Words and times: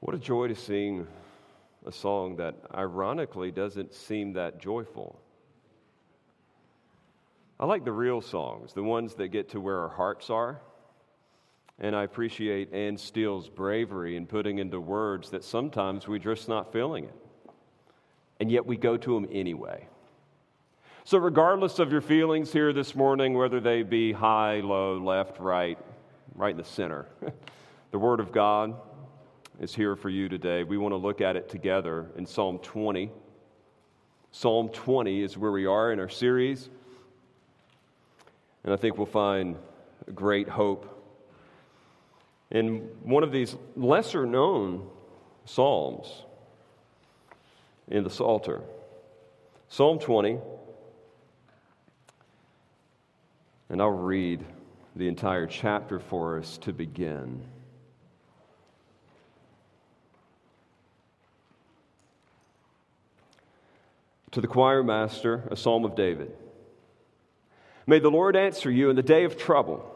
What 0.00 0.14
a 0.14 0.18
joy 0.18 0.46
to 0.48 0.54
sing 0.54 1.06
a 1.84 1.90
song 1.90 2.36
that 2.36 2.54
ironically 2.72 3.50
doesn't 3.50 3.94
seem 3.94 4.34
that 4.34 4.60
joyful. 4.60 5.20
I 7.58 7.66
like 7.66 7.84
the 7.84 7.92
real 7.92 8.20
songs, 8.20 8.72
the 8.72 8.82
ones 8.82 9.14
that 9.14 9.28
get 9.28 9.50
to 9.50 9.60
where 9.60 9.80
our 9.80 9.88
hearts 9.88 10.30
are. 10.30 10.60
And 11.80 11.96
I 11.96 12.04
appreciate 12.04 12.72
Anne 12.72 12.96
Steele's 12.96 13.48
bravery 13.48 14.16
in 14.16 14.26
putting 14.26 14.58
into 14.58 14.80
words 14.80 15.30
that 15.30 15.42
sometimes 15.42 16.06
we're 16.06 16.18
just 16.18 16.48
not 16.48 16.72
feeling 16.72 17.04
it. 17.04 17.14
And 18.38 18.52
yet 18.52 18.66
we 18.66 18.76
go 18.76 18.96
to 18.96 19.14
them 19.14 19.28
anyway. 19.32 19.88
So, 21.04 21.18
regardless 21.18 21.78
of 21.80 21.90
your 21.90 22.02
feelings 22.02 22.52
here 22.52 22.72
this 22.72 22.94
morning, 22.94 23.34
whether 23.34 23.60
they 23.60 23.82
be 23.82 24.12
high, 24.12 24.60
low, 24.60 24.98
left, 24.98 25.40
right, 25.40 25.78
right 26.34 26.50
in 26.50 26.56
the 26.56 26.64
center, 26.64 27.06
the 27.90 27.98
Word 27.98 28.20
of 28.20 28.30
God 28.30 28.76
is 29.60 29.74
here 29.74 29.96
for 29.96 30.08
you 30.08 30.28
today. 30.28 30.62
We 30.62 30.78
want 30.78 30.92
to 30.92 30.96
look 30.96 31.20
at 31.20 31.36
it 31.36 31.48
together 31.48 32.06
in 32.16 32.26
Psalm 32.26 32.58
20. 32.60 33.10
Psalm 34.30 34.68
20 34.68 35.22
is 35.22 35.36
where 35.36 35.50
we 35.50 35.66
are 35.66 35.92
in 35.92 35.98
our 35.98 36.08
series. 36.08 36.68
And 38.62 38.72
I 38.72 38.76
think 38.76 38.96
we'll 38.96 39.06
find 39.06 39.56
great 40.14 40.48
hope. 40.48 40.94
In 42.50 42.88
one 43.02 43.22
of 43.22 43.32
these 43.32 43.56
lesser 43.76 44.26
known 44.26 44.88
Psalms 45.44 46.22
in 47.88 48.04
the 48.04 48.10
Psalter, 48.10 48.62
Psalm 49.68 49.98
20, 49.98 50.38
and 53.70 53.82
I'll 53.82 53.90
read 53.90 54.44
the 54.96 55.08
entire 55.08 55.46
chapter 55.46 55.98
for 55.98 56.38
us 56.38 56.58
to 56.58 56.72
begin. 56.72 57.42
To 64.32 64.40
the 64.40 64.46
choir 64.46 64.82
master, 64.82 65.48
a 65.50 65.56
psalm 65.56 65.84
of 65.84 65.94
David. 65.96 66.32
May 67.86 67.98
the 67.98 68.10
Lord 68.10 68.36
answer 68.36 68.70
you 68.70 68.90
in 68.90 68.96
the 68.96 69.02
day 69.02 69.24
of 69.24 69.38
trouble. 69.38 69.94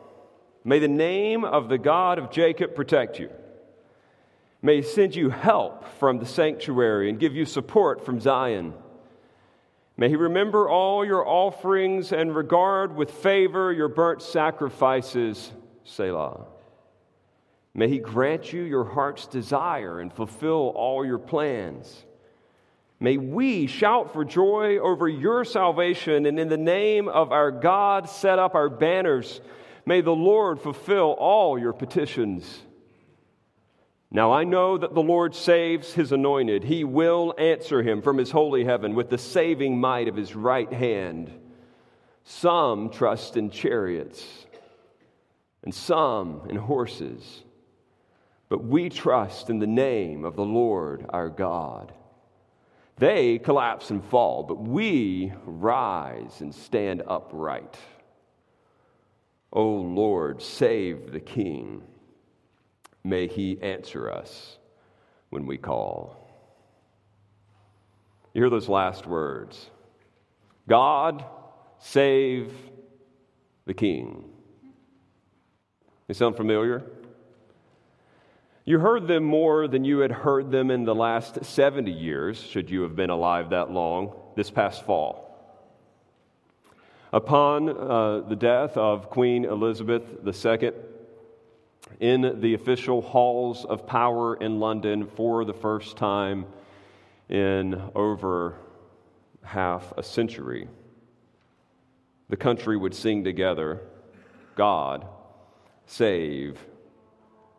May 0.65 0.79
the 0.79 0.89
name 0.89 1.45
of 1.45 1.69
the 1.69 1.79
God 1.79 2.19
of 2.19 2.31
Jacob 2.31 2.75
protect 2.75 3.19
you. 3.19 3.31
May 4.63 4.77
he 4.77 4.83
send 4.83 5.15
you 5.15 5.29
help 5.29 5.87
from 5.99 6.19
the 6.19 6.27
sanctuary 6.27 7.11
and 7.11 7.19
give 7.19 7.35
you 7.35 7.45
support 7.45 8.07
from 8.07 8.21
Zion. 8.21 8.73
May 9.97 10.09
he 10.09 10.17
remember 10.17 10.69
all 10.69 11.05
your 11.05 11.27
offerings 11.27 12.13
and 12.13 12.35
regard 12.35 12.97
with 12.97 13.11
favor 13.11 13.73
your 13.73 13.89
burnt 13.89 14.23
sacrifices, 14.23 15.53
Selah. 15.85 16.47
May 17.75 17.89
he 17.89 17.99
grant 17.99 18.53
you 18.53 18.63
your 18.63 18.85
heart's 18.85 19.27
desire 19.27 20.01
and 20.01 20.13
fulfill 20.13 20.73
all 20.75 21.05
your 21.05 21.19
plans. 21.19 22.05
May 23.03 23.17
we 23.17 23.67
shout 23.67 24.13
for 24.13 24.25
joy 24.25 24.79
over 24.79 25.09
your 25.09 25.45
salvation, 25.45 26.25
and 26.25 26.39
in 26.39 26.49
the 26.49 26.57
name 26.57 27.09
of 27.09 27.33
our 27.33 27.51
God, 27.51 28.09
set 28.09 28.39
up 28.39 28.55
our 28.55 28.69
banners. 28.69 29.41
May 29.85 30.03
the 30.03 30.15
Lord 30.15 30.61
fulfill 30.61 31.17
all 31.19 31.59
your 31.59 31.73
petitions. 31.73 32.63
Now 34.13 34.31
I 34.33 34.45
know 34.45 34.79
that 34.79 34.95
the 34.95 35.03
Lord 35.03 35.35
saves 35.35 35.93
his 35.93 36.13
anointed. 36.13 36.63
He 36.63 36.85
will 36.85 37.35
answer 37.39 37.83
him 37.83 38.03
from 38.03 38.19
his 38.19 38.31
holy 38.31 38.65
heaven 38.65 38.95
with 38.95 39.11
the 39.11 39.19
saving 39.19 39.81
might 39.81 40.07
of 40.07 40.15
his 40.15 40.37
right 40.37 40.73
hand. 40.73 41.33
Some 42.23 42.89
trust 42.89 43.37
in 43.37 43.51
chariots, 43.51 44.25
and 45.65 45.75
some 45.75 46.43
in 46.49 46.55
horses, 46.55 47.43
but 48.49 48.63
we 48.63 48.91
trust 48.91 49.51
in 49.51 49.59
the 49.59 49.67
name 49.67 50.25
of 50.25 50.37
the 50.37 50.45
Lord 50.45 51.05
our 51.09 51.29
God. 51.29 51.93
They 52.99 53.39
collapse 53.39 53.91
and 53.91 54.05
fall, 54.05 54.43
but 54.43 54.61
we 54.61 55.33
rise 55.45 56.41
and 56.41 56.55
stand 56.55 57.03
upright. 57.07 57.77
O 59.53 59.67
Lord, 59.67 60.41
save 60.41 61.13
the 61.13 61.21
King. 61.21 61.83
May 63.05 63.27
he 63.27 63.61
answer 63.61 64.11
us 64.11 64.59
when 65.31 65.47
we 65.47 65.59
call. 65.59 66.17
You 68.35 68.43
hear 68.43 68.51
those 68.51 68.69
last 68.69 69.07
words 69.07 69.71
God, 70.69 71.25
save 71.79 72.53
the 73.67 73.75
King. 73.75 74.25
They 76.07 76.15
sound 76.15 76.37
familiar? 76.37 76.83
You 78.65 78.79
heard 78.79 79.09
them 79.09 79.25
more 79.25 79.67
than 79.67 79.85
you 79.85 79.99
had 79.99 80.13
heard 80.13 80.53
them 80.53 80.71
in 80.71 80.85
the 80.85 80.95
last 80.95 81.45
70 81.45 81.91
years, 81.91 82.41
should 82.41 82.71
you 82.71 82.83
have 82.83 82.95
been 82.95 83.11
alive 83.11 83.51
that 83.51 83.73
long, 83.73 84.15
this 84.37 84.51
past 84.51 84.85
fall. 84.87 85.29
Upon 87.13 87.69
uh, 87.69 88.21
the 88.21 88.37
death 88.37 88.77
of 88.77 89.11
Queen 89.11 89.45
Elizabeth 89.45 90.05
II, 90.25 90.71
in 91.99 92.41
the 92.41 92.55
official 92.55 93.03
halls 93.03 93.65
of 93.65 93.85
power 93.85 94.37
in 94.37 94.61
London 94.61 95.07
for 95.07 95.45
the 95.45 95.53
first 95.53 95.97
time 95.97 96.47
in 97.29 97.83
over 97.97 98.55
half 99.43 99.93
a 99.99 100.05
century, 100.05 100.69
the 102.29 102.37
country 102.37 102.77
would 102.77 102.95
sing 102.95 103.25
together 103.25 103.81
God, 104.55 105.05
save 105.85 106.65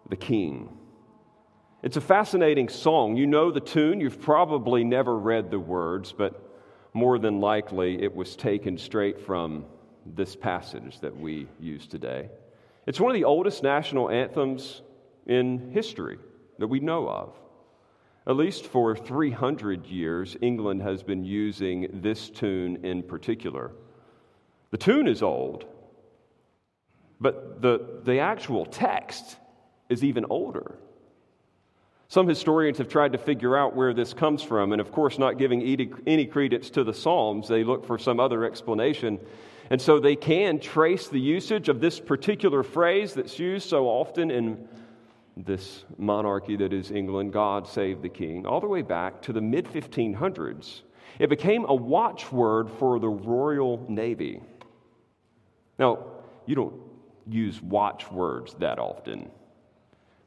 the 0.09 0.15
King. 0.15 0.77
It's 1.83 1.97
a 1.97 2.01
fascinating 2.01 2.69
song. 2.69 3.17
You 3.17 3.27
know 3.27 3.51
the 3.51 3.59
tune, 3.59 3.99
you've 3.99 4.21
probably 4.21 4.85
never 4.85 5.17
read 5.17 5.51
the 5.51 5.59
words, 5.59 6.13
but 6.13 6.41
more 6.93 7.19
than 7.19 7.41
likely 7.41 8.01
it 8.01 8.15
was 8.15 8.37
taken 8.37 8.77
straight 8.77 9.19
from 9.19 9.65
this 10.05 10.33
passage 10.33 11.01
that 11.01 11.13
we 11.13 11.45
use 11.59 11.85
today. 11.85 12.29
It's 12.87 13.01
one 13.01 13.11
of 13.11 13.15
the 13.15 13.25
oldest 13.25 13.63
national 13.63 14.09
anthems 14.09 14.81
in 15.25 15.71
history 15.73 16.19
that 16.57 16.67
we 16.67 16.79
know 16.79 17.09
of. 17.09 17.35
At 18.27 18.37
least 18.37 18.67
for 18.67 18.95
300 18.95 19.85
years, 19.85 20.37
England 20.39 20.83
has 20.83 21.03
been 21.03 21.25
using 21.25 21.89
this 22.01 22.29
tune 22.29 22.85
in 22.85 23.03
particular. 23.03 23.71
The 24.71 24.77
tune 24.77 25.09
is 25.09 25.21
old, 25.21 25.65
but 27.19 27.61
the, 27.61 27.99
the 28.05 28.19
actual 28.19 28.65
text 28.65 29.35
is 29.89 30.01
even 30.01 30.23
older. 30.29 30.77
Some 32.13 32.27
historians 32.27 32.77
have 32.77 32.89
tried 32.89 33.13
to 33.13 33.17
figure 33.17 33.57
out 33.57 33.75
where 33.75 33.91
this 33.91 34.13
comes 34.13 34.43
from, 34.43 34.71
and 34.71 34.79
of 34.79 34.91
course, 34.91 35.17
not 35.17 35.39
giving 35.39 35.63
any 36.05 36.25
credence 36.27 36.69
to 36.69 36.83
the 36.83 36.93
Psalms, 36.93 37.47
they 37.47 37.63
look 37.63 37.87
for 37.87 37.97
some 37.97 38.19
other 38.19 38.45
explanation. 38.45 39.19
And 39.71 39.81
so 39.81 39.99
they 39.99 40.15
can 40.15 40.59
trace 40.59 41.07
the 41.07 41.19
usage 41.19 41.69
of 41.69 41.79
this 41.79 41.99
particular 41.99 42.61
phrase 42.61 43.15
that's 43.15 43.39
used 43.39 43.67
so 43.67 43.87
often 43.87 44.29
in 44.29 44.67
this 45.35 45.85
monarchy 45.97 46.55
that 46.57 46.71
is 46.71 46.91
England, 46.91 47.33
God 47.33 47.67
save 47.67 48.03
the 48.03 48.09
king, 48.09 48.45
all 48.45 48.61
the 48.61 48.67
way 48.67 48.83
back 48.83 49.19
to 49.23 49.33
the 49.33 49.41
mid 49.41 49.65
1500s. 49.65 50.81
It 51.17 51.31
became 51.31 51.65
a 51.67 51.73
watchword 51.73 52.69
for 52.69 52.99
the 52.99 53.09
Royal 53.09 53.83
Navy. 53.89 54.39
Now, 55.79 56.05
you 56.45 56.53
don't 56.53 56.79
use 57.27 57.59
watchwords 57.59 58.53
that 58.59 58.77
often. 58.77 59.31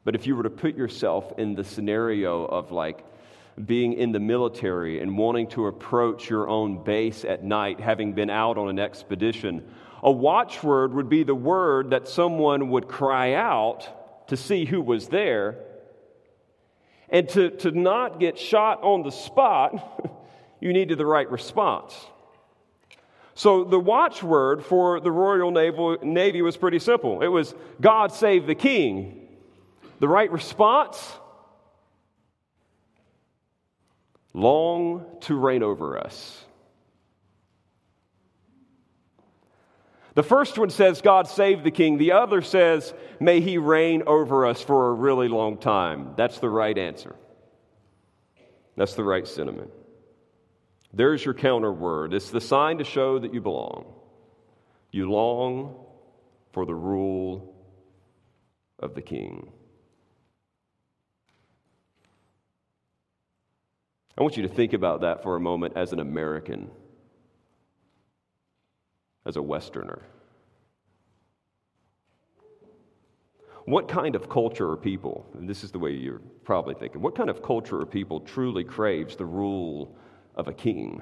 But 0.07 0.15
if 0.15 0.25
you 0.25 0.37
were 0.37 0.43
to 0.43 0.49
put 0.49 0.77
yourself 0.77 1.33
in 1.37 1.53
the 1.53 1.65
scenario 1.65 2.45
of 2.45 2.71
like 2.71 3.03
being 3.65 3.91
in 3.91 4.13
the 4.13 4.21
military 4.21 5.01
and 5.01 5.17
wanting 5.17 5.47
to 5.47 5.67
approach 5.67 6.29
your 6.29 6.47
own 6.47 6.81
base 6.81 7.25
at 7.25 7.43
night, 7.43 7.81
having 7.81 8.13
been 8.13 8.29
out 8.29 8.57
on 8.57 8.69
an 8.69 8.79
expedition, 8.79 9.69
a 10.01 10.09
watchword 10.09 10.93
would 10.93 11.09
be 11.09 11.23
the 11.23 11.35
word 11.35 11.89
that 11.89 12.07
someone 12.07 12.69
would 12.69 12.87
cry 12.87 13.33
out 13.33 14.29
to 14.29 14.37
see 14.37 14.63
who 14.63 14.81
was 14.81 15.09
there. 15.09 15.59
And 17.09 17.27
to, 17.27 17.49
to 17.49 17.71
not 17.71 18.17
get 18.17 18.39
shot 18.39 18.81
on 18.83 19.03
the 19.03 19.11
spot, 19.11 20.09
you 20.61 20.71
needed 20.71 20.97
the 20.97 21.05
right 21.05 21.29
response. 21.29 21.93
So 23.35 23.65
the 23.65 23.77
watchword 23.77 24.63
for 24.63 25.01
the 25.01 25.11
Royal 25.11 25.51
Naval, 25.51 25.97
Navy 26.01 26.41
was 26.41 26.55
pretty 26.55 26.79
simple 26.79 27.21
it 27.21 27.27
was 27.27 27.53
God 27.81 28.13
save 28.13 28.47
the 28.47 28.55
king. 28.55 29.25
The 29.99 30.07
right 30.07 30.31
response? 30.31 31.11
Long 34.33 35.05
to 35.21 35.35
reign 35.35 35.63
over 35.63 35.97
us. 35.97 36.43
The 40.13 40.23
first 40.23 40.57
one 40.57 40.71
says, 40.71 41.01
God 41.01 41.27
save 41.27 41.63
the 41.63 41.71
king. 41.71 41.97
The 41.97 42.13
other 42.13 42.41
says, 42.41 42.93
may 43.19 43.39
he 43.39 43.59
reign 43.59 44.03
over 44.07 44.47
us 44.47 44.61
for 44.61 44.89
a 44.89 44.93
really 44.93 45.27
long 45.27 45.57
time. 45.57 46.13
That's 46.15 46.39
the 46.39 46.49
right 46.49 46.75
answer. 46.75 47.15
That's 48.75 48.95
the 48.95 49.03
right 49.03 49.27
sentiment. 49.27 49.69
There's 50.93 51.23
your 51.23 51.35
counter 51.35 51.71
word. 51.71 52.13
It's 52.13 52.31
the 52.31 52.41
sign 52.41 52.79
to 52.79 52.83
show 52.83 53.19
that 53.19 53.33
you 53.33 53.41
belong. 53.41 53.93
You 54.91 55.11
long 55.11 55.75
for 56.51 56.65
the 56.65 56.73
rule 56.73 57.53
of 58.79 58.95
the 58.95 59.01
king. 59.03 59.51
I 64.17 64.23
want 64.23 64.35
you 64.35 64.43
to 64.43 64.49
think 64.49 64.73
about 64.73 65.01
that 65.01 65.21
for 65.21 65.35
a 65.35 65.39
moment 65.39 65.73
as 65.75 65.93
an 65.93 65.99
American, 65.99 66.71
as 69.25 69.35
a 69.35 69.41
Westerner. 69.41 70.01
What 73.65 73.87
kind 73.87 74.15
of 74.15 74.27
culture 74.27 74.71
or 74.71 74.77
people, 74.77 75.27
and 75.37 75.47
this 75.47 75.63
is 75.63 75.71
the 75.71 75.77
way 75.77 75.91
you're 75.91 76.21
probably 76.45 76.73
thinking, 76.73 77.01
what 77.01 77.15
kind 77.15 77.29
of 77.29 77.43
culture 77.43 77.79
or 77.79 77.85
people 77.85 78.21
truly 78.21 78.63
craves 78.63 79.15
the 79.15 79.25
rule 79.25 79.95
of 80.35 80.47
a 80.47 80.53
king? 80.53 81.01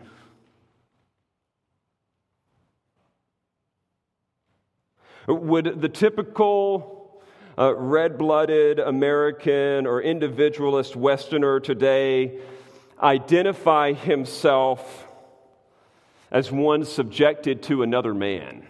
Would 5.28 5.80
the 5.80 5.90
typical 5.90 7.22
uh, 7.58 7.74
red 7.76 8.18
blooded 8.18 8.80
American 8.80 9.88
or 9.88 10.02
individualist 10.02 10.96
Westerner 10.96 11.60
today 11.60 12.40
identify 13.02 13.94
himself 13.94 15.08
as 16.32 16.52
one 16.52 16.86
subjected 16.86 17.64
to 17.64 17.84
another 17.84 18.14
man? 18.14 18.66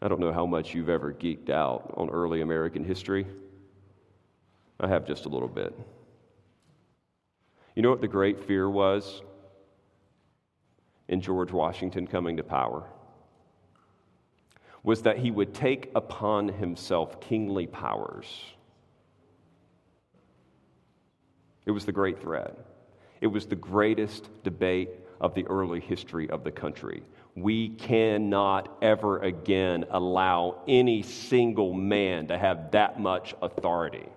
I 0.00 0.08
don't 0.08 0.20
know 0.20 0.32
how 0.32 0.46
much 0.46 0.74
you've 0.74 0.88
ever 0.88 1.12
geeked 1.12 1.50
out 1.50 1.92
on 1.96 2.08
early 2.10 2.40
American 2.40 2.84
history. 2.84 3.26
I 4.78 4.86
have 4.86 5.06
just 5.06 5.26
a 5.26 5.28
little 5.28 5.48
bit. 5.48 5.76
You 7.74 7.82
know 7.82 7.90
what 7.90 8.00
the 8.00 8.08
great 8.08 8.44
fear 8.46 8.68
was 8.68 9.22
in 11.08 11.20
George 11.20 11.50
Washington 11.50 12.06
coming 12.06 12.36
to 12.36 12.44
power? 12.44 12.84
Was 14.84 15.02
that 15.02 15.18
he 15.18 15.30
would 15.30 15.52
take 15.52 15.90
upon 15.94 16.48
himself 16.48 17.20
kingly 17.20 17.66
powers. 17.66 18.26
It 21.68 21.72
was 21.72 21.84
the 21.84 21.92
great 21.92 22.18
threat. 22.18 22.56
It 23.20 23.26
was 23.26 23.44
the 23.44 23.54
greatest 23.54 24.30
debate 24.42 24.88
of 25.20 25.34
the 25.34 25.46
early 25.48 25.80
history 25.80 26.30
of 26.30 26.42
the 26.42 26.50
country. 26.50 27.02
We 27.34 27.68
cannot 27.68 28.78
ever 28.80 29.18
again 29.18 29.84
allow 29.90 30.62
any 30.66 31.02
single 31.02 31.74
man 31.74 32.28
to 32.28 32.38
have 32.38 32.70
that 32.70 32.98
much 32.98 33.34
authority. 33.42 34.08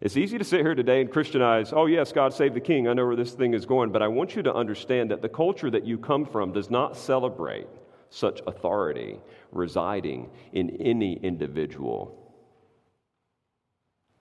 It's 0.00 0.16
easy 0.16 0.36
to 0.36 0.42
sit 0.42 0.62
here 0.62 0.74
today 0.74 1.00
and 1.00 1.08
Christianize, 1.08 1.72
oh, 1.72 1.86
yes, 1.86 2.10
God 2.10 2.34
save 2.34 2.54
the 2.54 2.60
king. 2.60 2.88
I 2.88 2.94
know 2.94 3.06
where 3.06 3.14
this 3.14 3.34
thing 3.34 3.54
is 3.54 3.64
going. 3.64 3.92
But 3.92 4.02
I 4.02 4.08
want 4.08 4.34
you 4.34 4.42
to 4.42 4.52
understand 4.52 5.12
that 5.12 5.22
the 5.22 5.28
culture 5.28 5.70
that 5.70 5.86
you 5.86 5.96
come 5.96 6.26
from 6.26 6.50
does 6.50 6.70
not 6.70 6.96
celebrate 6.96 7.68
such 8.10 8.40
authority 8.48 9.20
residing 9.52 10.28
in 10.52 10.70
any 10.80 11.20
individual, 11.22 12.18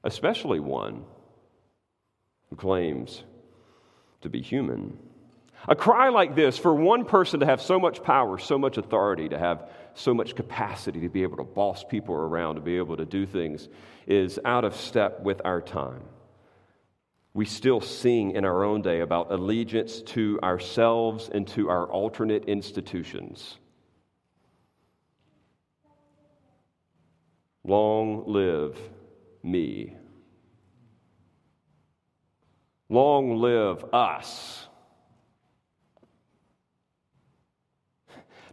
especially 0.03 0.59
one 0.59 1.03
who 2.50 2.56
claims 2.56 3.24
to 4.21 4.30
be 4.30 4.42
human. 4.42 4.98
A 5.68 5.75
cry 5.75 6.09
like 6.09 6.36
this, 6.36 6.57
for 6.57 6.74
one 6.74 7.06
person 7.06 7.42
to 7.42 7.45
have 7.45 7.62
so 7.62 7.80
much 7.80 8.01
power, 8.01 8.38
so 8.39 8.57
much 8.57 8.77
authority, 8.77 9.30
to 9.30 9.38
have 9.38 9.69
so 9.94 10.13
much 10.13 10.36
capacity 10.36 11.01
to 11.01 11.09
be 11.09 11.24
able 11.24 11.38
to 11.38 11.44
boss 11.44 11.83
people 11.83 12.15
around, 12.15 12.56
to 12.56 12.62
be 12.62 12.77
able 12.77 12.98
to 12.98 13.06
do 13.06 13.25
things, 13.25 13.69
is 14.07 14.39
out 14.44 14.65
of 14.65 14.75
step 14.75 15.21
with 15.21 15.42
our 15.45 15.62
time. 15.62 16.01
We 17.33 17.45
still 17.45 17.80
sing 17.80 18.31
in 18.31 18.44
our 18.44 18.63
own 18.63 18.81
day 18.81 19.01
about 19.01 19.31
allegiance 19.31 20.01
to 20.01 20.39
ourselves 20.44 21.30
and 21.31 21.48
to 21.50 21.69
our 21.69 21.86
alternate 21.86 22.45
institutions. 22.45 23.57
Long 27.63 28.24
live 28.25 28.77
me. 29.43 29.95
Long 32.89 33.38
live 33.38 33.85
us. 33.93 34.67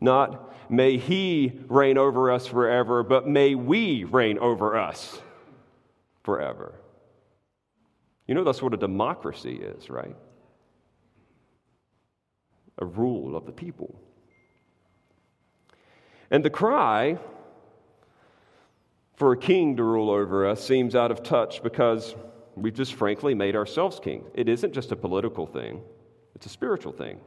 Not 0.00 0.70
may 0.70 0.96
he 0.96 1.60
reign 1.68 1.98
over 1.98 2.30
us 2.30 2.46
forever, 2.46 3.02
but 3.02 3.26
may 3.26 3.54
we 3.54 4.04
reign 4.04 4.38
over 4.38 4.76
us 4.76 5.20
forever. 6.22 6.74
You 8.26 8.34
know, 8.34 8.44
that's 8.44 8.62
what 8.62 8.74
a 8.74 8.76
democracy 8.76 9.56
is, 9.56 9.88
right? 9.88 10.14
A 12.78 12.84
rule 12.84 13.34
of 13.34 13.46
the 13.46 13.52
people. 13.52 13.98
And 16.30 16.44
the 16.44 16.50
cry 16.50 17.18
for 19.18 19.32
a 19.32 19.36
king 19.36 19.76
to 19.76 19.82
rule 19.82 20.10
over 20.10 20.46
us 20.46 20.64
seems 20.64 20.94
out 20.94 21.10
of 21.10 21.24
touch 21.24 21.60
because 21.60 22.14
we've 22.54 22.74
just 22.74 22.94
frankly 22.94 23.34
made 23.34 23.56
ourselves 23.56 23.98
king. 23.98 24.24
It 24.32 24.48
isn't 24.48 24.72
just 24.72 24.92
a 24.92 24.96
political 24.96 25.44
thing, 25.44 25.82
it's 26.36 26.46
a 26.46 26.48
spiritual 26.48 26.92
thing. 26.92 27.18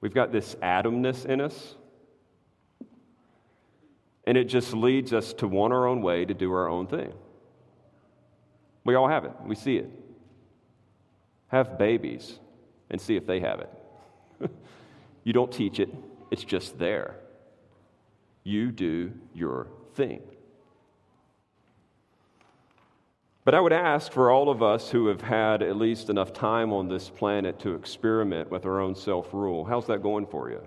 We've 0.00 0.14
got 0.14 0.30
this 0.30 0.54
Adamness 0.62 1.26
in 1.26 1.40
us. 1.40 1.74
And 4.28 4.36
it 4.36 4.44
just 4.44 4.72
leads 4.72 5.12
us 5.12 5.32
to 5.34 5.48
want 5.48 5.72
our 5.72 5.86
own 5.86 6.02
way 6.02 6.24
to 6.24 6.34
do 6.34 6.52
our 6.52 6.68
own 6.68 6.86
thing. 6.86 7.12
We 8.84 8.94
all 8.94 9.08
have 9.08 9.24
it, 9.24 9.32
we 9.44 9.56
see 9.56 9.76
it. 9.76 9.90
Have 11.48 11.78
babies 11.78 12.38
and 12.90 13.00
see 13.00 13.16
if 13.16 13.26
they 13.26 13.40
have 13.40 13.60
it. 13.60 13.70
you 15.24 15.32
don't 15.32 15.50
teach 15.50 15.80
it, 15.80 15.92
it's 16.30 16.44
just 16.44 16.78
there. 16.78 17.16
You 18.46 18.70
do 18.70 19.12
your 19.34 19.66
thing. 19.96 20.22
But 23.44 23.56
I 23.56 23.60
would 23.60 23.72
ask 23.72 24.12
for 24.12 24.30
all 24.30 24.50
of 24.50 24.62
us 24.62 24.88
who 24.88 25.08
have 25.08 25.20
had 25.20 25.64
at 25.64 25.74
least 25.74 26.10
enough 26.10 26.32
time 26.32 26.72
on 26.72 26.88
this 26.88 27.10
planet 27.10 27.58
to 27.60 27.74
experiment 27.74 28.48
with 28.48 28.64
our 28.64 28.78
own 28.78 28.94
self 28.94 29.34
rule 29.34 29.64
how's 29.64 29.88
that 29.88 30.00
going 30.00 30.26
for 30.26 30.48
you? 30.48 30.62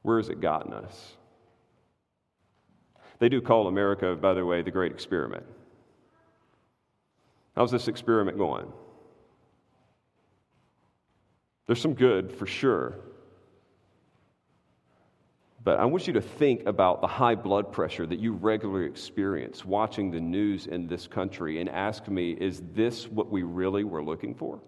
Where 0.00 0.16
has 0.16 0.30
it 0.30 0.40
gotten 0.40 0.72
us? 0.72 1.16
They 3.18 3.28
do 3.28 3.42
call 3.42 3.68
America, 3.68 4.16
by 4.16 4.32
the 4.32 4.46
way, 4.46 4.62
the 4.62 4.70
great 4.70 4.90
experiment. 4.90 5.44
How's 7.54 7.70
this 7.70 7.88
experiment 7.88 8.38
going? 8.38 8.72
There's 11.66 11.82
some 11.82 11.92
good 11.92 12.32
for 12.32 12.46
sure, 12.46 12.94
but 15.62 15.78
I 15.78 15.84
want 15.84 16.06
you 16.06 16.14
to 16.14 16.22
think 16.22 16.64
about 16.66 17.02
the 17.02 17.06
high 17.06 17.34
blood 17.34 17.70
pressure 17.70 18.06
that 18.06 18.18
you 18.18 18.32
regularly 18.32 18.86
experience 18.86 19.64
watching 19.64 20.10
the 20.10 20.20
news 20.20 20.66
in 20.66 20.86
this 20.86 21.06
country 21.06 21.60
and 21.60 21.68
ask 21.68 22.08
me, 22.08 22.32
is 22.32 22.62
this 22.72 23.06
what 23.06 23.30
we 23.30 23.42
really 23.42 23.84
were 23.84 24.02
looking 24.02 24.34
for? 24.34 24.60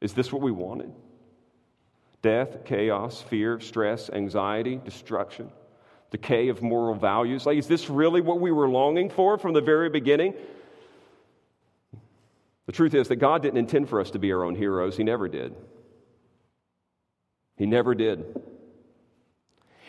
Is 0.00 0.14
this 0.14 0.32
what 0.32 0.42
we 0.42 0.52
wanted? 0.52 0.92
Death, 2.22 2.64
chaos, 2.64 3.20
fear, 3.20 3.58
stress, 3.58 4.10
anxiety, 4.10 4.80
destruction, 4.84 5.50
decay 6.10 6.48
of 6.48 6.62
moral 6.62 6.94
values. 6.94 7.46
Like, 7.46 7.58
is 7.58 7.66
this 7.66 7.90
really 7.90 8.20
what 8.20 8.40
we 8.40 8.52
were 8.52 8.68
longing 8.68 9.10
for 9.10 9.38
from 9.38 9.54
the 9.54 9.60
very 9.60 9.88
beginning? 9.88 10.34
The 12.66 12.72
truth 12.72 12.94
is 12.94 13.08
that 13.08 13.16
God 13.16 13.42
didn't 13.42 13.58
intend 13.58 13.88
for 13.88 14.00
us 14.00 14.12
to 14.12 14.20
be 14.20 14.32
our 14.32 14.44
own 14.44 14.54
heroes. 14.54 14.96
He 14.96 15.02
never 15.02 15.26
did. 15.26 15.56
He 17.56 17.66
never 17.66 17.96
did. 17.96 18.40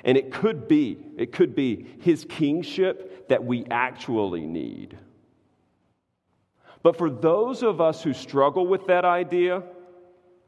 And 0.03 0.17
it 0.17 0.31
could 0.31 0.67
be, 0.67 0.98
it 1.17 1.31
could 1.31 1.55
be 1.55 1.86
his 2.01 2.25
kingship 2.25 3.27
that 3.29 3.43
we 3.43 3.65
actually 3.70 4.46
need. 4.46 4.98
But 6.84 6.98
for 6.98 7.10
those 7.10 7.62
of 7.63 7.79
us 7.79 8.01
who 8.01 8.13
struggle 8.13 8.65
with 8.65 8.88
that 8.88 9.05
idea 9.05 9.63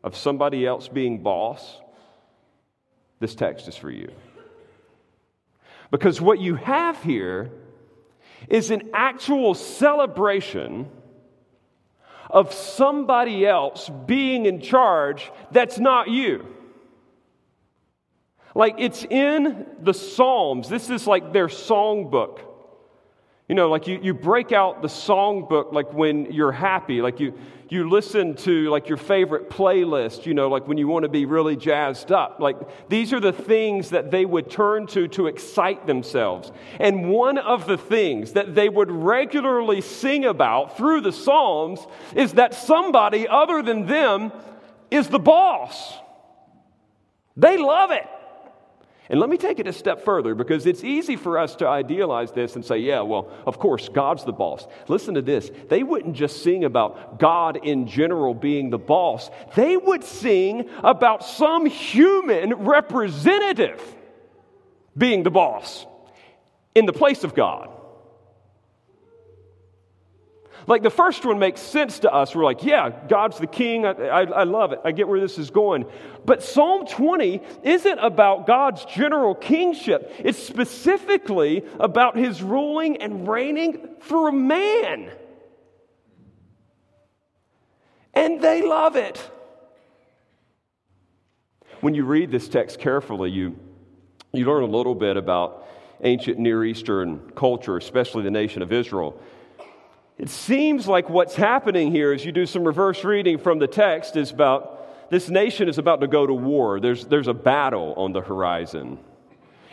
of 0.03 0.15
somebody 0.17 0.65
else 0.65 0.87
being 0.87 1.21
boss, 1.21 1.79
this 3.19 3.35
text 3.35 3.67
is 3.67 3.77
for 3.77 3.91
you. 3.91 4.11
Because 5.91 6.19
what 6.19 6.39
you 6.39 6.55
have 6.55 7.01
here 7.03 7.51
is 8.49 8.71
an 8.71 8.89
actual 8.93 9.53
celebration 9.53 10.89
of 12.29 12.51
somebody 12.51 13.45
else 13.45 13.89
being 14.07 14.45
in 14.45 14.59
charge 14.59 15.31
that's 15.51 15.77
not 15.77 16.09
you. 16.09 16.52
Like 18.55 18.75
it's 18.77 19.03
in 19.03 19.65
the 19.81 19.93
Psalms. 19.93 20.69
This 20.69 20.89
is 20.89 21.07
like 21.07 21.33
their 21.33 21.47
songbook. 21.47 22.39
You 23.49 23.55
know, 23.55 23.69
like 23.69 23.87
you, 23.87 23.99
you 24.01 24.13
break 24.13 24.51
out 24.51 24.81
the 24.81 24.87
songbook 24.87 25.73
like 25.73 25.91
when 25.91 26.31
you're 26.31 26.53
happy, 26.53 27.01
like 27.01 27.19
you, 27.19 27.33
you 27.67 27.89
listen 27.89 28.35
to 28.37 28.69
like 28.69 28.87
your 28.87 28.97
favorite 28.97 29.49
playlist, 29.49 30.25
you 30.25 30.33
know, 30.33 30.47
like 30.47 30.65
when 30.65 30.77
you 30.77 30.87
want 30.87 31.03
to 31.03 31.09
be 31.09 31.25
really 31.25 31.57
jazzed 31.57 32.11
up. 32.11 32.39
Like 32.39 32.89
these 32.89 33.11
are 33.11 33.19
the 33.19 33.33
things 33.33 33.89
that 33.89 34.11
they 34.11 34.23
would 34.23 34.49
turn 34.49 34.87
to 34.87 35.09
to 35.09 35.27
excite 35.27 35.85
themselves. 35.85 36.51
And 36.79 37.09
one 37.09 37.37
of 37.37 37.67
the 37.67 37.77
things 37.77 38.31
that 38.33 38.55
they 38.55 38.69
would 38.69 38.89
regularly 38.89 39.81
sing 39.81 40.23
about 40.23 40.77
through 40.77 41.01
the 41.01 41.11
Psalms 41.11 41.85
is 42.15 42.33
that 42.33 42.53
somebody 42.53 43.27
other 43.27 43.61
than 43.61 43.87
them 43.87 44.31
is 44.89 45.09
the 45.09 45.19
boss. 45.19 45.97
They 47.35 47.57
love 47.57 47.91
it. 47.91 48.07
And 49.09 49.19
let 49.19 49.29
me 49.29 49.37
take 49.37 49.59
it 49.59 49.67
a 49.67 49.73
step 49.73 50.05
further 50.05 50.33
because 50.33 50.65
it's 50.65 50.83
easy 50.83 51.17
for 51.17 51.37
us 51.37 51.55
to 51.57 51.67
idealize 51.67 52.31
this 52.31 52.55
and 52.55 52.63
say, 52.63 52.77
yeah, 52.77 53.01
well, 53.01 53.29
of 53.45 53.59
course, 53.59 53.89
God's 53.89 54.23
the 54.23 54.31
boss. 54.31 54.65
Listen 54.87 55.15
to 55.15 55.21
this. 55.21 55.51
They 55.67 55.83
wouldn't 55.83 56.15
just 56.15 56.41
sing 56.41 56.63
about 56.63 57.19
God 57.19 57.57
in 57.63 57.87
general 57.87 58.33
being 58.33 58.69
the 58.69 58.77
boss, 58.77 59.29
they 59.55 59.75
would 59.75 60.03
sing 60.03 60.69
about 60.83 61.25
some 61.25 61.65
human 61.65 62.53
representative 62.53 63.81
being 64.97 65.23
the 65.23 65.31
boss 65.31 65.85
in 66.75 66.85
the 66.85 66.93
place 66.93 67.23
of 67.23 67.35
God. 67.35 67.72
Like 70.67 70.81
the 70.81 70.89
first 70.89 71.25
one 71.25 71.39
makes 71.39 71.61
sense 71.61 71.99
to 71.99 72.13
us. 72.13 72.35
We're 72.35 72.43
like, 72.43 72.63
yeah, 72.63 72.91
God's 73.07 73.37
the 73.37 73.47
king. 73.47 73.85
I, 73.85 73.91
I, 73.91 74.21
I, 74.23 74.43
love 74.43 74.71
it. 74.71 74.79
I 74.83 74.91
get 74.91 75.07
where 75.07 75.19
this 75.19 75.37
is 75.37 75.49
going. 75.49 75.85
But 76.25 76.41
Psalm 76.41 76.85
20 76.85 77.41
isn't 77.63 77.99
about 77.99 78.47
God's 78.47 78.85
general 78.85 79.35
kingship, 79.35 80.13
it's 80.19 80.39
specifically 80.39 81.63
about 81.79 82.15
his 82.15 82.41
ruling 82.41 82.97
and 82.97 83.27
reigning 83.27 83.89
through 84.01 84.27
a 84.27 84.31
man. 84.31 85.11
And 88.13 88.41
they 88.41 88.61
love 88.61 88.95
it. 88.95 89.17
When 91.81 91.95
you 91.95 92.05
read 92.05 92.31
this 92.31 92.47
text 92.47 92.79
carefully, 92.79 93.31
you, 93.31 93.57
you 94.31 94.45
learn 94.45 94.63
a 94.63 94.67
little 94.67 94.95
bit 94.95 95.17
about 95.17 95.67
ancient 96.03 96.37
Near 96.37 96.63
Eastern 96.63 97.31
culture, 97.35 97.75
especially 97.75 98.23
the 98.23 98.31
nation 98.31 98.61
of 98.61 98.71
Israel. 98.71 99.19
It 100.17 100.29
seems 100.29 100.87
like 100.87 101.09
what's 101.09 101.35
happening 101.35 101.91
here, 101.91 102.13
as 102.13 102.23
you 102.23 102.31
do 102.31 102.45
some 102.45 102.63
reverse 102.63 103.03
reading 103.03 103.37
from 103.37 103.59
the 103.59 103.67
text, 103.67 104.15
is 104.15 104.31
about 104.31 105.09
this 105.09 105.29
nation 105.29 105.69
is 105.69 105.77
about 105.77 106.01
to 106.01 106.07
go 106.07 106.25
to 106.25 106.33
war. 106.33 106.79
There's, 106.79 107.05
there's 107.05 107.27
a 107.27 107.33
battle 107.33 107.93
on 107.97 108.13
the 108.13 108.21
horizon. 108.21 108.99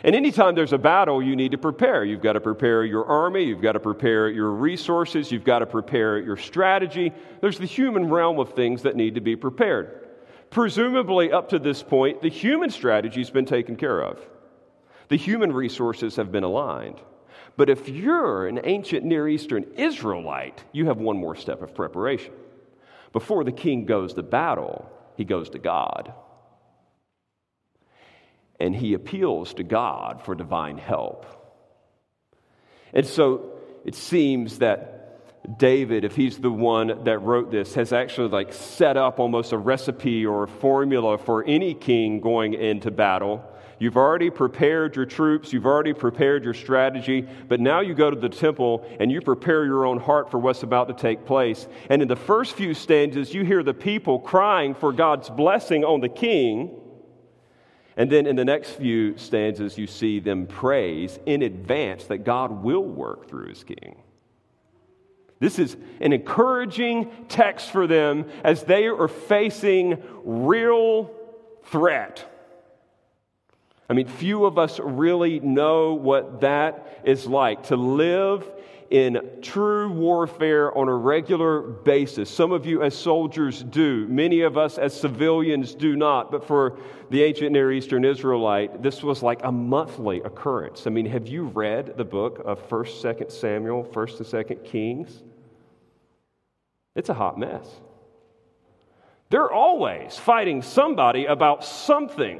And 0.03 0.15
anytime 0.15 0.55
there's 0.55 0.73
a 0.73 0.77
battle, 0.77 1.21
you 1.21 1.35
need 1.35 1.51
to 1.51 1.57
prepare. 1.57 2.03
You've 2.03 2.21
got 2.21 2.33
to 2.33 2.41
prepare 2.41 2.83
your 2.83 3.05
army, 3.05 3.43
you've 3.43 3.61
got 3.61 3.73
to 3.73 3.79
prepare 3.79 4.29
your 4.29 4.51
resources, 4.51 5.31
you've 5.31 5.43
got 5.43 5.59
to 5.59 5.67
prepare 5.67 6.17
your 6.17 6.37
strategy. 6.37 7.13
There's 7.39 7.59
the 7.59 7.65
human 7.65 8.09
realm 8.09 8.39
of 8.39 8.53
things 8.53 8.81
that 8.81 8.95
need 8.95 9.15
to 9.15 9.21
be 9.21 9.35
prepared. 9.35 10.09
Presumably, 10.49 11.31
up 11.31 11.49
to 11.49 11.59
this 11.59 11.81
point, 11.83 12.21
the 12.21 12.29
human 12.29 12.71
strategy 12.71 13.19
has 13.19 13.29
been 13.29 13.45
taken 13.45 13.75
care 13.75 14.01
of, 14.01 14.19
the 15.07 15.17
human 15.17 15.51
resources 15.51 16.15
have 16.15 16.31
been 16.31 16.43
aligned. 16.43 16.99
But 17.61 17.69
if 17.69 17.87
you're 17.87 18.47
an 18.47 18.59
ancient 18.63 19.05
Near 19.05 19.27
Eastern 19.27 19.65
Israelite, 19.75 20.63
you 20.71 20.87
have 20.87 20.97
one 20.97 21.17
more 21.17 21.35
step 21.35 21.61
of 21.61 21.75
preparation. 21.75 22.33
Before 23.13 23.43
the 23.43 23.51
king 23.51 23.85
goes 23.85 24.15
to 24.15 24.23
battle, 24.23 24.91
he 25.15 25.25
goes 25.25 25.51
to 25.51 25.59
God. 25.59 26.11
And 28.59 28.75
he 28.75 28.95
appeals 28.95 29.53
to 29.53 29.63
God 29.63 30.23
for 30.25 30.33
divine 30.33 30.79
help. 30.79 31.27
And 32.95 33.05
so 33.05 33.51
it 33.85 33.93
seems 33.93 34.57
that 34.57 35.59
David, 35.59 36.03
if 36.03 36.15
he's 36.15 36.39
the 36.39 36.49
one 36.49 37.03
that 37.03 37.19
wrote 37.19 37.51
this, 37.51 37.75
has 37.75 37.93
actually 37.93 38.29
like 38.29 38.53
set 38.53 38.97
up 38.97 39.19
almost 39.19 39.51
a 39.51 39.57
recipe 39.59 40.25
or 40.25 40.45
a 40.45 40.47
formula 40.47 41.19
for 41.19 41.43
any 41.43 41.75
king 41.75 42.21
going 42.21 42.55
into 42.55 42.89
battle 42.89 43.45
You've 43.81 43.97
already 43.97 44.29
prepared 44.29 44.95
your 44.95 45.07
troops, 45.07 45.51
you've 45.51 45.65
already 45.65 45.93
prepared 45.93 46.43
your 46.43 46.53
strategy, 46.53 47.27
but 47.47 47.59
now 47.59 47.79
you 47.79 47.95
go 47.95 48.11
to 48.11 48.15
the 48.15 48.29
temple 48.29 48.85
and 48.99 49.11
you 49.11 49.21
prepare 49.21 49.65
your 49.65 49.87
own 49.87 49.99
heart 49.99 50.29
for 50.29 50.37
what's 50.37 50.61
about 50.61 50.87
to 50.89 50.93
take 50.93 51.25
place. 51.25 51.67
And 51.89 51.99
in 51.99 52.07
the 52.07 52.15
first 52.15 52.53
few 52.53 52.75
stanzas, 52.75 53.33
you 53.33 53.43
hear 53.43 53.63
the 53.63 53.73
people 53.73 54.19
crying 54.19 54.75
for 54.75 54.93
God's 54.93 55.31
blessing 55.31 55.83
on 55.83 55.99
the 55.99 56.09
king. 56.09 56.79
And 57.97 58.07
then 58.07 58.27
in 58.27 58.35
the 58.35 58.45
next 58.45 58.73
few 58.73 59.17
stanzas, 59.17 59.79
you 59.79 59.87
see 59.87 60.19
them 60.19 60.45
praise 60.45 61.17
in 61.25 61.41
advance 61.41 62.03
that 62.03 62.19
God 62.19 62.63
will 62.63 62.85
work 62.85 63.27
through 63.27 63.47
his 63.47 63.63
king. 63.63 63.99
This 65.39 65.57
is 65.57 65.75
an 65.99 66.13
encouraging 66.13 67.09
text 67.29 67.71
for 67.71 67.87
them 67.87 68.29
as 68.43 68.63
they 68.63 68.85
are 68.85 69.07
facing 69.07 70.03
real 70.23 71.09
threat. 71.63 72.30
I 73.91 73.93
mean, 73.93 74.07
few 74.07 74.45
of 74.45 74.57
us 74.57 74.79
really 74.79 75.41
know 75.41 75.95
what 75.95 76.39
that 76.39 77.01
is 77.03 77.27
like 77.27 77.63
to 77.63 77.75
live 77.75 78.49
in 78.89 79.19
true 79.41 79.91
warfare 79.91 80.73
on 80.77 80.87
a 80.87 80.95
regular 80.95 81.59
basis. 81.59 82.29
Some 82.29 82.53
of 82.53 82.65
you, 82.65 82.83
as 82.83 82.97
soldiers, 82.97 83.63
do. 83.63 84.07
Many 84.07 84.41
of 84.43 84.57
us, 84.57 84.77
as 84.77 84.97
civilians, 84.97 85.75
do 85.75 85.97
not. 85.97 86.31
But 86.31 86.47
for 86.47 86.77
the 87.09 87.21
ancient 87.21 87.51
Near 87.51 87.73
Eastern 87.73 88.05
Israelite, 88.05 88.81
this 88.81 89.03
was 89.03 89.21
like 89.21 89.41
a 89.43 89.51
monthly 89.51 90.21
occurrence. 90.21 90.87
I 90.87 90.89
mean, 90.89 91.07
have 91.07 91.27
you 91.27 91.43
read 91.47 91.97
the 91.97 92.05
book 92.05 92.41
of 92.45 92.65
1st, 92.69 93.03
2nd 93.03 93.29
Samuel, 93.29 93.83
1st 93.83 94.19
and 94.19 94.47
2nd 94.47 94.63
Kings? 94.63 95.21
It's 96.95 97.09
a 97.09 97.13
hot 97.13 97.37
mess. 97.37 97.67
They're 99.29 99.51
always 99.51 100.17
fighting 100.17 100.61
somebody 100.61 101.25
about 101.25 101.65
something. 101.65 102.39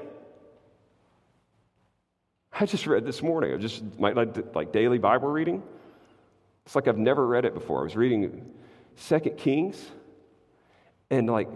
I 2.53 2.65
just 2.65 2.85
read 2.85 3.05
this 3.05 3.21
morning. 3.21 3.53
I 3.53 3.57
just 3.57 3.83
my, 3.99 4.11
like, 4.11 4.55
like 4.55 4.71
daily 4.71 4.97
Bible 4.97 5.29
reading. 5.29 5.63
It's 6.65 6.75
like 6.75 6.87
I've 6.87 6.97
never 6.97 7.25
read 7.25 7.45
it 7.45 7.53
before. 7.53 7.79
I 7.79 7.83
was 7.83 7.95
reading 7.95 8.51
Second 8.95 9.37
Kings, 9.37 9.83
and 11.09 11.29
like, 11.29 11.49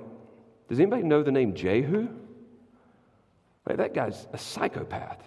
does 0.69 0.79
anybody 0.79 1.03
know 1.03 1.21
the 1.21 1.31
name 1.31 1.53
Jehu? 1.53 2.07
Like, 3.67 3.77
that 3.77 3.93
guy's 3.93 4.27
a 4.31 4.37
psychopath. 4.37 5.21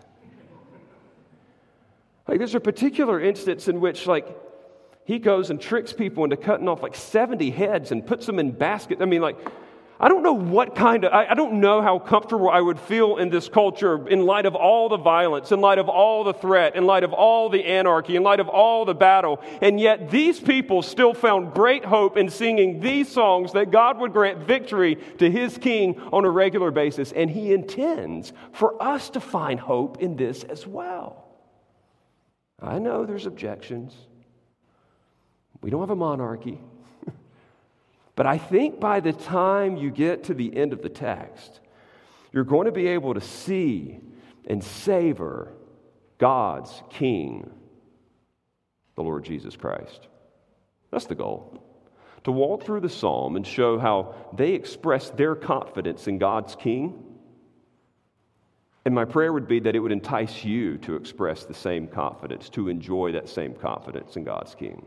Like, 2.26 2.38
there's 2.38 2.54
a 2.54 2.60
particular 2.60 3.20
instance 3.20 3.68
in 3.68 3.80
which, 3.80 4.06
like, 4.06 4.28
he 5.04 5.18
goes 5.18 5.50
and 5.50 5.60
tricks 5.60 5.92
people 5.92 6.24
into 6.24 6.36
cutting 6.36 6.68
off 6.68 6.82
like 6.82 6.94
70 6.94 7.50
heads 7.50 7.90
and 7.92 8.06
puts 8.06 8.26
them 8.26 8.38
in 8.38 8.52
baskets. 8.52 9.00
I 9.00 9.06
mean, 9.06 9.22
like, 9.22 9.38
I 10.00 10.08
don't 10.08 10.22
know 10.22 10.32
what 10.32 10.76
kind 10.76 11.04
of, 11.04 11.12
I, 11.12 11.26
I, 11.30 11.34
don't 11.34 11.54
know 11.54 11.82
how 11.82 11.98
comfortable 11.98 12.48
I 12.48 12.60
would 12.60 12.78
feel 12.78 13.16
in 13.16 13.30
this 13.30 13.48
culture 13.48 14.06
in 14.08 14.24
light 14.24 14.46
of 14.46 14.54
all 14.54 14.88
the 14.88 14.96
violence, 14.96 15.50
in 15.50 15.60
light 15.60 15.78
of 15.78 15.88
all 15.88 16.22
the 16.22 16.32
threat, 16.32 16.76
in 16.76 16.86
light 16.86 17.02
of 17.02 17.12
all 17.12 17.48
the 17.48 17.64
anarchy, 17.64 18.14
in 18.14 18.22
light 18.22 18.38
of 18.38 18.48
all 18.48 18.84
the 18.84 18.94
battle. 18.94 19.42
And 19.60 19.80
yet 19.80 20.08
these 20.08 20.38
people 20.38 20.82
still 20.82 21.14
found 21.14 21.52
great 21.52 21.84
hope 21.84 22.16
in 22.16 22.30
singing 22.30 22.78
these 22.78 23.10
songs 23.10 23.54
that 23.54 23.72
God 23.72 23.98
would 23.98 24.12
grant 24.12 24.38
victory 24.38 24.98
to 25.18 25.28
his 25.28 25.58
king 25.58 26.00
on 26.12 26.24
a 26.24 26.30
regular 26.30 26.70
basis. 26.70 27.10
And 27.10 27.28
he 27.28 27.52
intends 27.52 28.32
for 28.52 28.80
us 28.80 29.10
to 29.10 29.20
find 29.20 29.58
hope 29.58 29.98
in 29.98 30.14
this 30.14 30.44
as 30.44 30.64
well. 30.64 31.24
I 32.62 32.78
know 32.78 33.04
there's 33.04 33.26
objections. 33.26 33.96
We 35.60 35.70
don't 35.70 35.80
have 35.80 35.90
a 35.90 35.96
monarchy. 35.96 36.60
But 38.18 38.26
I 38.26 38.36
think 38.36 38.80
by 38.80 38.98
the 38.98 39.12
time 39.12 39.76
you 39.76 39.92
get 39.92 40.24
to 40.24 40.34
the 40.34 40.56
end 40.56 40.72
of 40.72 40.82
the 40.82 40.88
text, 40.88 41.60
you're 42.32 42.42
going 42.42 42.64
to 42.64 42.72
be 42.72 42.88
able 42.88 43.14
to 43.14 43.20
see 43.20 44.00
and 44.48 44.62
savor 44.64 45.52
God's 46.18 46.82
King, 46.90 47.48
the 48.96 49.04
Lord 49.04 49.24
Jesus 49.24 49.54
Christ. 49.54 50.08
That's 50.90 51.06
the 51.06 51.14
goal. 51.14 51.62
To 52.24 52.32
walk 52.32 52.64
through 52.64 52.80
the 52.80 52.88
psalm 52.88 53.36
and 53.36 53.46
show 53.46 53.78
how 53.78 54.16
they 54.36 54.50
express 54.54 55.10
their 55.10 55.36
confidence 55.36 56.08
in 56.08 56.18
God's 56.18 56.56
King. 56.56 57.00
And 58.84 58.96
my 58.96 59.04
prayer 59.04 59.32
would 59.32 59.46
be 59.46 59.60
that 59.60 59.76
it 59.76 59.78
would 59.78 59.92
entice 59.92 60.44
you 60.44 60.76
to 60.78 60.96
express 60.96 61.44
the 61.44 61.54
same 61.54 61.86
confidence, 61.86 62.48
to 62.48 62.68
enjoy 62.68 63.12
that 63.12 63.28
same 63.28 63.54
confidence 63.54 64.16
in 64.16 64.24
God's 64.24 64.56
King. 64.56 64.84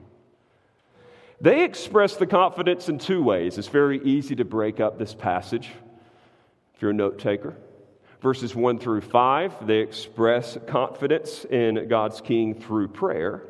They 1.42 1.64
express 1.64 2.18
the 2.18 2.28
confidence 2.28 2.88
in 2.88 3.00
two 3.00 3.24
ways. 3.24 3.58
It's 3.58 3.68
very 3.68 4.00
easy 4.04 4.36
to 4.36 4.46
break 4.46 4.80
up 4.80 5.00
this 5.00 5.16
passage 5.16 5.70
if 6.76 6.82
you're 6.84 6.92
a 6.92 6.94
note 6.94 7.18
taker. 7.18 7.58
Verses 8.22 8.56
1 8.56 8.78
through 8.78 9.02
5, 9.02 9.66
they 9.66 9.80
express 9.80 10.60
confidence 10.68 11.44
in 11.46 11.88
God's 11.88 12.22
King 12.22 12.54
through 12.54 12.90
prayer. 12.90 13.42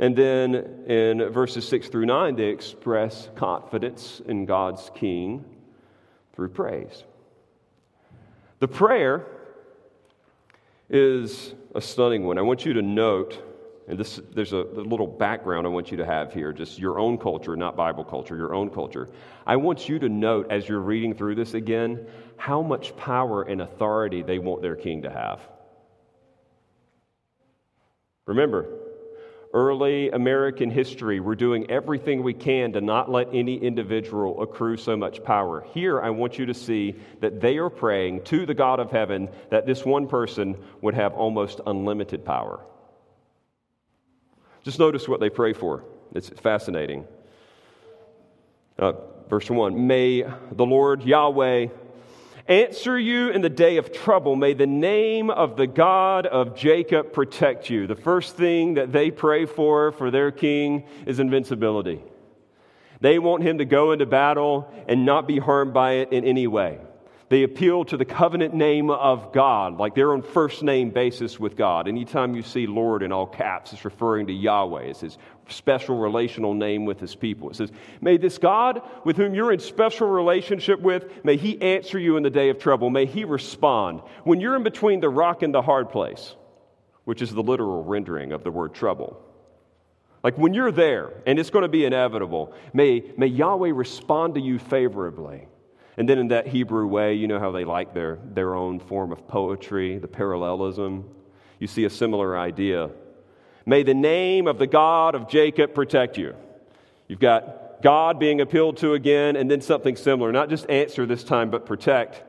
And 0.00 0.16
then 0.16 0.56
in 0.88 1.28
verses 1.30 1.68
6 1.68 1.86
through 1.88 2.06
9, 2.06 2.34
they 2.34 2.48
express 2.48 3.28
confidence 3.36 4.20
in 4.26 4.46
God's 4.46 4.90
King 4.96 5.44
through 6.34 6.48
praise. 6.48 7.04
The 8.58 8.66
prayer 8.66 9.26
is 10.90 11.54
a 11.72 11.80
stunning 11.80 12.24
one. 12.24 12.36
I 12.36 12.42
want 12.42 12.66
you 12.66 12.72
to 12.72 12.82
note 12.82 13.40
and 13.86 13.98
this, 13.98 14.18
there's 14.32 14.54
a, 14.54 14.62
a, 14.62 14.80
little 14.80 15.06
background 15.06 15.66
I 15.66 15.70
want 15.70 15.90
you 15.90 15.98
to 15.98 16.06
have 16.06 16.32
here, 16.32 16.52
just 16.54 16.78
your 16.78 16.98
own 16.98 17.18
culture, 17.18 17.54
not 17.54 17.76
Bible 17.76 18.04
culture, 18.04 18.34
your 18.34 18.54
own 18.54 18.70
culture. 18.70 19.10
I 19.46 19.56
want 19.56 19.88
you 19.88 19.98
to 19.98 20.08
note 20.08 20.50
as 20.50 20.66
you're 20.66 20.80
reading 20.80 21.14
through 21.14 21.34
this 21.34 21.52
again 21.52 22.06
how 22.36 22.62
much 22.62 22.96
power 22.96 23.42
and 23.42 23.60
authority 23.60 24.22
they 24.22 24.38
want 24.38 24.62
their 24.62 24.74
king 24.74 25.02
to 25.02 25.10
have. 25.10 25.40
Remember, 28.24 28.66
early 29.52 30.10
American 30.10 30.70
history 30.70 31.20
we're 31.20 31.34
doing 31.34 31.70
everything 31.70 32.22
we 32.22 32.32
can 32.32 32.72
to 32.72 32.80
not 32.80 33.10
let 33.10 33.28
any 33.34 33.56
individual 33.56 34.42
accrue 34.42 34.78
so 34.78 34.96
much 34.96 35.22
power. 35.22 35.62
Here, 35.74 36.00
I 36.00 36.08
want 36.08 36.38
you 36.38 36.46
to 36.46 36.54
see 36.54 36.96
that 37.20 37.38
they 37.38 37.58
are 37.58 37.68
praying 37.68 38.24
to 38.24 38.46
the 38.46 38.54
God 38.54 38.80
of 38.80 38.90
heaven 38.90 39.28
that 39.50 39.66
this 39.66 39.84
one 39.84 40.08
person 40.08 40.56
would 40.80 40.94
have 40.94 41.12
almost 41.12 41.60
unlimited 41.66 42.24
power. 42.24 42.64
Just 44.64 44.78
notice 44.78 45.06
what 45.06 45.20
they 45.20 45.30
pray 45.30 45.52
for. 45.52 45.84
It's 46.14 46.30
fascinating. 46.30 47.06
Uh, 48.78 48.94
verse 49.28 49.48
1 49.48 49.86
May 49.86 50.22
the 50.22 50.66
Lord 50.66 51.04
Yahweh 51.04 51.68
answer 52.48 52.98
you 52.98 53.28
in 53.28 53.42
the 53.42 53.50
day 53.50 53.76
of 53.76 53.92
trouble. 53.92 54.36
May 54.36 54.54
the 54.54 54.66
name 54.66 55.30
of 55.30 55.56
the 55.56 55.66
God 55.66 56.26
of 56.26 56.56
Jacob 56.56 57.12
protect 57.12 57.68
you. 57.70 57.86
The 57.86 57.94
first 57.94 58.36
thing 58.36 58.74
that 58.74 58.90
they 58.90 59.10
pray 59.10 59.44
for 59.46 59.92
for 59.92 60.10
their 60.10 60.30
king 60.30 60.84
is 61.06 61.20
invincibility. 61.20 62.02
They 63.00 63.18
want 63.18 63.42
him 63.42 63.58
to 63.58 63.66
go 63.66 63.92
into 63.92 64.06
battle 64.06 64.72
and 64.88 65.04
not 65.04 65.28
be 65.28 65.38
harmed 65.38 65.74
by 65.74 65.92
it 65.94 66.12
in 66.12 66.24
any 66.24 66.46
way. 66.46 66.78
They 67.30 67.42
appeal 67.42 67.84
to 67.86 67.96
the 67.96 68.04
covenant 68.04 68.54
name 68.54 68.90
of 68.90 69.32
God, 69.32 69.78
like 69.78 69.94
they're 69.94 70.12
on 70.12 70.22
first 70.22 70.62
name 70.62 70.90
basis 70.90 71.40
with 71.40 71.56
God. 71.56 71.88
Anytime 71.88 72.34
you 72.34 72.42
see 72.42 72.66
Lord 72.66 73.02
in 73.02 73.12
all 73.12 73.26
caps, 73.26 73.72
it's 73.72 73.84
referring 73.84 74.26
to 74.26 74.32
Yahweh. 74.32 74.82
It's 74.82 75.00
his 75.00 75.18
special 75.48 75.98
relational 75.98 76.52
name 76.52 76.84
with 76.84 77.00
his 77.00 77.14
people. 77.14 77.50
It 77.50 77.56
says, 77.56 77.72
May 78.02 78.18
this 78.18 78.36
God 78.36 78.82
with 79.04 79.16
whom 79.16 79.34
you're 79.34 79.52
in 79.52 79.58
special 79.58 80.08
relationship 80.08 80.80
with, 80.80 81.24
may 81.24 81.36
he 81.36 81.60
answer 81.62 81.98
you 81.98 82.18
in 82.18 82.22
the 82.22 82.30
day 82.30 82.50
of 82.50 82.58
trouble. 82.58 82.90
May 82.90 83.06
he 83.06 83.24
respond. 83.24 84.00
When 84.24 84.40
you're 84.40 84.56
in 84.56 84.62
between 84.62 85.00
the 85.00 85.08
rock 85.08 85.42
and 85.42 85.54
the 85.54 85.62
hard 85.62 85.90
place, 85.90 86.36
which 87.04 87.22
is 87.22 87.32
the 87.32 87.42
literal 87.42 87.84
rendering 87.84 88.32
of 88.32 88.44
the 88.44 88.50
word 88.50 88.74
trouble. 88.74 89.20
Like 90.22 90.38
when 90.38 90.54
you're 90.54 90.72
there 90.72 91.22
and 91.26 91.38
it's 91.38 91.50
going 91.50 91.64
to 91.64 91.68
be 91.68 91.84
inevitable, 91.84 92.54
may, 92.72 93.02
may 93.16 93.26
Yahweh 93.26 93.72
respond 93.74 94.34
to 94.34 94.40
you 94.40 94.58
favorably. 94.58 95.48
And 95.96 96.08
then 96.08 96.18
in 96.18 96.28
that 96.28 96.48
Hebrew 96.48 96.86
way, 96.86 97.14
you 97.14 97.28
know 97.28 97.38
how 97.38 97.52
they 97.52 97.64
like 97.64 97.94
their, 97.94 98.18
their 98.32 98.54
own 98.54 98.80
form 98.80 99.12
of 99.12 99.28
poetry, 99.28 99.98
the 99.98 100.08
parallelism. 100.08 101.08
You 101.58 101.66
see 101.66 101.84
a 101.84 101.90
similar 101.90 102.36
idea. 102.36 102.90
May 103.64 103.82
the 103.82 103.94
name 103.94 104.46
of 104.46 104.58
the 104.58 104.66
God 104.66 105.14
of 105.14 105.28
Jacob 105.28 105.74
protect 105.74 106.18
you. 106.18 106.34
You've 107.06 107.20
got 107.20 107.80
God 107.82 108.18
being 108.18 108.40
appealed 108.40 108.78
to 108.78 108.94
again, 108.94 109.36
and 109.36 109.50
then 109.50 109.60
something 109.60 109.94
similar. 109.94 110.32
Not 110.32 110.48
just 110.48 110.68
answer 110.68 111.06
this 111.06 111.22
time, 111.22 111.50
but 111.50 111.66
protect. 111.66 112.22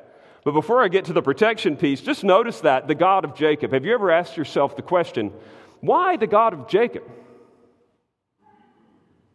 But 0.43 0.51
before 0.51 0.83
I 0.83 0.89
get 0.89 1.05
to 1.05 1.13
the 1.13 1.23
protection 1.23 1.75
piece, 1.75 2.01
just 2.01 2.23
notice 2.23 2.61
that 2.61 2.87
the 2.87 2.93
God 2.93 3.25
of 3.25 3.35
Jacob. 3.35 3.71
Have 3.71 3.83
you 3.83 3.93
ever 3.93 4.11
asked 4.11 4.37
yourself 4.37 4.75
the 4.75 4.83
question, 4.83 5.33
why 5.81 6.17
the 6.17 6.27
God 6.27 6.53
of 6.53 6.67
Jacob? 6.67 7.03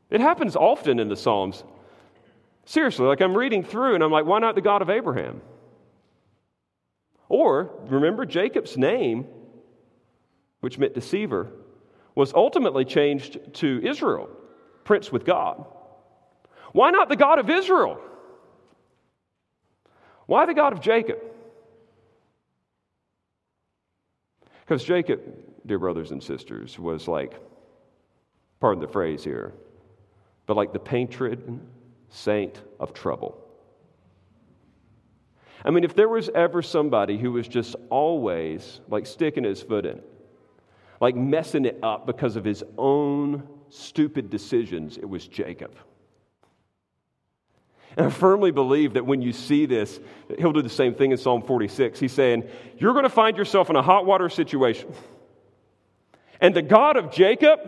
It 0.09 0.21
happens 0.21 0.57
often 0.57 0.99
in 0.99 1.09
the 1.09 1.17
Psalms. 1.17 1.65
Seriously, 2.71 3.05
like 3.05 3.21
I'm 3.21 3.37
reading 3.37 3.65
through 3.65 3.97
and 3.97 4.05
I'm 4.05 4.13
like, 4.13 4.27
why 4.27 4.39
not 4.39 4.55
the 4.55 4.61
God 4.61 4.81
of 4.81 4.91
Abraham? 4.91 5.43
Or, 7.29 7.69
remember, 7.87 8.25
Jacob's 8.25 8.77
name, 8.79 9.27
which 10.61 10.79
meant 10.79 10.95
deceiver, 10.95 11.51
was 12.15 12.33
ultimately 12.33 12.85
changed 12.85 13.41
to 13.55 13.81
Israel, 13.83 14.31
prince 14.85 15.11
with 15.11 15.25
God. 15.25 15.65
Why 16.71 16.93
not 16.93 17.09
the 17.09 17.17
God 17.17 17.41
of 17.41 17.51
Israel? 17.51 18.01
Why 20.27 20.47
the 20.47 20.55
God 20.55 20.73
of 20.73 20.81
Jacob? 20.81 21.19
Because 24.61 24.85
Jacob, 24.85 25.21
dear 25.67 25.81
brothers 25.81 26.13
and 26.13 26.23
sisters, 26.23 26.79
was 26.79 27.09
like, 27.09 27.35
pardon 28.61 28.81
the 28.81 28.87
phrase 28.87 29.25
here, 29.25 29.55
but 30.47 30.57
like 30.57 30.73
the 30.73 30.79
patron 30.79 31.67
saint 32.11 32.61
of 32.79 32.93
trouble. 32.93 33.39
I 35.65 35.71
mean, 35.71 35.85
if 35.85 35.95
there 35.95 36.09
was 36.09 36.29
ever 36.31 36.63
somebody 36.63 37.19
who 37.19 37.33
was 37.33 37.47
just 37.47 37.77
always 37.91 38.81
like 38.89 39.07
sticking 39.07 39.45
his 39.45 39.63
foot 39.63 39.87
in, 39.87 40.01
like 41.01 41.15
messing 41.15 41.65
it 41.65 41.79
up 41.83 42.07
because 42.07 42.37
of 42.37 42.45
his 42.45 42.63
own 42.79 43.47
stupid 43.69 44.31
decisions, 44.31 44.97
it 44.97 45.09
was 45.09 45.27
Jacob. 45.27 45.77
And 47.97 48.07
I 48.07 48.11
firmly 48.11 48.53
believe 48.53 48.95
that 48.95 49.05
when 49.05 49.21
you 49.21 49.33
see 49.33 49.67
this, 49.67 49.99
he'll 50.39 50.53
do 50.53 50.63
the 50.63 50.69
same 50.69 50.95
thing 50.95 51.11
in 51.11 51.19
Psalm 51.19 51.43
46. 51.43 51.99
He's 51.99 52.13
saying, 52.13 52.49
You're 52.79 52.93
going 52.93 53.05
to 53.05 53.11
find 53.11 53.37
yourself 53.37 53.69
in 53.69 53.77
a 53.77 53.83
hot 53.83 54.07
water 54.07 54.29
situation. 54.29 54.93
And 56.41 56.55
the 56.55 56.63
God 56.63 56.97
of 56.97 57.11
Jacob, 57.11 57.59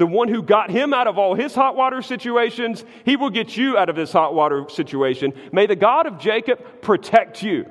the 0.00 0.06
one 0.06 0.28
who 0.28 0.42
got 0.42 0.70
him 0.70 0.94
out 0.94 1.06
of 1.06 1.18
all 1.18 1.34
his 1.34 1.54
hot 1.54 1.76
water 1.76 2.00
situations, 2.00 2.86
he 3.04 3.16
will 3.16 3.28
get 3.28 3.58
you 3.58 3.76
out 3.76 3.90
of 3.90 3.96
this 3.96 4.10
hot 4.10 4.34
water 4.34 4.64
situation. 4.70 5.34
May 5.52 5.66
the 5.66 5.76
God 5.76 6.06
of 6.06 6.18
Jacob 6.18 6.80
protect 6.80 7.42
you. 7.42 7.70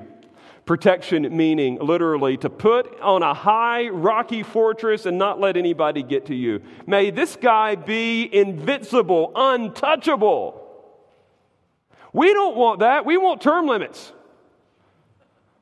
Protection 0.64 1.36
meaning 1.36 1.78
literally 1.80 2.36
to 2.36 2.48
put 2.48 3.00
on 3.00 3.24
a 3.24 3.34
high 3.34 3.88
rocky 3.88 4.44
fortress 4.44 5.06
and 5.06 5.18
not 5.18 5.40
let 5.40 5.56
anybody 5.56 6.04
get 6.04 6.26
to 6.26 6.34
you. 6.36 6.62
May 6.86 7.10
this 7.10 7.34
guy 7.34 7.74
be 7.74 8.32
invincible, 8.32 9.32
untouchable. 9.34 10.68
We 12.12 12.32
don't 12.32 12.56
want 12.56 12.78
that. 12.78 13.04
We 13.04 13.16
want 13.16 13.40
term 13.40 13.66
limits. 13.66 14.12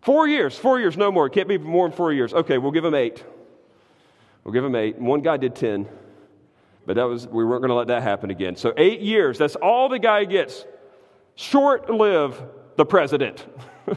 Four 0.03 0.29
years, 0.29 0.55
four 0.55 0.79
years, 0.79 0.99
no 0.99 1.11
more. 1.11 1.29
It 1.29 1.33
can't 1.33 1.49
be 1.49 1.57
more 1.57 1.89
than 1.89 1.97
four 1.97 2.13
years. 2.13 2.35
Okay, 2.35 2.59
we'll 2.59 2.73
give 2.73 2.85
him 2.85 2.95
eight. 2.95 3.25
We'll 4.45 4.53
give 4.53 4.67
him 4.67 4.75
eight. 4.75 4.99
One 4.99 5.23
guy 5.23 5.39
did 5.39 5.55
10, 5.55 5.89
but 6.89 6.97
that 6.97 7.05
was, 7.05 7.29
we 7.29 7.45
weren't 7.45 7.61
going 7.61 7.69
to 7.69 7.75
let 7.75 7.89
that 7.89 8.03
happen 8.03 8.31
again. 8.31 8.57
So 8.57 8.73
eight 8.79 9.01
years, 9.01 9.37
that's 9.37 9.55
all 9.55 9.91
the 9.91 9.99
guy 9.99 10.25
gets. 10.25 10.65
Short 11.37 11.91
live 11.91 12.43
the 12.77 12.87
president. 12.87 13.47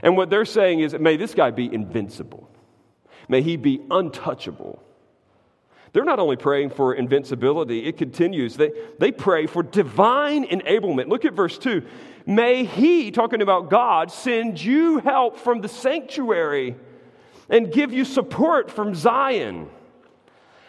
And 0.00 0.16
what 0.16 0.30
they're 0.30 0.44
saying 0.44 0.78
is, 0.78 0.94
may 0.94 1.16
this 1.16 1.34
guy 1.34 1.50
be 1.50 1.72
invincible. 1.74 2.48
May 3.28 3.42
he 3.42 3.56
be 3.56 3.80
untouchable. 3.90 4.80
They're 5.92 6.04
not 6.04 6.20
only 6.20 6.36
praying 6.36 6.70
for 6.70 6.94
invincibility, 6.94 7.86
it 7.86 7.96
continues. 7.96 8.56
They, 8.56 8.70
they 9.00 9.10
pray 9.10 9.46
for 9.46 9.64
divine 9.64 10.46
enablement. 10.46 11.08
Look 11.08 11.24
at 11.24 11.32
verse 11.32 11.58
2. 11.58 11.84
May 12.26 12.64
he, 12.64 13.10
talking 13.10 13.42
about 13.42 13.70
God, 13.70 14.12
send 14.12 14.62
you 14.62 15.00
help 15.00 15.36
from 15.36 15.62
the 15.62 15.68
sanctuary 15.68 16.76
and 17.48 17.72
give 17.72 17.92
you 17.92 18.04
support 18.04 18.70
from 18.70 18.94
Zion. 18.94 19.68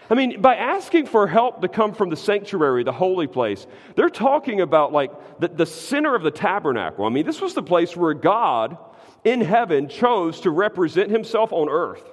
I 0.09 0.15
mean, 0.15 0.41
by 0.41 0.55
asking 0.55 1.05
for 1.05 1.27
help 1.27 1.61
to 1.61 1.67
come 1.67 1.93
from 1.93 2.09
the 2.09 2.15
sanctuary, 2.15 2.83
the 2.83 2.91
holy 2.91 3.27
place, 3.27 3.67
they're 3.95 4.09
talking 4.09 4.59
about 4.61 4.91
like 4.91 5.11
the, 5.39 5.49
the 5.49 5.67
center 5.67 6.15
of 6.15 6.23
the 6.23 6.31
tabernacle. 6.31 7.05
I 7.05 7.09
mean, 7.09 7.25
this 7.25 7.41
was 7.41 7.53
the 7.53 7.61
place 7.61 7.95
where 7.95 8.15
God 8.15 8.77
in 9.23 9.41
heaven 9.41 9.87
chose 9.87 10.41
to 10.41 10.49
represent 10.49 11.11
himself 11.11 11.53
on 11.53 11.69
earth. 11.69 12.03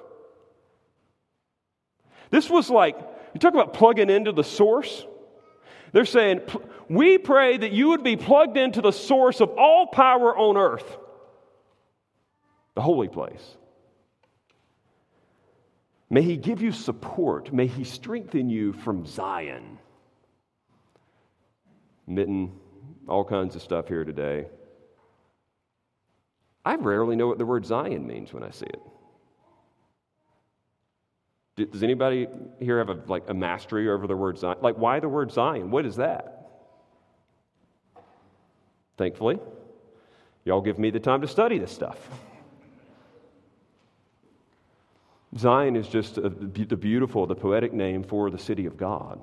This 2.29 2.49
was 2.49 2.69
like, 2.69 2.97
you 3.33 3.39
talk 3.39 3.53
about 3.53 3.73
plugging 3.73 4.11
into 4.11 4.31
the 4.31 4.43
source. 4.43 5.05
They're 5.91 6.05
saying, 6.05 6.41
We 6.89 7.17
pray 7.17 7.57
that 7.57 7.71
you 7.71 7.89
would 7.89 8.03
be 8.03 8.15
plugged 8.15 8.57
into 8.57 8.81
the 8.81 8.91
source 8.91 9.41
of 9.41 9.49
all 9.57 9.87
power 9.87 10.37
on 10.37 10.55
earth, 10.55 10.97
the 12.75 12.81
holy 12.81 13.07
place. 13.07 13.56
May 16.09 16.21
He 16.21 16.37
give 16.37 16.61
you 16.61 16.71
support. 16.71 17.53
May 17.53 17.67
He 17.67 17.83
strengthen 17.83 18.49
you 18.49 18.73
from 18.73 19.05
Zion. 19.05 19.77
Mitten, 22.05 22.53
all 23.07 23.25
kinds 23.25 23.55
of 23.55 23.61
stuff 23.61 23.87
here 23.87 24.05
today. 24.05 24.47
I 26.63 26.75
rarely 26.75 27.15
know 27.15 27.27
what 27.27 27.37
the 27.37 27.45
word 27.45 27.65
Zion 27.65 28.05
means 28.07 28.33
when 28.33 28.43
I 28.43 28.49
see 28.51 28.65
it. 28.65 28.81
Does 31.71 31.81
anybody 31.81 32.27
here 32.59 32.77
have 32.77 32.89
a, 32.89 33.01
like 33.07 33.23
a 33.29 33.33
mastery 33.33 33.89
over 33.89 34.05
the 34.05 34.15
word 34.15 34.37
Zion? 34.37 34.57
Like, 34.61 34.77
why 34.77 34.99
the 34.99 35.09
word 35.09 35.31
Zion? 35.31 35.71
What 35.71 35.85
is 35.85 35.95
that? 35.95 36.49
Thankfully, 38.97 39.39
y'all 40.45 40.61
give 40.61 40.77
me 40.77 40.91
the 40.91 40.99
time 40.99 41.21
to 41.21 41.27
study 41.27 41.57
this 41.57 41.71
stuff. 41.71 41.97
Zion 45.37 45.75
is 45.75 45.87
just 45.87 46.17
a, 46.17 46.29
the 46.29 46.75
beautiful, 46.75 47.25
the 47.27 47.35
poetic 47.35 47.73
name 47.73 48.03
for 48.03 48.29
the 48.29 48.39
city 48.39 48.65
of 48.65 48.77
God. 48.77 49.21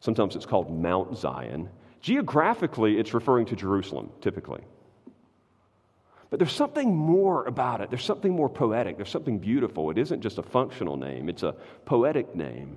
Sometimes 0.00 0.36
it's 0.36 0.46
called 0.46 0.70
Mount 0.70 1.16
Zion. 1.16 1.68
Geographically, 2.00 2.98
it's 2.98 3.14
referring 3.14 3.46
to 3.46 3.56
Jerusalem, 3.56 4.10
typically. 4.20 4.62
But 6.28 6.38
there's 6.38 6.52
something 6.52 6.94
more 6.94 7.44
about 7.44 7.80
it. 7.80 7.90
There's 7.90 8.04
something 8.04 8.34
more 8.34 8.48
poetic. 8.48 8.96
There's 8.96 9.10
something 9.10 9.38
beautiful. 9.38 9.90
It 9.90 9.98
isn't 9.98 10.22
just 10.22 10.38
a 10.38 10.42
functional 10.42 10.96
name, 10.96 11.28
it's 11.28 11.42
a 11.42 11.54
poetic 11.84 12.34
name. 12.34 12.76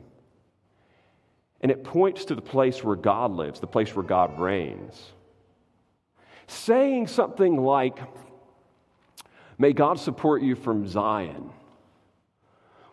And 1.62 1.72
it 1.72 1.84
points 1.84 2.26
to 2.26 2.36
the 2.36 2.42
place 2.42 2.84
where 2.84 2.96
God 2.96 3.32
lives, 3.32 3.60
the 3.60 3.66
place 3.66 3.96
where 3.96 4.06
God 4.06 4.40
reigns. 4.40 5.14
Saying 6.48 7.08
something 7.08 7.58
like, 7.58 7.98
May 9.58 9.74
God 9.74 10.00
support 10.00 10.42
you 10.42 10.56
from 10.56 10.88
Zion. 10.88 11.50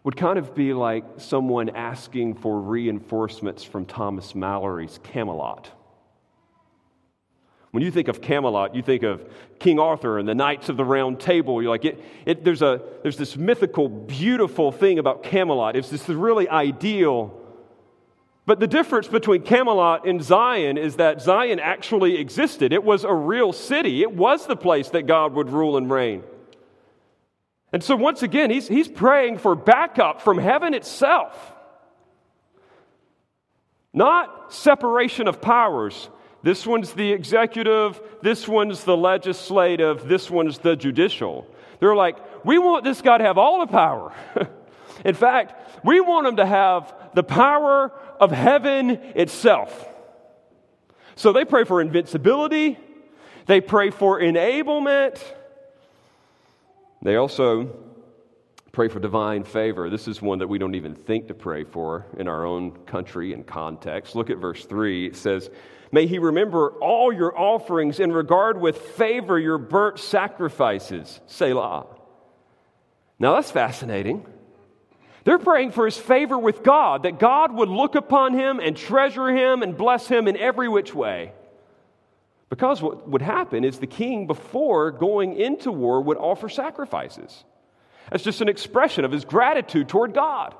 Would 0.04 0.16
kind 0.16 0.38
of 0.38 0.54
be 0.54 0.72
like 0.72 1.04
someone 1.18 1.70
asking 1.70 2.34
for 2.34 2.60
reinforcements 2.60 3.62
from 3.62 3.86
Thomas 3.86 4.34
Malory's 4.34 4.98
Camelot. 5.04 5.70
When 7.72 7.82
you 7.82 7.90
think 7.90 8.08
of 8.08 8.20
Camelot, 8.20 8.74
you 8.74 8.82
think 8.82 9.02
of 9.02 9.24
King 9.58 9.78
Arthur 9.78 10.18
and 10.18 10.28
the 10.28 10.34
Knights 10.34 10.68
of 10.68 10.76
the 10.76 10.84
Round 10.84 11.18
Table. 11.18 11.62
You're 11.62 11.70
like, 11.70 11.86
it, 11.86 12.04
it, 12.26 12.44
there's, 12.44 12.60
a, 12.60 12.82
there's 13.02 13.16
this 13.16 13.36
mythical, 13.36 13.88
beautiful 13.88 14.72
thing 14.72 14.98
about 14.98 15.22
Camelot. 15.22 15.74
It's 15.74 15.88
this 15.88 16.06
really 16.08 16.48
ideal. 16.48 17.40
But 18.44 18.60
the 18.60 18.66
difference 18.66 19.08
between 19.08 19.42
Camelot 19.42 20.06
and 20.06 20.22
Zion 20.22 20.76
is 20.76 20.96
that 20.96 21.22
Zion 21.22 21.60
actually 21.60 22.18
existed. 22.18 22.74
It 22.74 22.84
was 22.84 23.04
a 23.04 23.14
real 23.14 23.52
city, 23.52 24.02
it 24.02 24.12
was 24.12 24.46
the 24.46 24.56
place 24.56 24.90
that 24.90 25.06
God 25.06 25.32
would 25.32 25.48
rule 25.48 25.76
and 25.78 25.90
reign. 25.90 26.24
And 27.72 27.82
so, 27.82 27.96
once 27.96 28.22
again, 28.22 28.50
he's, 28.50 28.68
he's 28.68 28.88
praying 28.88 29.38
for 29.38 29.54
backup 29.54 30.20
from 30.20 30.38
heaven 30.38 30.74
itself. 30.74 31.54
Not 33.94 34.52
separation 34.52 35.26
of 35.26 35.40
powers. 35.40 36.10
This 36.42 36.66
one's 36.66 36.92
the 36.92 37.12
executive, 37.12 38.00
this 38.20 38.48
one's 38.48 38.84
the 38.84 38.96
legislative, 38.96 40.08
this 40.08 40.30
one's 40.30 40.58
the 40.58 40.74
judicial. 40.74 41.46
They're 41.78 41.94
like, 41.94 42.44
we 42.44 42.58
want 42.58 42.84
this 42.84 43.00
guy 43.00 43.18
to 43.18 43.24
have 43.24 43.38
all 43.38 43.60
the 43.60 43.72
power. 43.72 44.12
In 45.04 45.14
fact, 45.14 45.84
we 45.84 46.00
want 46.00 46.26
him 46.26 46.36
to 46.36 46.46
have 46.46 46.92
the 47.14 47.22
power 47.22 47.92
of 48.20 48.32
heaven 48.32 48.90
itself. 48.90 49.88
So 51.14 51.32
they 51.32 51.44
pray 51.44 51.64
for 51.64 51.80
invincibility, 51.80 52.78
they 53.46 53.60
pray 53.60 53.90
for 53.90 54.20
enablement. 54.20 55.22
They 57.02 57.16
also 57.16 57.76
pray 58.70 58.88
for 58.88 59.00
divine 59.00 59.44
favor. 59.44 59.90
This 59.90 60.08
is 60.08 60.22
one 60.22 60.38
that 60.38 60.48
we 60.48 60.58
don't 60.58 60.74
even 60.74 60.94
think 60.94 61.28
to 61.28 61.34
pray 61.34 61.64
for 61.64 62.06
in 62.16 62.28
our 62.28 62.46
own 62.46 62.70
country 62.86 63.34
and 63.34 63.46
context. 63.46 64.14
Look 64.14 64.30
at 64.30 64.38
verse 64.38 64.64
3. 64.64 65.06
It 65.06 65.16
says, 65.16 65.50
May 65.90 66.06
he 66.06 66.18
remember 66.18 66.70
all 66.80 67.12
your 67.12 67.38
offerings 67.38 68.00
and 68.00 68.14
regard 68.14 68.58
with 68.58 68.78
favor 68.78 69.38
your 69.38 69.58
burnt 69.58 69.98
sacrifices. 69.98 71.20
Selah. 71.26 71.86
Now 73.18 73.34
that's 73.34 73.50
fascinating. 73.50 74.26
They're 75.24 75.38
praying 75.38 75.72
for 75.72 75.84
his 75.84 75.96
favor 75.96 76.38
with 76.38 76.62
God, 76.62 77.02
that 77.02 77.18
God 77.18 77.52
would 77.52 77.68
look 77.68 77.94
upon 77.94 78.34
him 78.34 78.58
and 78.58 78.76
treasure 78.76 79.28
him 79.28 79.62
and 79.62 79.76
bless 79.76 80.08
him 80.08 80.26
in 80.26 80.36
every 80.36 80.68
which 80.68 80.94
way. 80.94 81.32
Because 82.52 82.82
what 82.82 83.08
would 83.08 83.22
happen 83.22 83.64
is 83.64 83.78
the 83.78 83.86
king, 83.86 84.26
before 84.26 84.90
going 84.90 85.40
into 85.40 85.72
war, 85.72 86.02
would 86.02 86.18
offer 86.18 86.50
sacrifices. 86.50 87.44
That's 88.10 88.22
just 88.22 88.42
an 88.42 88.50
expression 88.50 89.06
of 89.06 89.10
his 89.10 89.24
gratitude 89.24 89.88
toward 89.88 90.12
God. 90.12 90.54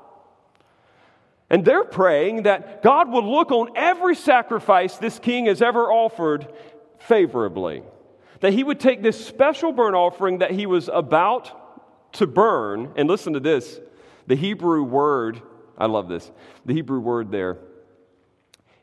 And 1.51 1.63
they're 1.63 1.83
praying 1.83 2.43
that 2.43 2.81
God 2.81 3.11
would 3.11 3.25
look 3.25 3.51
on 3.51 3.73
every 3.75 4.15
sacrifice 4.15 4.97
this 4.97 5.19
king 5.19 5.45
has 5.45 5.61
ever 5.61 5.81
offered 5.91 6.51
favorably. 6.97 7.83
That 8.39 8.53
he 8.53 8.63
would 8.63 8.79
take 8.79 9.03
this 9.03 9.23
special 9.23 9.71
burnt 9.71 9.95
offering 9.95 10.39
that 10.39 10.49
he 10.49 10.65
was 10.65 10.89
about 10.91 12.13
to 12.13 12.25
burn, 12.25 12.91
and 12.95 13.07
listen 13.07 13.33
to 13.33 13.39
this 13.39 13.79
the 14.25 14.35
Hebrew 14.35 14.81
word, 14.81 15.43
I 15.77 15.85
love 15.85 16.07
this, 16.07 16.31
the 16.65 16.73
Hebrew 16.73 17.01
word 17.01 17.29
there 17.29 17.59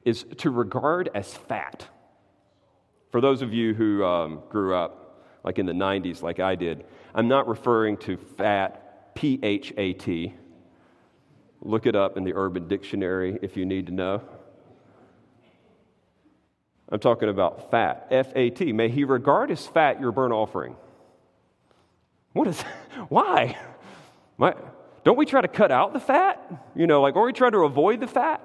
is 0.05 0.25
to 0.39 0.51
regard 0.51 1.11
as 1.13 1.35
fat. 1.35 1.89
For 3.11 3.21
those 3.21 3.43
of 3.43 3.53
you 3.53 3.75
who 3.75 4.05
um, 4.05 4.43
grew 4.49 4.75
up 4.75 5.27
like 5.45 5.59
in 5.59 5.67
the 5.67 5.73
90s, 5.73 6.23
like 6.23 6.39
I 6.39 6.55
did, 6.55 6.85
I'm 7.15 7.29
not 7.29 7.49
referring 7.49 7.97
to 7.99 8.17
fat, 8.17 9.15
P 9.15 9.39
H 9.43 9.73
A 9.77 9.93
T. 9.93 10.35
Look 11.63 11.87
it 11.87 11.97
up 11.97 12.17
in 12.17 12.25
the 12.25 12.35
Urban 12.35 12.69
Dictionary 12.69 13.39
if 13.43 13.57
you 13.57 13.67
need 13.67 13.87
to 13.87 13.93
know. 13.93 14.23
I'm 16.89 17.01
talking 17.01 17.29
about 17.29 17.71
fat, 17.71 18.07
F 18.11 18.33
A 18.35 18.51
T. 18.51 18.73
May 18.73 18.89
he 18.89 19.05
regard 19.05 19.51
as 19.51 19.67
fat 19.67 20.01
your 20.01 20.13
burnt 20.13 20.33
offering. 20.33 20.77
What 22.33 22.47
is, 22.49 22.61
why? 23.09 23.59
My, 24.39 24.55
don't 25.05 25.19
we 25.19 25.27
try 25.27 25.41
to 25.41 25.49
cut 25.49 25.71
out 25.73 25.93
the 25.93 26.01
fat? 26.01 26.71
You 26.77 26.87
know, 26.87 27.03
like, 27.03 27.17
or 27.17 27.27
we 27.27 27.33
try 27.33 27.51
to 27.51 27.59
avoid 27.59 28.01
the 28.01 28.07
fat? 28.07 28.41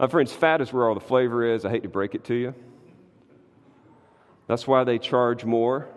Uh, 0.00 0.08
friends, 0.08 0.32
fat 0.32 0.60
is 0.60 0.72
where 0.72 0.88
all 0.88 0.94
the 0.94 1.00
flavor 1.00 1.44
is. 1.54 1.64
I 1.64 1.70
hate 1.70 1.84
to 1.84 1.88
break 1.88 2.14
it 2.14 2.24
to 2.24 2.34
you. 2.34 2.54
That's 4.46 4.66
why 4.66 4.84
they 4.84 4.98
charge 4.98 5.44
more 5.44 5.88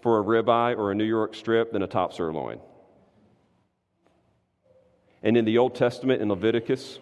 for 0.00 0.18
a 0.18 0.24
ribeye 0.24 0.76
or 0.76 0.90
a 0.90 0.94
New 0.94 1.04
York 1.04 1.34
strip 1.34 1.72
than 1.72 1.82
a 1.82 1.86
top 1.86 2.12
sirloin. 2.12 2.60
And 5.22 5.36
in 5.36 5.44
the 5.44 5.58
Old 5.58 5.74
Testament, 5.74 6.22
in 6.22 6.28
Leviticus, 6.28 6.98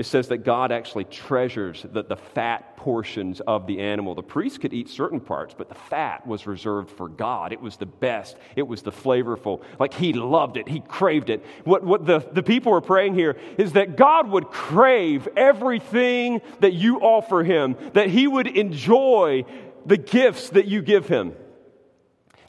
it 0.00 0.06
says 0.06 0.28
that 0.28 0.38
God 0.38 0.72
actually 0.72 1.04
treasures 1.04 1.84
the, 1.92 2.02
the 2.02 2.16
fat 2.16 2.74
portions 2.78 3.40
of 3.40 3.66
the 3.66 3.80
animal. 3.80 4.14
The 4.14 4.22
priest 4.22 4.62
could 4.62 4.72
eat 4.72 4.88
certain 4.88 5.20
parts, 5.20 5.54
but 5.56 5.68
the 5.68 5.74
fat 5.74 6.26
was 6.26 6.46
reserved 6.46 6.88
for 6.88 7.06
God. 7.06 7.52
It 7.52 7.60
was 7.60 7.76
the 7.76 7.84
best, 7.84 8.38
it 8.56 8.62
was 8.62 8.80
the 8.80 8.92
flavorful. 8.92 9.62
Like 9.78 9.92
he 9.92 10.14
loved 10.14 10.56
it, 10.56 10.66
he 10.66 10.80
craved 10.80 11.28
it. 11.28 11.44
What, 11.64 11.84
what 11.84 12.06
the, 12.06 12.20
the 12.20 12.42
people 12.42 12.72
are 12.72 12.80
praying 12.80 13.14
here 13.14 13.36
is 13.58 13.72
that 13.72 13.98
God 13.98 14.30
would 14.30 14.46
crave 14.46 15.28
everything 15.36 16.40
that 16.60 16.72
you 16.72 17.00
offer 17.00 17.44
him, 17.44 17.76
that 17.92 18.08
he 18.08 18.26
would 18.26 18.46
enjoy 18.46 19.44
the 19.84 19.98
gifts 19.98 20.48
that 20.48 20.64
you 20.64 20.80
give 20.80 21.08
him. 21.08 21.34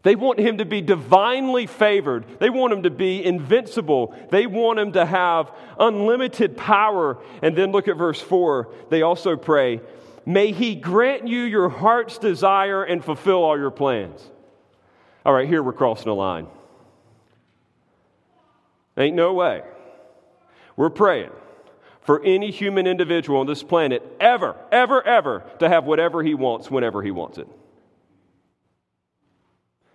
They 0.04 0.16
want 0.16 0.40
him 0.40 0.58
to 0.58 0.66
be 0.66 0.82
divinely 0.82 1.68
favored. 1.68 2.40
They 2.40 2.50
want 2.50 2.74
him 2.74 2.84
to 2.84 2.90
be 2.90 3.24
invincible. 3.24 4.16
They 4.32 4.48
want 4.48 4.80
him 4.80 4.94
to 4.94 5.06
have 5.06 5.52
unlimited 5.80 6.58
power. 6.58 7.20
And 7.42 7.56
then 7.56 7.72
look 7.72 7.88
at 7.88 7.98
verse 7.98 8.20
4. 8.20 8.70
They 8.90 9.04
also 9.04 9.36
pray, 9.36 9.82
May 10.26 10.52
he 10.52 10.76
grant 10.76 11.28
you 11.28 11.42
your 11.42 11.70
heart's 11.70 12.18
desire 12.18 12.84
and 12.84 13.04
fulfill 13.04 13.44
all 13.44 13.58
your 13.58 13.72
plans. 13.72 14.28
All 15.26 15.34
right, 15.34 15.48
here 15.48 15.62
we're 15.62 15.74
crossing 15.74 16.10
a 16.10 16.14
line. 16.14 16.48
Ain't 18.98 19.16
no 19.16 19.34
way. 19.34 19.62
We're 20.76 20.90
praying 20.90 21.32
for 22.02 22.24
any 22.24 22.50
human 22.52 22.88
individual 22.88 23.40
on 23.40 23.48
this 23.48 23.62
planet 23.62 24.04
ever, 24.20 24.56
ever, 24.72 25.06
ever 25.06 25.44
to 25.60 25.70
have 25.70 25.86
whatever 25.86 26.24
he 26.24 26.34
wants 26.34 26.72
whenever 26.72 27.04
he 27.04 27.12
wants 27.12 27.38
it. 27.38 27.48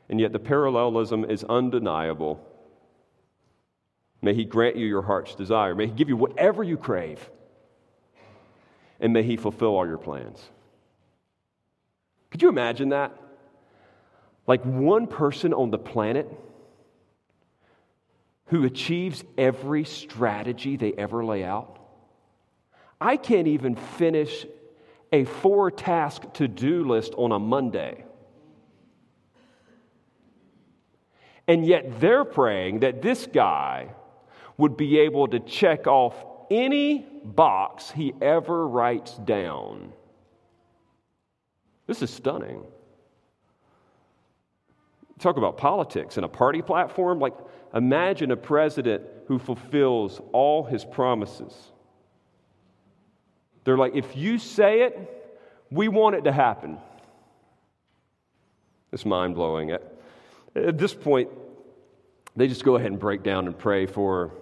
And 0.08 0.20
yet 0.20 0.32
the 0.32 0.38
parallelism 0.38 1.24
is 1.24 1.44
undeniable. 1.44 2.40
May 4.22 4.34
He 4.34 4.44
grant 4.44 4.76
you 4.76 4.86
your 4.86 5.02
heart's 5.02 5.34
desire. 5.34 5.74
May 5.74 5.86
He 5.86 5.92
give 5.92 6.08
you 6.08 6.16
whatever 6.16 6.62
you 6.62 6.76
crave. 6.76 7.28
And 9.00 9.12
may 9.12 9.22
He 9.22 9.36
fulfill 9.36 9.76
all 9.76 9.86
your 9.86 9.98
plans. 9.98 10.42
Could 12.30 12.42
you 12.42 12.48
imagine 12.48 12.90
that? 12.90 13.16
Like 14.46 14.62
one 14.64 15.06
person 15.06 15.52
on 15.52 15.70
the 15.70 15.78
planet 15.78 16.30
who 18.46 18.64
achieves 18.64 19.24
every 19.36 19.84
strategy 19.84 20.76
they 20.76 20.92
ever 20.92 21.24
lay 21.24 21.44
out. 21.44 21.78
I 23.00 23.16
can't 23.16 23.48
even 23.48 23.76
finish 23.76 24.46
a 25.12 25.24
four 25.24 25.70
task 25.70 26.32
to 26.34 26.48
do 26.48 26.84
list 26.84 27.12
on 27.16 27.32
a 27.32 27.38
Monday. 27.38 28.04
And 31.48 31.64
yet 31.64 32.00
they're 32.00 32.24
praying 32.24 32.80
that 32.80 33.02
this 33.02 33.26
guy 33.26 33.88
would 34.56 34.76
be 34.76 34.98
able 35.00 35.28
to 35.28 35.40
check 35.40 35.86
off 35.86 36.14
any 36.50 37.06
box 37.24 37.90
he 37.90 38.14
ever 38.20 38.66
writes 38.66 39.14
down. 39.18 39.92
This 41.86 42.02
is 42.02 42.10
stunning. 42.10 42.62
Talk 45.18 45.36
about 45.36 45.56
politics 45.56 46.16
and 46.16 46.24
a 46.24 46.28
party 46.28 46.62
platform. 46.62 47.20
Like, 47.20 47.34
imagine 47.74 48.30
a 48.32 48.36
president 48.36 49.02
who 49.28 49.38
fulfills 49.38 50.20
all 50.32 50.64
his 50.64 50.84
promises. 50.84 51.54
They're 53.64 53.78
like, 53.78 53.94
if 53.94 54.16
you 54.16 54.38
say 54.38 54.82
it, 54.82 55.38
we 55.70 55.88
want 55.88 56.16
it 56.16 56.24
to 56.24 56.32
happen. 56.32 56.78
It's 58.92 59.04
mind 59.04 59.34
blowing. 59.34 59.76
At 60.56 60.78
this 60.78 60.94
point, 60.94 61.28
they 62.34 62.48
just 62.48 62.64
go 62.64 62.76
ahead 62.76 62.90
and 62.90 62.98
break 62.98 63.22
down 63.22 63.46
and 63.46 63.56
pray 63.56 63.84
for 63.84 64.32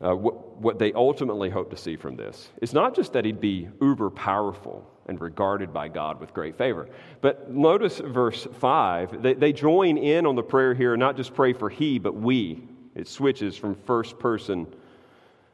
uh, 0.00 0.14
what, 0.14 0.56
what 0.58 0.78
they 0.78 0.92
ultimately 0.94 1.50
hope 1.50 1.70
to 1.70 1.76
see 1.76 1.96
from 1.96 2.16
this. 2.16 2.50
It's 2.62 2.72
not 2.72 2.96
just 2.96 3.12
that 3.12 3.24
he'd 3.24 3.40
be 3.40 3.68
uber 3.82 4.08
powerful 4.08 4.90
and 5.06 5.20
regarded 5.20 5.74
by 5.74 5.88
God 5.88 6.20
with 6.20 6.32
great 6.32 6.56
favor, 6.56 6.88
but 7.20 7.50
notice 7.50 7.98
verse 7.98 8.46
5. 8.60 9.22
They, 9.22 9.34
they 9.34 9.52
join 9.52 9.98
in 9.98 10.24
on 10.24 10.36
the 10.36 10.42
prayer 10.42 10.72
here, 10.72 10.96
not 10.96 11.16
just 11.16 11.34
pray 11.34 11.52
for 11.52 11.68
he, 11.68 11.98
but 11.98 12.14
we. 12.14 12.66
It 12.94 13.06
switches 13.06 13.56
from 13.56 13.74
first 13.74 14.18
person, 14.18 14.66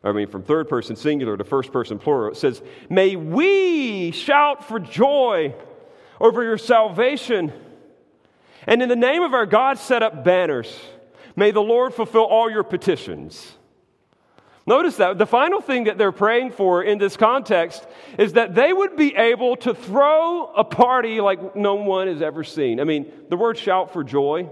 I 0.05 0.13
mean, 0.13 0.29
from 0.29 0.45
third 0.45 0.69
person 0.69 0.95
singular 0.95 1.37
to 1.37 1.45
first 1.45 1.73
person 1.73 1.99
plural. 1.99 2.31
It 2.31 2.37
says, 2.37 2.63
May 2.89 3.17
we 3.17 4.13
shout 4.13 4.69
for 4.69 4.79
joy 4.79 5.55
over 6.21 6.45
your 6.45 6.59
salvation 6.59 7.53
and 8.71 8.81
in 8.81 8.89
the 8.89 8.97
name 8.97 9.23
of 9.23 9.35
our 9.35 9.47
God, 9.47 9.79
set 9.79 10.03
up 10.03 10.23
banners. 10.23 10.73
May 11.35 11.51
the 11.51 11.61
Lord 11.61 11.93
fulfill 11.93 12.23
all 12.23 12.49
your 12.49 12.63
petitions. 12.63 13.57
Notice 14.65 14.97
that 14.99 15.19
the 15.19 15.27
final 15.27 15.61
thing 15.61 15.85
that 15.85 15.99
they're 15.99 16.13
praying 16.13 16.53
for 16.53 16.85
in 16.85 16.99
this 16.99 17.17
context 17.17 17.85
is 18.17 18.35
that 18.35 18.55
they 18.55 18.73
would 18.73 18.97
be 18.97 19.17
able 19.17 19.57
to 19.57 19.75
throw 19.75 20.47
a 20.55 20.63
party 20.63 21.21
like 21.21 21.57
no 21.57 21.75
one 21.75 22.07
has 22.07 22.23
ever 22.23 22.45
seen. 22.45 22.79
I 22.79 22.85
mean, 22.85 23.11
the 23.29 23.37
word 23.37 23.59
shout 23.59 23.93
for 23.93 24.05
joy, 24.05 24.49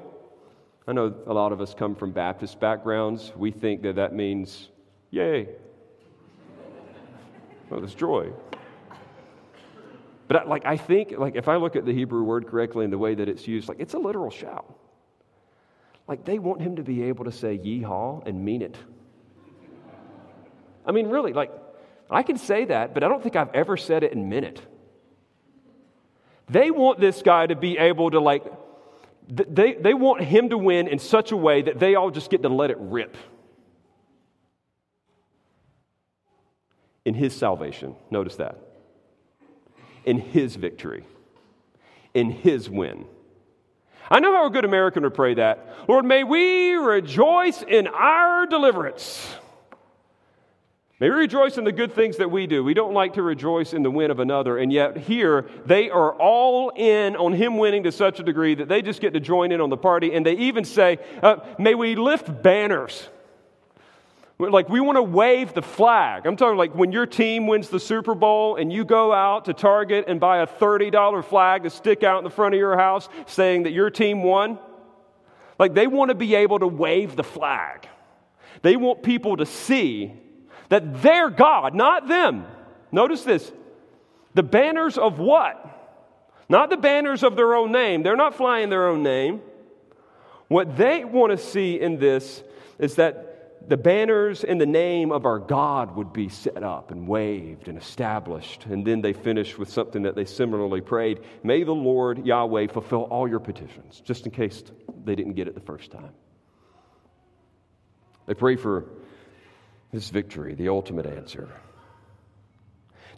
I 0.89 0.93
know 0.95 1.15
a 1.27 1.33
lot 1.33 1.53
of 1.53 1.61
us 1.61 1.73
come 1.73 1.95
from 1.95 2.11
Baptist 2.11 2.59
backgrounds. 2.59 3.33
We 3.37 3.53
think 3.53 3.83
that 3.83 3.95
that 3.97 4.13
means 4.13 4.71
yay. 5.11 5.49
well, 7.71 7.79
there's 7.79 7.95
joy. 7.95 8.33
But 10.29 10.47
like 10.47 10.67
I 10.67 10.77
think 10.77 11.15
like 11.17 11.37
if 11.37 11.49
I 11.49 11.57
look 11.57 11.75
at 11.75 11.87
the 11.87 11.93
Hebrew 11.93 12.23
word 12.23 12.47
correctly 12.47 12.85
and 12.85 12.93
the 12.93 12.99
way 12.99 13.15
that 13.15 13.29
it's 13.29 13.49
used, 13.49 13.69
like 13.69 13.81
it's 13.81 13.95
a 13.95 13.99
literal 13.99 14.31
shout. 14.31 14.79
Like 16.07 16.25
they 16.25 16.39
want 16.39 16.61
him 16.61 16.77
to 16.77 16.83
be 16.83 17.05
able 17.05 17.25
to 17.25 17.33
say 17.33 17.59
yeehaw 17.59 18.27
and 18.27 18.45
mean 18.45 18.63
it. 18.63 18.77
I 20.87 20.93
mean, 20.93 21.09
really, 21.09 21.33
like 21.33 21.51
I 22.11 22.23
can 22.23 22.37
say 22.37 22.67
that, 22.67 22.95
but 22.95 23.03
I 23.03 23.09
don't 23.09 23.23
think 23.23 23.37
I've 23.37 23.55
ever 23.55 23.77
said 23.77 24.03
it 24.03 24.15
and 24.15 24.29
meant 24.29 24.45
it. 24.45 24.61
They 26.51 26.71
want 26.71 27.01
this 27.01 27.23
guy 27.23 27.47
to 27.47 27.57
be 27.57 27.79
able 27.79 28.11
to 28.11 28.21
like 28.21 28.45
they, 29.31 29.75
they 29.75 29.93
want 29.93 30.25
him 30.25 30.51
to 30.51 30.59
win 30.59 30.89
in 30.89 30.99
such 30.99 31.33
a 31.33 31.37
way 31.37 31.63
that 31.63 31.79
they 31.79 31.95
all 31.95 32.11
just 32.11 32.31
get 32.31 32.43
to 32.43 32.49
let 32.49 32.71
it 32.71 32.79
rip. 32.81 33.17
In 37.05 37.15
his 37.15 37.35
salvation, 37.35 37.95
notice 38.11 38.37
that 38.37 38.68
in 40.09 40.19
his 40.19 40.57
victory, 40.57 41.05
in 42.15 42.31
his 42.31 42.71
win. 42.71 43.05
I 44.11 44.21
know 44.21 44.33
how 44.33 44.47
a 44.47 44.51
good 44.51 44.65
American 44.65 45.03
would 45.03 45.13
pray 45.13 45.35
that. 45.35 45.69
Lord, 45.87 46.07
may 46.07 46.25
we 46.25 46.73
rejoice 46.73 47.61
in 47.61 47.87
our 47.87 48.47
deliverance. 48.47 49.29
May 50.99 51.11
we 51.11 51.17
rejoice 51.17 51.59
in 51.59 51.65
the 51.65 51.73
good 51.73 51.95
things 51.95 52.17
that 52.17 52.31
we 52.31 52.47
do. 52.47 52.65
We 52.65 52.73
don't 52.73 52.95
like 52.95 53.13
to 53.15 53.23
rejoice 53.23 53.75
in 53.75 53.83
the 53.83 53.91
win 53.91 54.11
of 54.11 54.19
another. 54.19 54.57
And 54.57 54.73
yet, 54.73 54.97
here, 54.97 55.45
they 55.67 55.91
are 55.91 56.15
all 56.15 56.71
in 56.71 57.15
on 57.15 57.35
him 57.35 57.59
winning 57.59 57.83
to 57.83 57.93
such 57.93 58.19
a 58.19 58.23
degree 58.23 58.55
that 58.55 58.67
they 58.67 58.81
just 58.81 59.03
get 59.03 59.13
to 59.13 59.21
join 59.21 59.53
in 59.53 59.61
on 59.61 59.69
the 59.69 59.77
party. 59.77 60.15
And 60.15 60.25
they 60.25 60.37
even 60.37 60.65
say, 60.65 61.01
uh, 61.23 61.37
May 61.59 61.75
we 61.75 61.97
lift 61.97 62.43
banners. 62.43 63.11
Like, 64.39 64.69
we 64.69 64.79
want 64.79 64.97
to 64.97 65.03
wave 65.03 65.53
the 65.53 65.63
flag. 65.63 66.25
I'm 66.25 66.37
talking 66.37 66.57
like 66.57 66.73
when 66.73 66.93
your 66.93 67.07
team 67.07 67.49
wins 67.49 67.71
the 67.71 67.81
Super 67.81 68.15
Bowl 68.15 68.55
and 68.55 68.73
you 68.73 68.85
go 68.85 69.13
out 69.13 69.47
to 69.47 69.53
Target 69.53 70.05
and 70.07 70.21
buy 70.21 70.43
a 70.43 70.47
$30 70.47 71.25
flag 71.25 71.65
to 71.65 71.71
stick 71.71 72.05
out 72.05 72.19
in 72.19 72.25
the 72.25 72.31
front 72.31 72.55
of 72.55 72.59
your 72.59 72.77
house 72.77 73.09
saying 73.27 73.65
that 73.65 73.73
your 73.73 73.91
team 73.91 74.23
won. 74.23 74.61
Like, 75.59 75.75
they 75.75 75.89
want 75.89 76.11
to 76.11 76.15
be 76.15 76.37
able 76.37 76.61
to 76.61 76.69
wave 76.69 77.17
the 77.17 77.25
flag. 77.25 77.89
They 78.63 78.77
want 78.77 79.03
people 79.03 79.39
to 79.39 79.47
see 79.47 80.13
that 80.69 81.03
their 81.03 81.31
God, 81.31 81.75
not 81.75 82.07
them, 82.07 82.47
notice 82.93 83.23
this, 83.23 83.51
the 84.35 84.45
banners 84.45 84.97
of 84.99 85.19
what? 85.19 85.65
Not 86.49 86.71
the 86.71 86.77
banners 86.77 87.25
of 87.25 87.35
their 87.35 87.55
own 87.55 87.73
name. 87.73 88.05
They're 88.05 88.17
not 88.17 88.37
flying 88.37 88.71
their 88.71 88.87
own 88.87 89.03
name. 89.03 89.41
What 90.47 90.77
they 90.77 91.05
want 91.05 91.33
to 91.33 91.39
see 91.39 91.81
in 91.81 91.99
this 91.99 92.43
is 92.79 92.95
that 92.95 93.28
the 93.69 93.77
banners 93.77 94.45
in 94.45 94.59
the 94.59 94.67
name 94.67 95.13
of 95.13 95.27
our 95.27 95.39
God 95.39 95.95
would 95.97 96.13
be 96.13 96.29
set 96.29 96.63
up 96.63 96.91
and 96.91 97.07
waved 97.07 97.69
and 97.69 97.77
established. 97.77 98.65
And 98.65 98.87
then 98.87 99.03
they 99.03 99.13
finished 99.13 99.59
with 99.59 99.71
something 99.71 100.03
that 100.03 100.15
they 100.15 100.25
similarly 100.25 100.81
prayed 100.81 101.21
May 101.43 101.65
the 101.65 101.75
Lord 101.75 102.27
Yahweh 102.27 102.69
fulfill 102.69 103.03
all 103.03 103.29
your 103.29 103.41
petitions, 103.41 104.01
just 104.01 104.25
in 104.25 104.33
case 104.33 104.63
they 105.05 105.15
didn't 105.15 105.35
get 105.35 105.49
it 105.49 105.55
the 105.55 105.61
first 105.61 105.91
time. 105.91 106.13
They 108.27 108.35
pray 108.35 108.57
for 108.57 108.87
his 109.93 110.09
victory, 110.11 110.55
the 110.55 110.69
ultimate 110.69 111.07
answer. 111.07 111.49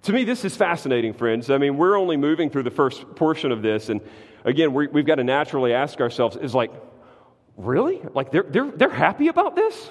To 0.02 0.12
me, 0.12 0.24
this 0.24 0.44
is 0.44 0.56
fascinating, 0.56 1.14
friends. 1.14 1.50
I 1.50 1.58
mean, 1.58 1.76
we're 1.76 1.96
only 1.96 2.16
moving 2.16 2.50
through 2.50 2.62
the 2.62 2.70
first 2.70 3.14
portion 3.16 3.52
of 3.52 3.62
this. 3.62 3.88
And 3.88 4.00
again, 4.44 4.72
we 4.72 4.86
have 4.86 5.06
got 5.06 5.16
to 5.16 5.24
naturally 5.24 5.74
ask 5.74 6.00
ourselves 6.00 6.36
is 6.36 6.54
like, 6.54 6.72
really? 7.56 8.00
Like, 8.14 8.30
they're, 8.30 8.44
they're, 8.44 8.70
they're 8.70 8.88
happy 8.88 9.28
about 9.28 9.56
this? 9.56 9.90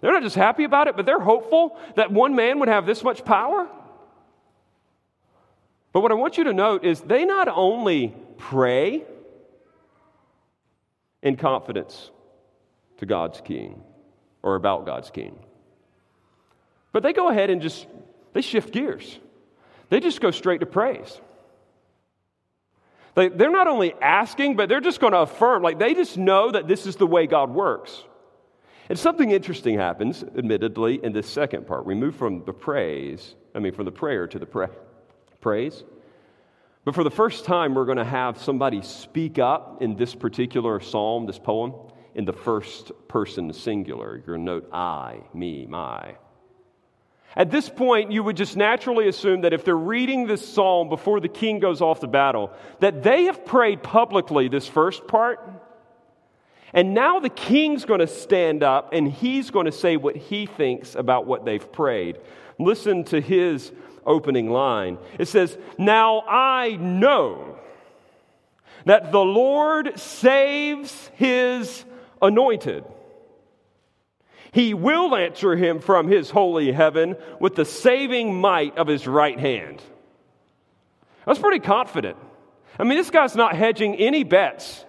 They're 0.00 0.12
not 0.12 0.22
just 0.22 0.36
happy 0.36 0.64
about 0.64 0.88
it, 0.88 0.96
but 0.96 1.06
they're 1.06 1.20
hopeful 1.20 1.78
that 1.96 2.12
one 2.12 2.34
man 2.34 2.58
would 2.60 2.68
have 2.68 2.86
this 2.86 3.02
much 3.02 3.24
power. 3.24 3.68
But 5.92 6.00
what 6.00 6.12
I 6.12 6.14
want 6.14 6.36
you 6.36 6.44
to 6.44 6.52
note 6.52 6.84
is 6.84 7.00
they 7.00 7.24
not 7.24 7.48
only 7.48 8.14
pray 8.36 9.04
in 11.22 11.36
confidence 11.36 12.10
to 12.98 13.06
God's 13.06 13.40
king 13.40 13.82
or 14.42 14.56
about 14.56 14.84
God's 14.84 15.10
king, 15.10 15.38
but 16.92 17.02
they 17.02 17.12
go 17.12 17.30
ahead 17.30 17.50
and 17.50 17.62
just 17.62 17.86
they 18.34 18.42
shift 18.42 18.72
gears. 18.72 19.18
They 19.88 20.00
just 20.00 20.20
go 20.20 20.30
straight 20.30 20.60
to 20.60 20.66
praise. 20.66 21.20
They, 23.14 23.28
they're 23.28 23.50
not 23.50 23.66
only 23.66 23.94
asking, 24.00 24.56
but 24.56 24.68
they're 24.68 24.80
just 24.80 25.00
going 25.00 25.14
to 25.14 25.20
affirm. 25.20 25.62
Like 25.62 25.78
they 25.78 25.94
just 25.94 26.18
know 26.18 26.50
that 26.50 26.68
this 26.68 26.86
is 26.86 26.96
the 26.96 27.06
way 27.06 27.26
God 27.26 27.50
works. 27.50 28.02
And 28.88 28.98
something 28.98 29.30
interesting 29.30 29.76
happens, 29.76 30.22
admittedly, 30.22 31.00
in 31.02 31.12
this 31.12 31.28
second 31.28 31.66
part. 31.66 31.84
We 31.84 31.94
move 31.94 32.14
from 32.14 32.44
the 32.44 32.52
praise, 32.52 33.34
I 33.54 33.58
mean, 33.58 33.72
from 33.72 33.84
the 33.84 33.92
prayer 33.92 34.26
to 34.28 34.38
the 34.38 34.46
pra- 34.46 34.70
praise. 35.40 35.82
But 36.84 36.94
for 36.94 37.02
the 37.02 37.10
first 37.10 37.44
time, 37.44 37.74
we're 37.74 37.84
going 37.84 37.98
to 37.98 38.04
have 38.04 38.38
somebody 38.38 38.82
speak 38.82 39.40
up 39.40 39.82
in 39.82 39.96
this 39.96 40.14
particular 40.14 40.78
psalm, 40.78 41.26
this 41.26 41.38
poem, 41.38 41.74
in 42.14 42.24
the 42.24 42.32
first 42.32 42.92
person 43.08 43.52
singular. 43.52 44.16
You're 44.16 44.36
going 44.36 44.46
to 44.46 44.52
note 44.52 44.68
I, 44.72 45.22
me, 45.34 45.66
my. 45.66 46.14
At 47.34 47.50
this 47.50 47.68
point, 47.68 48.12
you 48.12 48.22
would 48.22 48.36
just 48.36 48.56
naturally 48.56 49.08
assume 49.08 49.40
that 49.40 49.52
if 49.52 49.64
they're 49.64 49.76
reading 49.76 50.26
this 50.28 50.46
psalm 50.46 50.88
before 50.88 51.18
the 51.18 51.28
king 51.28 51.58
goes 51.58 51.80
off 51.80 52.00
to 52.00 52.06
battle, 52.06 52.52
that 52.78 53.02
they 53.02 53.24
have 53.24 53.44
prayed 53.44 53.82
publicly 53.82 54.48
this 54.48 54.68
first 54.68 55.08
part 55.08 55.40
and 56.76 56.92
now 56.92 57.20
the 57.20 57.30
king's 57.30 57.86
going 57.86 58.00
to 58.00 58.06
stand 58.06 58.62
up 58.62 58.90
and 58.92 59.10
he's 59.10 59.50
going 59.50 59.64
to 59.64 59.72
say 59.72 59.96
what 59.96 60.14
he 60.14 60.44
thinks 60.44 60.94
about 60.94 61.26
what 61.26 61.46
they've 61.46 61.72
prayed. 61.72 62.18
Listen 62.58 63.02
to 63.04 63.18
his 63.18 63.72
opening 64.04 64.50
line. 64.50 64.98
It 65.18 65.26
says, 65.26 65.56
Now 65.78 66.20
I 66.28 66.76
know 66.76 67.58
that 68.84 69.10
the 69.10 69.24
Lord 69.24 69.98
saves 69.98 71.10
his 71.14 71.86
anointed. 72.20 72.84
He 74.52 74.74
will 74.74 75.16
answer 75.16 75.56
him 75.56 75.80
from 75.80 76.08
his 76.08 76.28
holy 76.28 76.72
heaven 76.72 77.16
with 77.40 77.54
the 77.54 77.64
saving 77.64 78.38
might 78.38 78.76
of 78.76 78.86
his 78.86 79.06
right 79.06 79.40
hand. 79.40 79.82
That's 81.26 81.38
pretty 81.38 81.60
confident. 81.60 82.18
I 82.78 82.84
mean, 82.84 82.98
this 82.98 83.10
guy's 83.10 83.34
not 83.34 83.56
hedging 83.56 83.94
any 83.96 84.24
bets. 84.24 84.84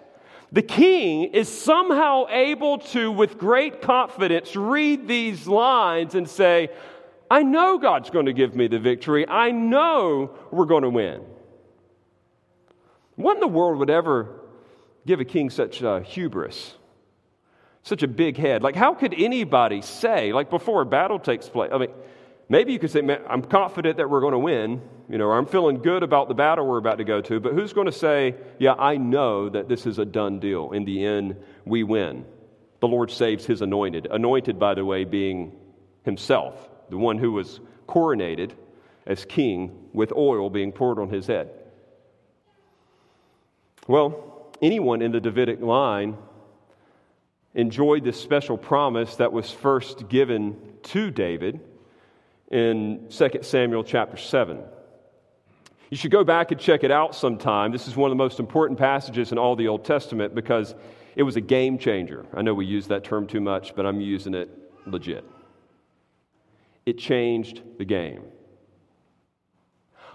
The 0.51 0.61
king 0.61 1.25
is 1.25 1.49
somehow 1.49 2.25
able 2.29 2.77
to, 2.79 3.11
with 3.11 3.37
great 3.37 3.81
confidence, 3.81 4.55
read 4.55 5.07
these 5.07 5.45
lines 5.45 6.15
and 6.15 6.29
say, 6.29 6.69
I 7.29 7.43
know 7.43 7.77
God's 7.77 8.09
going 8.09 8.27
to 8.27 8.33
give 8.33 8.55
me 8.55 8.67
the 8.67 8.79
victory. 8.79 9.27
I 9.27 9.51
know 9.51 10.35
we're 10.51 10.65
going 10.65 10.83
to 10.83 10.89
win. 10.89 11.21
What 13.15 13.35
in 13.35 13.39
the 13.41 13.47
world 13.47 13.79
would 13.79 13.89
ever 13.89 14.39
give 15.05 15.19
a 15.19 15.25
king 15.25 15.49
such 15.49 15.83
hubris, 16.07 16.75
such 17.83 18.03
a 18.03 18.07
big 18.07 18.37
head? 18.37 18.63
Like, 18.63 18.75
how 18.75 18.93
could 18.93 19.13
anybody 19.17 19.81
say, 19.81 20.31
like, 20.31 20.49
before 20.49 20.81
a 20.81 20.85
battle 20.85 21.19
takes 21.19 21.49
place? 21.49 21.71
I 21.73 21.77
mean, 21.77 21.89
maybe 22.47 22.71
you 22.71 22.79
could 22.79 22.91
say, 22.91 23.01
I'm 23.27 23.41
confident 23.41 23.97
that 23.97 24.09
we're 24.09 24.21
going 24.21 24.31
to 24.31 24.39
win 24.39 24.81
you 25.09 25.17
know, 25.17 25.31
I'm 25.31 25.45
feeling 25.45 25.77
good 25.77 26.03
about 26.03 26.27
the 26.27 26.33
battle 26.33 26.67
we're 26.67 26.77
about 26.77 26.97
to 26.97 27.05
go 27.05 27.21
to, 27.21 27.39
but 27.39 27.53
who's 27.53 27.71
going 27.71 27.85
to 27.85 27.93
say, 27.93 28.35
yeah, 28.59 28.73
I 28.73 28.97
know 28.97 29.47
that 29.47 29.69
this 29.69 29.85
is 29.85 29.99
a 29.99 30.05
done 30.05 30.39
deal. 30.39 30.71
In 30.71 30.83
the 30.83 31.05
end, 31.05 31.37
we 31.65 31.83
win. 31.83 32.25
The 32.81 32.87
Lord 32.87 33.09
saves 33.09 33.45
his 33.45 33.61
anointed. 33.61 34.07
Anointed, 34.11 34.59
by 34.59 34.73
the 34.73 34.83
way, 34.83 35.05
being 35.05 35.53
himself, 36.03 36.69
the 36.89 36.97
one 36.97 37.17
who 37.17 37.31
was 37.31 37.59
coronated 37.87 38.51
as 39.05 39.23
king 39.23 39.89
with 39.93 40.11
oil 40.11 40.49
being 40.49 40.73
poured 40.73 40.99
on 40.99 41.09
his 41.09 41.27
head. 41.27 41.49
Well, 43.87 44.51
anyone 44.61 45.01
in 45.01 45.13
the 45.13 45.21
Davidic 45.21 45.61
line 45.61 46.17
enjoyed 47.53 48.03
this 48.03 48.19
special 48.19 48.57
promise 48.57 49.15
that 49.15 49.31
was 49.31 49.49
first 49.49 50.09
given 50.09 50.57
to 50.83 51.09
David 51.09 51.61
in 52.51 53.07
2 53.09 53.29
Samuel 53.41 53.85
chapter 53.85 54.17
7. 54.17 54.59
You 55.89 55.97
should 55.97 56.11
go 56.11 56.23
back 56.23 56.51
and 56.51 56.59
check 56.59 56.83
it 56.83 56.91
out 56.91 57.15
sometime. 57.15 57.71
This 57.71 57.87
is 57.87 57.95
one 57.95 58.11
of 58.11 58.17
the 58.17 58.21
most 58.21 58.39
important 58.39 58.77
passages 58.77 59.31
in 59.31 59.37
all 59.37 59.55
the 59.55 59.67
Old 59.67 59.85
Testament 59.85 60.35
because 60.35 60.75
it 61.15 61.23
was 61.23 61.37
a 61.37 61.41
game 61.41 61.77
changer. 61.77 62.25
I 62.33 62.41
know 62.41 62.53
we 62.53 62.65
use 62.65 62.87
that 62.87 63.03
term 63.03 63.25
too 63.25 63.39
much, 63.39 63.73
but 63.75 63.85
I'm 63.85 64.01
using 64.01 64.33
it 64.33 64.49
legit. 64.85 65.23
It 66.85 66.97
changed 66.97 67.61
the 67.77 67.85
game. 67.85 68.23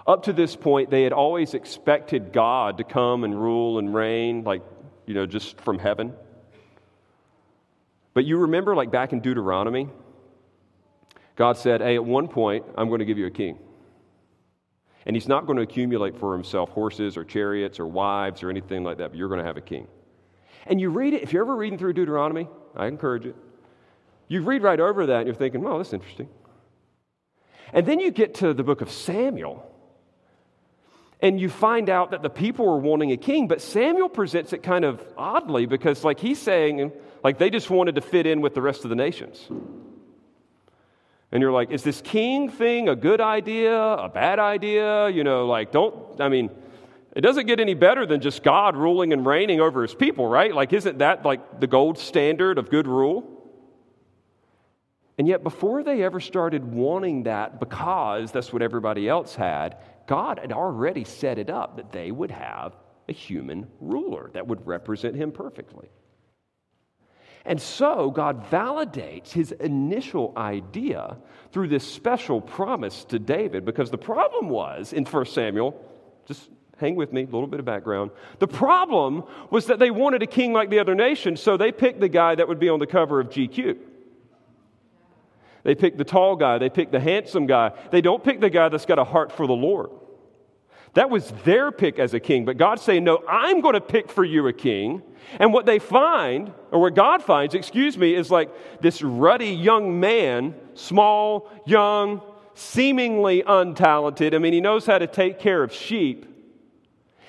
Up 0.07 0.25
to 0.25 0.33
this 0.33 0.57
point, 0.57 0.91
they 0.91 1.05
had 1.05 1.13
always 1.13 1.55
expected 1.55 2.33
God 2.33 2.79
to 2.79 2.85
come 2.85 3.25
and 3.25 3.41
rule 3.41 3.79
and 3.79 3.95
reign, 3.95 4.43
like, 4.43 4.63
you 5.07 5.15
know, 5.15 5.27
just 5.27 5.61
from 5.61 5.79
heaven. 5.79 6.13
But 8.15 8.25
you 8.25 8.39
remember, 8.39 8.75
like 8.75 8.91
back 8.91 9.13
in 9.13 9.21
Deuteronomy, 9.21 9.89
God 11.37 11.57
said, 11.57 11.81
Hey, 11.81 11.95
at 11.95 12.05
one 12.05 12.29
point, 12.29 12.65
I'm 12.77 12.89
going 12.89 12.99
to 12.99 13.05
give 13.05 13.17
you 13.17 13.27
a 13.27 13.31
king. 13.31 13.59
And 15.07 15.17
he's 15.17 15.29
not 15.29 15.47
going 15.47 15.57
to 15.57 15.63
accumulate 15.63 16.17
for 16.17 16.33
himself 16.33 16.71
horses 16.71 17.17
or 17.17 17.25
chariots 17.25 17.81
or 17.81 17.87
wives 17.87 18.43
or 18.43 18.51
anything 18.51 18.85
like 18.85 18.99
that, 18.99 19.11
but 19.11 19.19
you're 19.19 19.29
going 19.29 19.41
to 19.41 19.47
have 19.47 19.57
a 19.57 19.63
king. 19.63 19.89
And 20.67 20.81
you 20.81 20.91
read 20.91 21.13
it, 21.13 21.23
if 21.23 21.33
you're 21.33 21.43
ever 21.43 21.57
reading 21.57 21.79
through 21.79 21.95
Deuteronomy, 21.95 22.49
I 22.77 22.87
encourage 22.87 23.27
it. 23.27 23.37
You 24.29 24.43
read 24.43 24.63
right 24.63 24.79
over 24.79 25.07
that 25.07 25.19
and 25.19 25.27
you're 25.27 25.35
thinking, 25.35 25.67
oh, 25.67 25.79
that's 25.79 25.93
interesting. 25.93 26.29
And 27.73 27.85
then 27.87 28.01
you 28.01 28.11
get 28.11 28.37
to 28.37 28.55
the 28.55 28.63
book 28.63 28.81
of 28.81 28.91
Samuel, 28.91 29.69
and 31.21 31.41
you 31.41 31.49
find 31.49 31.89
out 31.89 32.11
that 32.11 32.23
the 32.23 32.29
people 32.29 32.67
were 32.67 32.79
wanting 32.79 33.13
a 33.13 33.17
king, 33.17 33.47
but 33.47 33.61
Samuel 33.61 34.09
presents 34.09 34.53
it 34.53 34.63
kind 34.63 34.85
of 34.85 35.01
oddly 35.17 35.67
because, 35.67 36.03
like, 36.03 36.19
he's 36.19 36.39
saying, 36.39 36.93
like, 37.23 37.39
they 37.39 37.49
just 37.49 37.71
wanted 37.71 37.95
to 37.95 38.01
fit 38.01 38.27
in 38.27 38.41
with 38.41 38.55
the 38.55 38.61
rest 38.61 38.83
of 38.83 38.91
the 38.91 38.97
nations. 38.97 39.49
And 41.33 41.41
you're 41.41 41.53
like, 41.53 41.71
is 41.71 41.83
this 41.83 42.03
king 42.03 42.51
thing 42.51 42.91
a 42.91 42.95
good 42.95 43.21
idea, 43.21 43.75
a 43.75 44.09
bad 44.09 44.39
idea? 44.39 45.09
You 45.09 45.25
know, 45.25 45.47
like, 45.47 45.73
don't, 45.73 46.21
I 46.21 46.29
mean, 46.29 46.51
it 47.17 47.23
doesn't 47.23 47.47
get 47.47 47.59
any 47.59 47.75
better 47.75 48.05
than 48.05 48.21
just 48.21 48.43
God 48.43 48.77
ruling 48.77 49.15
and 49.15 49.25
reigning 49.25 49.61
over 49.61 49.81
his 49.83 49.95
people, 49.95 50.27
right? 50.29 50.55
Like, 50.55 50.75
isn't 50.75 50.99
that 50.99 51.25
like 51.25 51.61
the 51.61 51.67
gold 51.67 51.99
standard 51.99 52.59
of 52.59 52.69
good 52.69 52.87
rule? 52.87 53.29
And 55.19 55.27
yet, 55.27 55.43
before 55.43 55.83
they 55.83 56.03
ever 56.03 56.21
started 56.21 56.65
wanting 56.73 57.25
that 57.25 57.61
because 57.61 58.33
that's 58.33 58.53
what 58.53 58.63
everybody 58.63 59.09
else 59.09 59.35
had, 59.35 59.77
God 60.07 60.39
had 60.39 60.53
already 60.53 61.05
set 61.05 61.39
it 61.39 61.49
up 61.49 61.77
that 61.77 61.93
they 61.93 62.11
would 62.11 62.31
have 62.31 62.77
a 63.09 63.13
human 63.13 63.67
ruler 63.81 64.31
that 64.35 64.47
would 64.47 64.67
represent 64.67 65.15
him 65.15 65.33
perfectly. 65.33 65.89
And 67.45 67.61
so 67.61 68.11
God 68.11 68.49
validates 68.51 69.33
his 69.33 69.53
initial 69.53 70.33
idea 70.37 71.17
through 71.51 71.69
this 71.69 71.87
special 71.87 72.41
promise 72.41 73.05
to 73.07 73.19
David 73.19 73.65
because 73.65 73.91
the 73.91 73.99
problem 73.99 74.49
was 74.49 74.93
in 74.93 75.05
1 75.05 75.27
Samuel, 75.27 75.81
just 76.27 76.49
hang 76.79 76.95
with 76.95 77.13
me, 77.13 77.23
a 77.23 77.27
little 77.27 77.47
bit 77.47 77.61
of 77.61 77.67
background. 77.67 78.11
The 78.39 78.49
problem 78.49 79.25
was 79.51 79.67
that 79.67 79.79
they 79.79 79.91
wanted 79.91 80.23
a 80.23 80.27
king 80.27 80.53
like 80.53 80.71
the 80.71 80.79
other 80.79 80.95
nations, 80.95 81.41
so 81.41 81.57
they 81.57 81.73
picked 81.73 82.01
the 82.01 82.09
guy 82.09 82.35
that 82.35 82.47
would 82.49 82.59
be 82.59 82.69
on 82.69 82.79
the 82.79 82.87
cover 82.87 83.21
of 83.21 83.29
GQ. 83.29 83.79
They 85.65 85.75
pick 85.75 85.97
the 85.97 86.05
tall 86.05 86.37
guy, 86.37 86.59
they 86.59 86.71
pick 86.71 86.91
the 86.91 87.01
handsome 87.01 87.47
guy. 87.47 87.73
They 87.91 88.01
don't 88.01 88.23
pick 88.23 88.41
the 88.41 88.51
guy 88.51 88.69
that's 88.69 88.87
got 88.87 88.99
a 88.99 89.05
heart 89.05 89.31
for 89.33 89.47
the 89.47 89.53
Lord. 89.53 89.91
That 90.95 91.09
was 91.09 91.31
their 91.45 91.73
pick 91.73 91.99
as 91.99 92.13
a 92.13 92.21
king. 92.21 92.45
But 92.45 92.59
God's 92.59 92.83
saying, 92.83 93.05
No, 93.05 93.23
I'm 93.29 93.61
going 93.61 93.75
to 93.75 93.81
pick 93.81 94.11
for 94.11 94.25
you 94.25 94.47
a 94.47 94.53
king. 94.53 95.03
And 95.39 95.53
what 95.53 95.65
they 95.65 95.79
find, 95.79 96.53
or 96.71 96.81
what 96.81 96.95
God 96.95 97.23
finds, 97.23 97.55
excuse 97.55 97.97
me, 97.97 98.15
is 98.15 98.31
like 98.31 98.51
this 98.83 99.01
ruddy 99.03 99.51
young 99.51 100.01
man, 100.01 100.55
small, 100.75 101.51
young, 101.65 102.21
seemingly 102.55 103.43
untalented. 103.43 104.35
I 104.35 104.39
mean, 104.39 104.53
he 104.53 104.61
knows 104.61 104.85
how 104.85 104.99
to 104.99 105.07
take 105.07 105.39
care 105.39 105.63
of 105.63 105.73
sheep. 105.73 106.27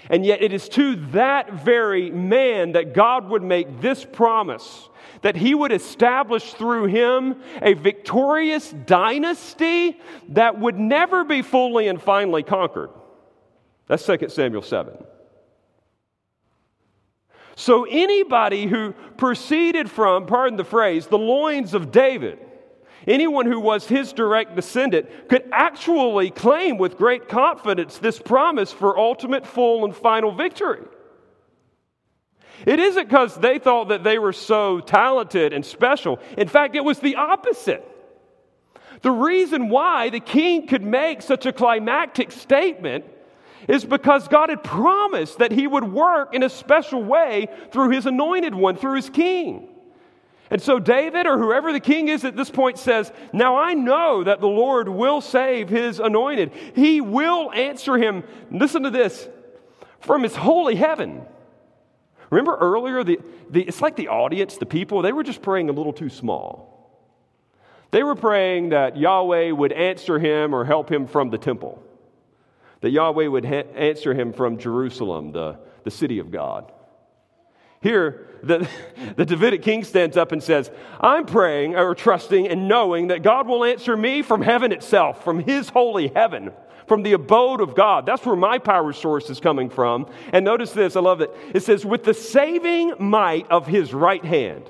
And 0.10 0.26
yet, 0.26 0.41
it 0.41 0.52
is 0.52 0.67
to 0.69 0.97
that 1.12 1.54
very 1.54 2.12
man 2.12 2.73
that 2.73 2.93
God 2.93 3.30
would 3.30 3.43
make 3.43 3.80
this 3.80 4.04
promise 4.04 4.89
that 5.21 5.38
he 5.38 5.56
would 5.56 5.71
establish 5.71 6.54
through 6.54 6.88
him 6.88 7.41
a 7.62 7.73
victorious 7.73 8.71
dynasty 8.71 9.97
that 10.30 10.60
would 10.60 10.78
never 10.78 11.23
be 11.23 11.41
fully 11.41 11.88
and 11.88 12.02
finally 12.02 12.43
conquered. 12.43 12.89
That's 13.94 14.08
2 14.08 14.30
Samuel 14.30 14.64
7. 14.64 14.98
So, 17.56 17.86
anybody 17.88 18.66
who 18.66 18.94
proceeded 19.18 19.88
from, 19.88 20.26
pardon 20.26 20.58
the 20.58 20.64
phrase, 20.64 21.06
the 21.06 21.20
loins 21.20 21.76
of 21.76 21.92
David, 21.92 22.40
anyone 23.06 23.46
who 23.46 23.60
was 23.60 23.88
his 23.88 24.12
direct 24.12 24.56
descendant, 24.56 25.30
could 25.30 25.48
actually 25.52 26.32
claim 26.32 26.80
with 26.80 26.98
great 26.98 27.30
confidence 27.30 28.00
this 28.00 28.18
promise 28.18 28.72
for 28.72 28.98
ultimate, 28.98 29.46
full, 29.46 29.86
and 29.86 29.96
final 29.96 30.32
victory. 30.32 30.82
It 32.66 32.80
isn't 32.80 33.08
because 33.08 33.36
they 33.36 33.60
thought 33.60 33.90
that 33.90 34.04
they 34.04 34.18
were 34.18 34.34
so 34.34 34.80
talented 34.80 35.54
and 35.54 35.64
special. 35.64 36.20
In 36.36 36.48
fact, 36.48 36.76
it 36.76 36.84
was 36.84 36.98
the 36.98 37.18
opposite. 37.18 37.88
The 39.04 39.12
reason 39.12 39.70
why 39.70 40.10
the 40.10 40.20
king 40.20 40.66
could 40.66 40.82
make 40.82 41.22
such 41.22 41.46
a 41.46 41.54
climactic 41.54 42.32
statement 42.32 43.06
is 43.67 43.86
because 43.86 44.28
God 44.28 44.49
had 44.49 44.63
promised 44.63 45.39
that 45.39 45.52
He 45.52 45.67
would 45.67 45.84
work 45.84 46.34
in 46.34 46.43
a 46.43 46.49
special 46.49 47.04
way 47.04 47.47
through 47.71 47.89
His 47.89 48.06
anointed 48.06 48.56
one, 48.56 48.76
through 48.76 48.95
His 48.95 49.10
king. 49.10 49.69
And 50.49 50.62
so 50.62 50.78
David, 50.78 51.26
or 51.26 51.38
whoever 51.38 51.71
the 51.71 51.80
king 51.80 52.10
is 52.10 52.23
at 52.26 52.36
this 52.36 52.49
point, 52.49 52.78
says, 52.78 53.12
Now 53.32 53.58
I 53.58 53.73
know 53.73 54.23
that 54.23 54.39
the 54.39 54.47
Lord 54.47 54.88
will 54.89 55.21
save 55.21 55.69
His 55.69 55.99
anointed. 55.99 56.52
He 56.76 57.02
will 57.02 57.52
answer 57.52 57.97
him, 57.97 58.23
listen 58.52 58.84
to 58.84 58.89
this, 58.89 59.28
from 60.02 60.23
His 60.23 60.36
holy 60.36 60.76
heaven. 60.76 61.26
Remember 62.30 62.56
earlier, 62.56 63.04
the, 63.04 63.19
the, 63.49 63.62
it's 63.62 63.82
like 63.82 63.95
the 63.95 64.10
audience, 64.10 64.58
the 64.58 64.65
people, 64.65 65.02
they 65.02 65.13
were 65.13 65.23
just 65.23 65.41
praying 65.41 65.69
a 65.69 65.71
little 65.71 65.93
too 65.93 66.10
small. 66.10 66.69
They 67.91 68.02
were 68.02 68.15
praying 68.15 68.69
that 68.69 68.97
Yahweh 68.97 69.52
would 69.52 69.71
answer 69.71 70.17
him 70.17 70.56
or 70.56 70.65
help 70.65 70.91
him 70.91 71.06
from 71.06 71.30
the 71.30 71.38
temple 71.38 71.84
that 72.84 72.91
Yahweh 72.91 73.28
would 73.28 73.46
ha- 73.46 73.63
answer 73.76 74.13
him 74.13 74.34
from 74.34 74.58
Jerusalem, 74.58 75.32
the, 75.32 75.58
the 75.86 75.89
city 75.89 76.19
of 76.19 76.32
God. 76.32 76.69
Here, 77.82 78.28
the, 78.43 78.67
the 79.15 79.26
Davidic 79.26 79.62
king 79.62 79.86
stands 79.86 80.17
up 80.17 80.34
and 80.34 80.43
says, 80.43 80.69
I'm 81.00 81.26
praying 81.26 81.78
or 81.78 81.96
trusting 81.96 82.46
and 82.46 82.67
knowing 82.67 83.08
that 83.08 83.24
God 83.24 83.48
will 83.48 83.63
answer 83.63 83.96
me 83.96 84.22
from 84.22 84.41
heaven 84.41 84.74
itself, 84.74 85.24
from 85.24 85.39
his 85.39 85.69
holy 85.69 86.10
heaven, 86.10 86.52
from 86.86 87.04
the 87.04 87.13
abode 87.13 87.62
of 87.62 87.74
God. 87.74 88.06
That's 88.06 88.26
where 88.26 88.36
my 88.36 88.58
power 88.58 88.91
source 88.91 89.30
is 89.30 89.39
coming 89.39 89.69
from. 89.69 90.06
And 90.34 90.43
notice 90.43 90.74
this, 90.74 90.98
I 90.98 91.00
love 91.00 91.22
it. 91.22 91.32
It 91.54 91.63
says, 91.63 91.86
with 91.86 92.04
the 92.04 92.13
saving 92.13 92.96
might 93.00 93.50
of 93.50 93.65
his 93.65 93.93
right 93.93 94.26
hand. 94.26 94.69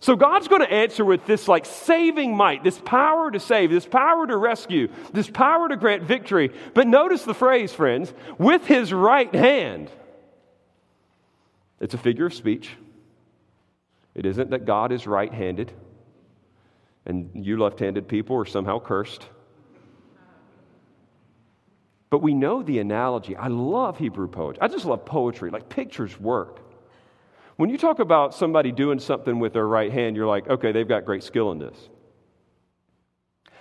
So 0.00 0.14
God's 0.14 0.48
going 0.48 0.60
to 0.60 0.70
answer 0.70 1.04
with 1.04 1.26
this 1.26 1.48
like 1.48 1.64
saving 1.64 2.36
might, 2.36 2.62
this 2.62 2.78
power 2.78 3.30
to 3.30 3.40
save, 3.40 3.70
this 3.70 3.86
power 3.86 4.26
to 4.26 4.36
rescue, 4.36 4.88
this 5.12 5.28
power 5.28 5.68
to 5.68 5.76
grant 5.76 6.02
victory. 6.02 6.52
But 6.74 6.86
notice 6.86 7.22
the 7.22 7.34
phrase, 7.34 7.72
friends, 7.72 8.12
with 8.38 8.66
his 8.66 8.92
right 8.92 9.34
hand. 9.34 9.90
It's 11.80 11.94
a 11.94 11.98
figure 11.98 12.26
of 12.26 12.34
speech. 12.34 12.70
It 14.14 14.26
isn't 14.26 14.50
that 14.50 14.64
God 14.64 14.92
is 14.92 15.06
right 15.06 15.32
handed 15.32 15.72
and 17.06 17.30
you 17.34 17.56
left 17.56 17.78
handed 17.78 18.08
people 18.08 18.36
are 18.36 18.44
somehow 18.44 18.80
cursed. 18.80 19.24
But 22.10 22.18
we 22.18 22.34
know 22.34 22.62
the 22.62 22.80
analogy. 22.80 23.36
I 23.36 23.48
love 23.48 23.98
Hebrew 23.98 24.28
poetry. 24.28 24.60
I 24.60 24.68
just 24.68 24.84
love 24.84 25.04
poetry, 25.04 25.50
like 25.50 25.68
pictures 25.68 26.18
work. 26.20 26.60
When 27.56 27.70
you 27.70 27.78
talk 27.78 27.98
about 27.98 28.34
somebody 28.34 28.70
doing 28.70 28.98
something 28.98 29.38
with 29.38 29.54
their 29.54 29.66
right 29.66 29.90
hand, 29.90 30.14
you're 30.14 30.26
like, 30.26 30.48
okay, 30.48 30.72
they've 30.72 30.86
got 30.86 31.06
great 31.06 31.22
skill 31.22 31.52
in 31.52 31.58
this. 31.58 31.88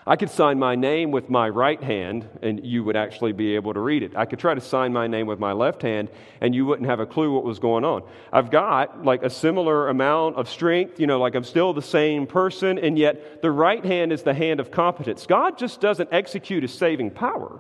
I 0.08 0.18
could 0.18 0.30
sign 0.30 0.60
my 0.60 0.76
name 0.76 1.10
with 1.10 1.32
my 1.32 1.50
right 1.50 1.82
hand 1.82 2.30
and 2.44 2.64
you 2.64 2.84
would 2.84 2.96
actually 2.96 3.32
be 3.32 3.56
able 3.56 3.74
to 3.74 3.80
read 3.80 4.04
it. 4.04 4.16
I 4.16 4.26
could 4.26 4.38
try 4.38 4.54
to 4.54 4.62
sign 4.62 4.94
my 4.94 5.08
name 5.08 5.26
with 5.26 5.40
my 5.40 5.52
left 5.52 5.82
hand 5.82 6.10
and 6.42 6.54
you 6.54 6.64
wouldn't 6.64 6.88
have 6.88 7.00
a 7.00 7.08
clue 7.08 7.34
what 7.34 7.44
was 7.44 7.58
going 7.58 7.84
on. 7.84 8.04
I've 8.32 8.52
got 8.52 9.04
like 9.04 9.24
a 9.24 9.32
similar 9.32 9.90
amount 9.90 10.36
of 10.36 10.48
strength, 10.48 11.00
you 11.00 11.08
know, 11.08 11.20
like 11.20 11.34
I'm 11.34 11.44
still 11.44 11.74
the 11.74 11.82
same 11.82 12.28
person, 12.28 12.78
and 12.78 13.00
yet 13.00 13.42
the 13.42 13.50
right 13.50 13.84
hand 13.84 14.14
is 14.14 14.22
the 14.22 14.36
hand 14.36 14.60
of 14.60 14.70
competence. 14.70 15.26
God 15.26 15.58
just 15.58 15.82
doesn't 15.82 16.10
execute 16.12 16.62
his 16.62 16.74
saving 16.74 17.10
power, 17.10 17.60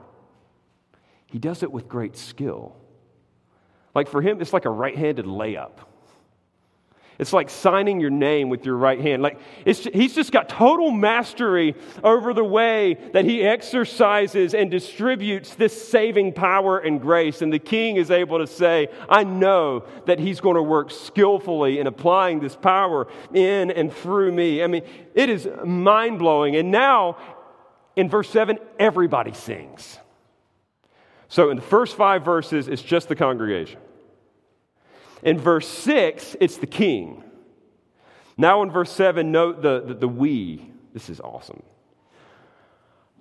he 1.26 1.40
does 1.40 1.64
it 1.64 1.72
with 1.72 1.88
great 1.88 2.16
skill. 2.16 2.76
Like 3.96 4.08
for 4.08 4.22
him, 4.22 4.40
it's 4.40 4.54
like 4.54 4.66
a 4.66 4.70
right 4.70 4.96
handed 4.96 5.26
layup. 5.26 5.80
It's 7.18 7.32
like 7.32 7.50
signing 7.50 8.00
your 8.00 8.10
name 8.10 8.50
with 8.50 8.66
your 8.66 8.76
right 8.76 9.00
hand. 9.00 9.22
Like 9.22 9.40
he's 9.64 10.14
just 10.14 10.32
got 10.32 10.50
total 10.50 10.92
mastery 10.92 11.76
over 12.04 12.34
the 12.34 12.44
way 12.44 12.96
that 13.14 13.24
he 13.24 13.44
exercises 13.44 14.54
and 14.54 14.70
distributes 14.70 15.56
this 15.56 15.90
saving 15.90 16.34
power 16.34 16.80
and 16.80 17.00
grace. 17.00 17.42
And 17.42 17.54
the 17.54 17.60
king 17.60 17.96
is 17.96 18.12
able 18.12 18.40
to 18.40 18.48
say, 18.48 18.90
I 19.08 19.24
know 19.24 19.86
that 20.06 20.20
he's 20.20 20.42
going 20.42 20.56
to 20.56 20.64
work 20.64 20.92
skillfully 20.92 21.80
in 21.80 21.88
applying 21.88 22.40
this 22.40 22.56
power 22.56 23.08
in 23.34 23.72
and 23.72 23.94
through 23.94 24.34
me. 24.34 24.62
I 24.62 24.68
mean, 24.68 24.84
it 25.14 25.30
is 25.30 25.48
mind 25.64 26.20
blowing. 26.20 26.56
And 26.58 26.70
now, 26.70 27.18
in 27.96 28.10
verse 28.10 28.30
7, 28.30 28.60
everybody 28.78 29.34
sings. 29.34 30.00
So 31.30 31.50
in 31.50 31.56
the 31.56 31.62
first 31.62 31.96
five 31.96 32.26
verses, 32.26 32.68
it's 32.68 32.82
just 32.82 33.08
the 33.08 33.16
congregation. 33.16 33.80
In 35.26 35.40
verse 35.40 35.68
6, 35.68 36.38
it's 36.40 36.58
the 36.58 36.68
king. 36.68 37.24
Now 38.38 38.62
in 38.62 38.70
verse 38.70 38.92
7, 38.92 39.32
note 39.32 39.64
the, 39.64 39.82
the, 39.82 39.94
the 39.96 40.08
we. 40.08 40.72
This 40.94 41.10
is 41.10 41.20
awesome. 41.20 41.64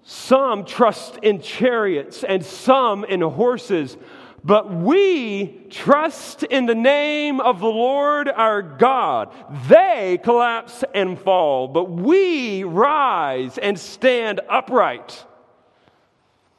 Some 0.02 0.66
trust 0.66 1.16
in 1.22 1.40
chariots 1.40 2.22
and 2.22 2.44
some 2.44 3.04
in 3.04 3.22
horses, 3.22 3.96
but 4.44 4.70
we 4.70 5.62
trust 5.70 6.42
in 6.42 6.66
the 6.66 6.74
name 6.74 7.40
of 7.40 7.60
the 7.60 7.66
Lord 7.66 8.28
our 8.28 8.60
God. 8.60 9.32
They 9.68 10.20
collapse 10.22 10.84
and 10.94 11.18
fall, 11.18 11.68
but 11.68 11.90
we 11.90 12.64
rise 12.64 13.56
and 13.56 13.80
stand 13.80 14.42
upright. 14.50 15.24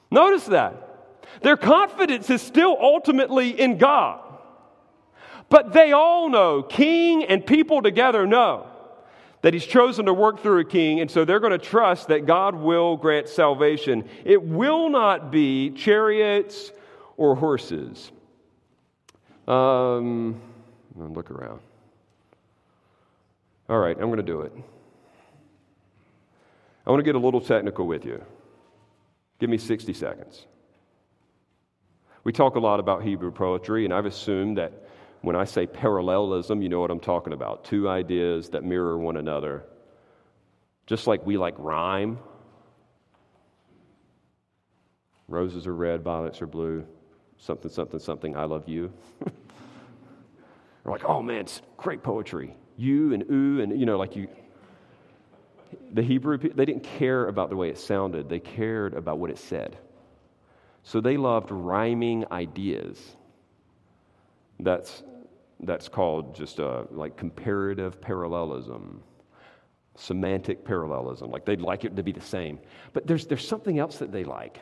Notice 0.10 0.46
that. 0.46 0.82
Their 1.41 1.58
confidence 1.58 2.32
is 2.32 2.41
still 2.41 2.76
ultimately 2.82 3.50
in 3.50 3.78
God. 3.78 4.24
But 5.50 5.74
they 5.74 5.91
all 5.91 6.30
know, 6.30 6.64
king 6.64 7.24
and 7.24 7.46
people 7.46 7.82
together 7.82 8.26
know 8.26 8.68
that 9.41 9.54
he's 9.54 9.66
chosen 9.66 10.08
to 10.08 10.14
work 10.14 10.41
through 10.41 10.60
a 10.60 10.66
king, 10.66 11.02
and 11.02 11.12
so 11.12 11.24
they're 11.24 11.39
going 11.39 11.52
to 11.52 11.60
trust 11.60 12.08
that 12.08 12.26
God 12.26 12.56
will 12.56 12.98
grant 12.98 13.30
salvation. 13.30 14.10
It 14.24 14.41
will 14.41 14.89
not 14.89 15.32
be 15.32 15.70
chariots 15.70 16.72
or 17.16 17.36
horses. 17.36 18.12
Um, 19.48 20.41
look 20.96 21.30
around. 21.30 21.60
All 23.70 23.78
right, 23.78 23.96
I'm 23.96 24.08
going 24.08 24.18
to 24.18 24.24
do 24.24 24.41
it. 24.41 24.52
I 26.86 26.89
want 26.89 27.00
to 27.00 27.04
get 27.04 27.16
a 27.16 27.20
little 27.20 27.41
technical 27.41 27.86
with 27.86 28.06
you. 28.06 28.24
Give 29.39 29.50
me 29.50 29.58
60 29.58 29.93
seconds. 29.93 30.46
We 32.24 32.32
talk 32.32 32.56
a 32.56 32.60
lot 32.60 32.80
about 32.80 33.04
Hebrew 33.04 33.32
poetry, 33.32 33.86
and 33.86 33.93
I've 33.93 34.08
assumed 34.08 34.58
that 34.58 34.74
when 35.26 35.36
I 35.36 35.43
say 35.43 35.65
parallelism, 35.65 36.61
you 36.61 36.69
know 36.69 36.80
what 36.80 36.91
I'm 36.91 36.99
talking 36.99 37.34
about. 37.34 37.65
Two 37.65 37.89
ideas 37.89 38.49
that 38.49 38.63
mirror 38.63 38.95
one 38.95 39.17
another. 39.17 39.63
Just 40.86 41.07
like 41.07 41.26
we 41.26 41.36
like 41.36 41.55
rhyme. 41.57 42.19
Roses 45.28 45.65
are 45.65 45.73
red, 45.73 46.03
violets 46.03 46.43
are 46.43 46.47
blue, 46.47 46.86
something, 47.39 47.71
something, 47.71 47.99
something, 47.99 48.38
I 48.38 48.43
love 48.43 48.69
you. 48.69 48.93
We're 50.84 50.91
like, 50.91 51.05
oh 51.05 51.23
man, 51.23 51.39
it's 51.39 51.63
great 51.76 52.03
poetry. 52.03 52.55
You 52.78 53.11
and 53.15 53.23
ooh, 53.32 53.61
and 53.61 53.80
you 53.80 53.88
know, 53.88 53.97
like 53.97 54.15
you. 54.15 54.28
The 55.91 56.03
Hebrew, 56.03 56.38
people, 56.38 56.55
they 56.55 56.65
didn't 56.65 56.84
care 56.84 57.28
about 57.28 57.49
the 57.49 57.55
way 57.55 57.69
it 57.69 57.80
sounded, 57.80 58.30
they 58.30 58.39
cared 58.39 58.93
about 58.93 59.17
what 59.17 59.32
it 59.32 59.39
said. 59.39 59.76
So 60.84 61.01
they 61.01 61.17
loved 61.17 61.49
rhyming 61.49 62.26
ideas. 62.32 63.01
That's 64.59 65.01
that's 65.62 65.88
called 65.88 66.36
just 66.36 66.60
uh, 66.60 66.84
like 66.91 67.18
comparative 67.18 68.01
parallelism, 68.01 69.01
semantic 69.95 70.66
parallelism. 70.66 71.32
Like 71.32 71.45
they'd 71.45 71.62
like 71.62 71.86
it 71.86 71.95
to 71.95 72.03
be 72.03 72.12
the 72.12 72.22
same. 72.22 72.60
But 72.93 73.08
there's, 73.08 73.26
there's 73.26 73.47
something 73.47 73.80
else 73.80 73.97
that 73.97 74.12
they 74.12 74.24
like. 74.24 74.60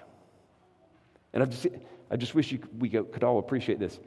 And 1.34 1.44
I 1.44 1.46
just, 1.48 1.68
I 2.12 2.16
just 2.16 2.36
wish 2.36 2.52
you, 2.52 2.60
we 2.78 2.90
could 2.90 3.24
all 3.24 3.40
appreciate 3.40 3.80
this. 3.80 4.00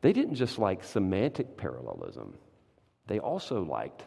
They 0.00 0.12
didn't 0.12 0.34
just 0.34 0.58
like 0.58 0.82
semantic 0.84 1.56
parallelism, 1.56 2.34
they 3.06 3.18
also 3.18 3.62
liked 3.62 4.04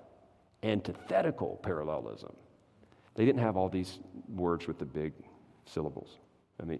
antithetical 0.63 1.59
parallelism. 1.63 2.35
They 3.15 3.25
didn't 3.25 3.41
have 3.41 3.57
all 3.57 3.69
these 3.69 3.99
words 4.29 4.67
with 4.67 4.77
the 4.77 4.85
big 4.85 5.13
syllables. 5.65 6.17
I 6.61 6.65
mean, 6.65 6.79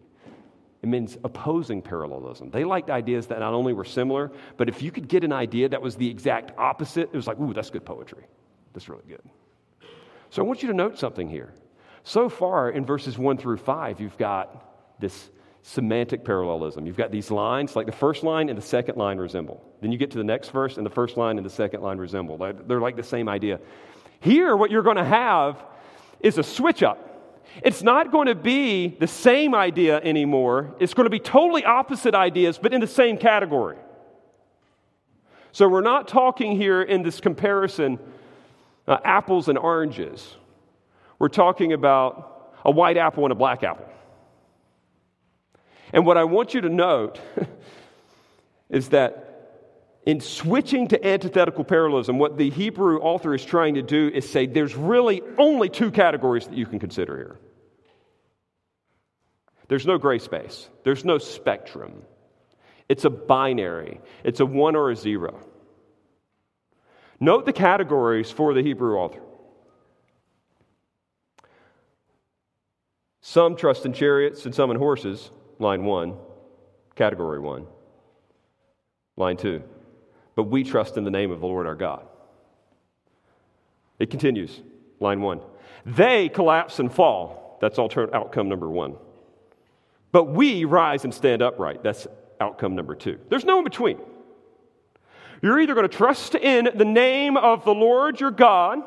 it 0.88 0.90
means 0.90 1.18
opposing 1.26 1.82
parallelism. 1.82 2.50
They 2.50 2.64
liked 2.64 2.90
ideas 2.90 3.28
that 3.28 3.40
not 3.40 3.54
only 3.54 3.74
were 3.74 3.84
similar, 3.84 4.32
but 4.56 4.70
if 4.70 4.82
you 4.82 4.90
could 4.90 5.10
get 5.10 5.26
an 5.26 5.34
idea 5.34 5.68
that 5.68 5.82
was 5.82 5.98
the 5.98 6.10
exact 6.10 6.58
opposite, 6.58 7.10
it 7.12 7.16
was 7.16 7.28
like, 7.28 7.38
ooh, 7.40 7.54
that's 7.54 7.70
good 7.70 7.84
poetry. 7.84 8.24
That's 8.74 8.88
really 8.88 9.04
good. 9.08 9.22
So 10.30 10.42
I 10.42 10.46
want 10.46 10.62
you 10.62 10.70
to 10.70 10.74
note 10.74 10.98
something 10.98 11.30
here. 11.30 11.54
So 12.04 12.30
far 12.30 12.70
in 12.70 12.86
verses 12.86 13.18
1 13.18 13.38
through 13.38 13.58
5, 13.58 14.00
you've 14.00 14.18
got 14.18 15.00
this 15.00 15.30
semantic 15.62 16.24
parallelism. 16.24 16.86
You've 16.86 16.96
got 16.96 17.12
these 17.12 17.32
lines, 17.32 17.76
like 17.76 17.86
the 17.86 17.92
first 17.92 18.24
line 18.24 18.48
and 18.48 18.58
the 18.58 18.62
second 18.62 18.96
line 18.96 19.18
resemble. 19.18 19.62
Then 19.82 19.92
you 19.92 19.98
get 19.98 20.12
to 20.12 20.18
the 20.18 20.24
next 20.24 20.52
verse, 20.52 20.78
and 20.78 20.86
the 20.86 20.90
first 20.90 21.18
line 21.18 21.38
and 21.38 21.46
the 21.46 21.50
second 21.50 21.82
line 21.82 21.98
resemble. 21.98 22.38
They're 22.38 22.80
like 22.80 22.96
the 22.96 23.04
same 23.04 23.28
idea. 23.28 23.60
Here, 24.22 24.56
what 24.56 24.72
you're 24.72 24.84
going 24.84 24.96
to 24.98 25.04
have 25.04 25.62
is 26.22 26.38
a 26.38 26.44
switch 26.44 26.82
up. 26.82 27.04
It's 27.64 27.82
not 27.82 28.12
going 28.12 28.28
to 28.28 28.36
be 28.36 28.88
the 28.88 29.08
same 29.08 29.56
idea 29.56 30.00
anymore. 30.02 30.76
It's 30.80 30.94
going 30.94 31.06
to 31.06 31.10
be 31.10 31.20
totally 31.20 31.66
opposite 31.66 32.14
ideas, 32.14 32.58
but 32.58 32.74
in 32.74 32.82
the 32.82 32.88
same 32.88 33.18
category. 33.18 33.78
So 35.52 35.68
we're 35.68 35.82
not 35.82 36.08
talking 36.08 36.56
here 36.56 36.82
in 36.82 37.02
this 37.02 37.20
comparison 37.20 38.00
uh, 38.88 38.98
apples 39.04 39.50
and 39.50 39.58
oranges. 39.58 40.36
We're 41.20 41.30
talking 41.30 41.74
about 41.74 42.54
a 42.64 42.72
white 42.72 42.98
apple 42.98 43.26
and 43.26 43.32
a 43.32 43.36
black 43.36 43.64
apple. 43.64 43.88
And 45.94 46.06
what 46.06 46.18
I 46.18 46.26
want 46.26 46.54
you 46.54 46.62
to 46.62 46.70
note 46.70 47.20
is 48.70 48.90
that 48.90 49.27
in 50.08 50.22
switching 50.22 50.88
to 50.88 51.06
antithetical 51.06 51.66
parallelism, 51.66 52.18
what 52.18 52.38
the 52.38 52.50
Hebrew 52.50 52.98
author 53.02 53.36
is 53.36 53.44
trying 53.44 53.74
to 53.74 53.82
do 53.82 54.10
is 54.14 54.28
say 54.28 54.46
there's 54.46 54.74
really 54.74 55.22
only 55.38 55.68
two 55.68 55.92
categories 55.92 56.48
that 56.48 56.58
you 56.58 56.66
can 56.66 56.80
consider 56.80 57.18
here. 57.18 57.40
There's 59.68 59.86
no 59.86 59.98
gray 59.98 60.20
space, 60.20 60.70
there's 60.86 61.04
no 61.04 61.18
spectrum. 61.18 62.04
It's 62.88 63.04
a 63.04 63.10
binary, 63.10 64.00
it's 64.24 64.40
a 64.40 64.46
one 64.46 64.78
or 64.78 64.92
a 64.92 64.96
zero. 64.96 65.42
Note 67.20 67.46
the 67.46 67.52
categories 67.52 68.32
for 68.32 68.54
the 68.54 68.62
Hebrew 68.62 68.96
author. 68.96 69.24
Some 73.20 73.58
trust 73.58 73.86
in 73.86 73.92
chariots 73.92 74.46
and 74.46 74.56
some 74.56 74.72
in 74.72 74.78
horses, 74.78 75.32
line 75.60 75.84
one, 75.84 76.16
category 76.96 77.42
one. 77.42 77.68
Line 79.18 79.36
two, 79.36 79.64
but 80.38 80.44
we 80.44 80.64
trust 80.64 80.98
in 80.98 81.04
the 81.04 81.10
name 81.10 81.32
of 81.32 81.42
the 81.42 81.48
Lord 81.48 81.66
our 81.66 81.76
God. 81.76 82.06
It 83.98 84.12
continues, 84.12 84.62
line 85.00 85.20
one. 85.20 85.42
They 85.84 86.30
collapse 86.30 86.78
and 86.78 86.94
fall. 86.94 87.58
That's 87.60 87.80
alternate 87.80 88.14
outcome 88.14 88.48
number 88.48 88.70
one. 88.70 88.98
But 90.12 90.26
we 90.26 90.64
rise 90.64 91.06
and 91.06 91.14
stand 91.14 91.42
upright. 91.42 91.82
That's 91.82 92.06
outcome 92.40 92.76
number 92.76 92.94
two. 92.94 93.20
There's 93.30 93.46
no 93.46 93.58
in 93.58 93.64
between. 93.64 94.00
You're 95.42 95.60
either 95.60 95.74
going 95.74 95.90
to 95.90 95.98
trust 95.98 96.36
in 96.36 96.70
the 96.76 96.86
name 96.86 97.36
of 97.36 97.66
the 97.66 97.74
Lord 97.74 98.20
your 98.20 98.30
God, 98.30 98.84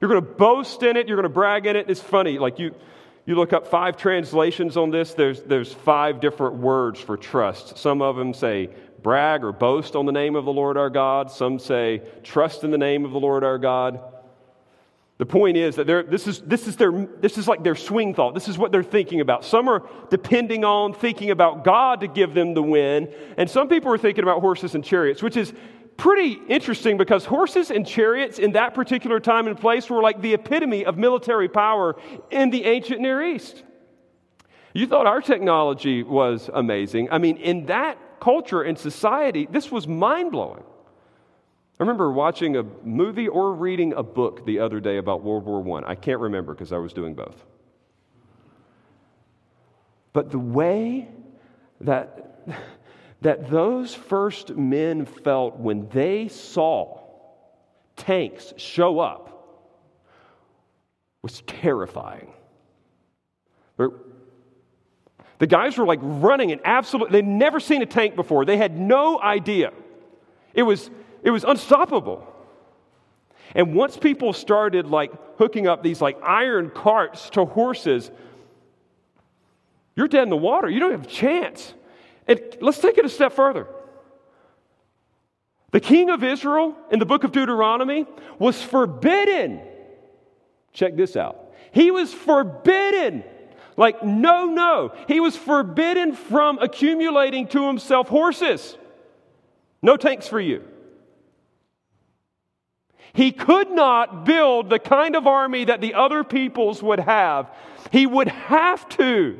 you're 0.00 0.10
going 0.10 0.22
to 0.22 0.30
boast 0.30 0.84
in 0.84 0.96
it, 0.96 1.08
you're 1.08 1.16
going 1.16 1.24
to 1.24 1.28
brag 1.28 1.66
in 1.66 1.74
it. 1.74 1.90
It's 1.90 2.00
funny, 2.00 2.38
like 2.38 2.60
you. 2.60 2.72
You 3.28 3.34
look 3.34 3.52
up 3.52 3.66
five 3.66 3.96
translations 3.96 4.76
on 4.76 4.90
this, 4.90 5.12
there's, 5.14 5.42
there's 5.42 5.72
five 5.72 6.20
different 6.20 6.58
words 6.58 7.00
for 7.00 7.16
trust. 7.16 7.76
Some 7.76 8.00
of 8.00 8.14
them 8.14 8.32
say 8.32 8.70
brag 9.06 9.44
or 9.44 9.52
boast 9.52 9.94
on 9.94 10.04
the 10.04 10.10
name 10.10 10.34
of 10.34 10.44
the 10.44 10.52
Lord 10.52 10.76
our 10.76 10.90
God. 10.90 11.30
Some 11.30 11.60
say 11.60 12.02
trust 12.24 12.64
in 12.64 12.72
the 12.72 12.76
name 12.76 13.04
of 13.04 13.12
the 13.12 13.20
Lord 13.20 13.44
our 13.44 13.56
God. 13.56 14.00
The 15.18 15.26
point 15.26 15.56
is 15.56 15.76
that 15.76 15.86
this 15.86 16.26
is, 16.26 16.40
this, 16.40 16.66
is 16.66 16.74
their, 16.74 16.90
this 16.90 17.38
is 17.38 17.46
like 17.46 17.62
their 17.62 17.76
swing 17.76 18.14
thought. 18.14 18.34
This 18.34 18.48
is 18.48 18.58
what 18.58 18.72
they're 18.72 18.82
thinking 18.82 19.20
about. 19.20 19.44
Some 19.44 19.68
are 19.68 19.88
depending 20.10 20.64
on 20.64 20.92
thinking 20.92 21.30
about 21.30 21.62
God 21.62 22.00
to 22.00 22.08
give 22.08 22.34
them 22.34 22.54
the 22.54 22.64
win, 22.64 23.08
and 23.36 23.48
some 23.48 23.68
people 23.68 23.92
are 23.92 23.96
thinking 23.96 24.24
about 24.24 24.40
horses 24.40 24.74
and 24.74 24.84
chariots, 24.84 25.22
which 25.22 25.36
is 25.36 25.54
pretty 25.96 26.40
interesting 26.48 26.96
because 26.96 27.24
horses 27.24 27.70
and 27.70 27.86
chariots 27.86 28.40
in 28.40 28.52
that 28.52 28.74
particular 28.74 29.20
time 29.20 29.46
and 29.46 29.56
place 29.56 29.88
were 29.88 30.02
like 30.02 30.20
the 30.20 30.34
epitome 30.34 30.84
of 30.84 30.98
military 30.98 31.48
power 31.48 31.94
in 32.32 32.50
the 32.50 32.64
ancient 32.64 33.00
Near 33.00 33.22
East. 33.22 33.62
You 34.74 34.88
thought 34.88 35.06
our 35.06 35.20
technology 35.20 36.02
was 36.02 36.50
amazing. 36.52 37.08
I 37.12 37.18
mean, 37.18 37.36
in 37.36 37.66
that 37.66 37.98
culture 38.20 38.62
and 38.62 38.78
society, 38.78 39.46
this 39.50 39.70
was 39.70 39.86
mind 39.86 40.32
blowing. 40.32 40.62
I 41.78 41.82
remember 41.82 42.10
watching 42.10 42.56
a 42.56 42.62
movie 42.84 43.28
or 43.28 43.52
reading 43.52 43.92
a 43.92 44.02
book 44.02 44.46
the 44.46 44.60
other 44.60 44.80
day 44.80 44.96
about 44.96 45.22
World 45.22 45.44
War 45.44 45.78
I. 45.78 45.90
I 45.90 45.94
can't 45.94 46.20
remember 46.20 46.54
because 46.54 46.72
I 46.72 46.78
was 46.78 46.92
doing 46.92 47.14
both. 47.14 47.44
But 50.14 50.30
the 50.30 50.38
way 50.38 51.08
that, 51.82 52.48
that 53.20 53.50
those 53.50 53.94
first 53.94 54.56
men 54.56 55.04
felt 55.04 55.58
when 55.58 55.88
they 55.90 56.28
saw 56.28 57.00
tanks 57.96 58.54
show 58.56 58.98
up 58.98 59.26
was 61.20 61.42
terrifying. 61.42 62.32
The 65.38 65.46
guys 65.46 65.76
were 65.76 65.84
like 65.84 66.00
running 66.02 66.52
and 66.52 66.60
absolutely, 66.64 67.20
they'd 67.20 67.28
never 67.28 67.60
seen 67.60 67.82
a 67.82 67.86
tank 67.86 68.16
before. 68.16 68.44
They 68.44 68.56
had 68.56 68.78
no 68.78 69.20
idea. 69.20 69.72
It 70.54 70.62
was 70.62 70.90
it 71.22 71.30
was 71.30 71.44
unstoppable. 71.44 72.26
And 73.54 73.74
once 73.74 73.96
people 73.96 74.32
started 74.32 74.86
like 74.86 75.12
hooking 75.38 75.66
up 75.66 75.82
these 75.82 76.00
like 76.00 76.18
iron 76.22 76.70
carts 76.70 77.30
to 77.30 77.44
horses, 77.44 78.10
you're 79.94 80.08
dead 80.08 80.24
in 80.24 80.30
the 80.30 80.36
water. 80.36 80.68
You 80.68 80.80
don't 80.80 80.92
have 80.92 81.04
a 81.04 81.08
chance. 81.08 81.74
And 82.26 82.40
let's 82.60 82.78
take 82.78 82.98
it 82.98 83.04
a 83.04 83.08
step 83.08 83.32
further. 83.32 83.66
The 85.72 85.80
king 85.80 86.10
of 86.10 86.22
Israel 86.24 86.76
in 86.90 86.98
the 86.98 87.06
book 87.06 87.24
of 87.24 87.32
Deuteronomy 87.32 88.06
was 88.38 88.62
forbidden. 88.62 89.60
Check 90.72 90.96
this 90.96 91.16
out. 91.16 91.52
He 91.72 91.90
was 91.90 92.12
forbidden 92.12 93.24
Like, 93.76 94.02
no, 94.02 94.46
no. 94.46 94.92
He 95.06 95.20
was 95.20 95.36
forbidden 95.36 96.14
from 96.14 96.58
accumulating 96.58 97.48
to 97.48 97.66
himself 97.66 98.08
horses. 98.08 98.76
No 99.82 99.96
tanks 99.96 100.26
for 100.26 100.40
you. 100.40 100.64
He 103.12 103.32
could 103.32 103.70
not 103.70 104.24
build 104.24 104.68
the 104.68 104.78
kind 104.78 105.16
of 105.16 105.26
army 105.26 105.64
that 105.64 105.80
the 105.80 105.94
other 105.94 106.24
peoples 106.24 106.82
would 106.82 107.00
have. 107.00 107.50
He 107.90 108.06
would 108.06 108.28
have 108.28 108.88
to 108.90 109.38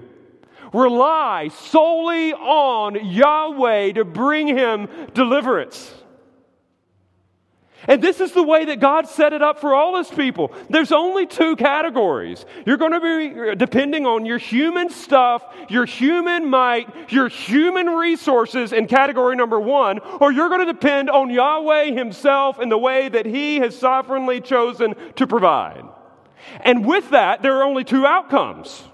rely 0.72 1.48
solely 1.48 2.32
on 2.32 3.04
Yahweh 3.04 3.92
to 3.92 4.04
bring 4.04 4.48
him 4.48 4.88
deliverance. 5.14 5.94
And 7.88 8.02
this 8.02 8.20
is 8.20 8.32
the 8.32 8.42
way 8.42 8.64
that 8.64 8.80
God 8.80 9.06
set 9.06 9.32
it 9.32 9.42
up 9.42 9.60
for 9.60 9.74
all 9.74 9.98
his 9.98 10.08
people. 10.08 10.52
There's 10.70 10.92
only 10.92 11.26
two 11.26 11.56
categories. 11.56 12.44
You're 12.64 12.78
going 12.78 12.92
to 12.92 13.00
be 13.00 13.50
uh, 13.50 13.54
depending 13.54 14.06
on 14.06 14.24
your 14.24 14.38
human 14.38 14.90
stuff, 14.90 15.44
your 15.68 15.84
human 15.84 16.48
might, 16.48 17.12
your 17.12 17.28
human 17.28 17.86
resources 17.86 18.72
in 18.72 18.86
category 18.86 19.36
number 19.36 19.60
one, 19.60 19.98
or 19.98 20.32
you're 20.32 20.48
going 20.48 20.66
to 20.66 20.72
depend 20.72 21.10
on 21.10 21.30
Yahweh 21.30 21.92
himself 21.92 22.58
in 22.60 22.70
the 22.70 22.78
way 22.78 23.08
that 23.08 23.26
he 23.26 23.56
has 23.58 23.78
sovereignly 23.78 24.40
chosen 24.40 24.94
to 25.16 25.26
provide. 25.26 25.84
And 26.60 26.84
with 26.84 27.10
that, 27.10 27.42
there 27.42 27.56
are 27.58 27.64
only 27.64 27.84
two 27.84 28.06
outcomes. 28.06 28.84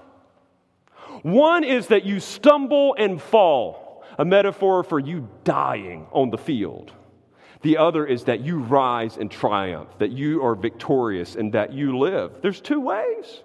One 1.22 1.62
is 1.62 1.86
that 1.86 2.04
you 2.04 2.18
stumble 2.18 2.94
and 2.98 3.22
fall, 3.22 4.04
a 4.18 4.24
metaphor 4.24 4.82
for 4.82 4.98
you 4.98 5.28
dying 5.44 6.08
on 6.10 6.30
the 6.30 6.38
field. 6.38 6.92
The 7.62 7.76
other 7.76 8.04
is 8.04 8.24
that 8.24 8.40
you 8.40 8.58
rise 8.58 9.16
and 9.16 9.30
triumph, 9.30 9.88
that 9.98 10.10
you 10.10 10.44
are 10.44 10.54
victorious, 10.54 11.36
and 11.36 11.52
that 11.52 11.72
you 11.72 11.98
live. 11.98 12.42
There's 12.42 12.60
two 12.60 12.80
ways. 12.80 13.42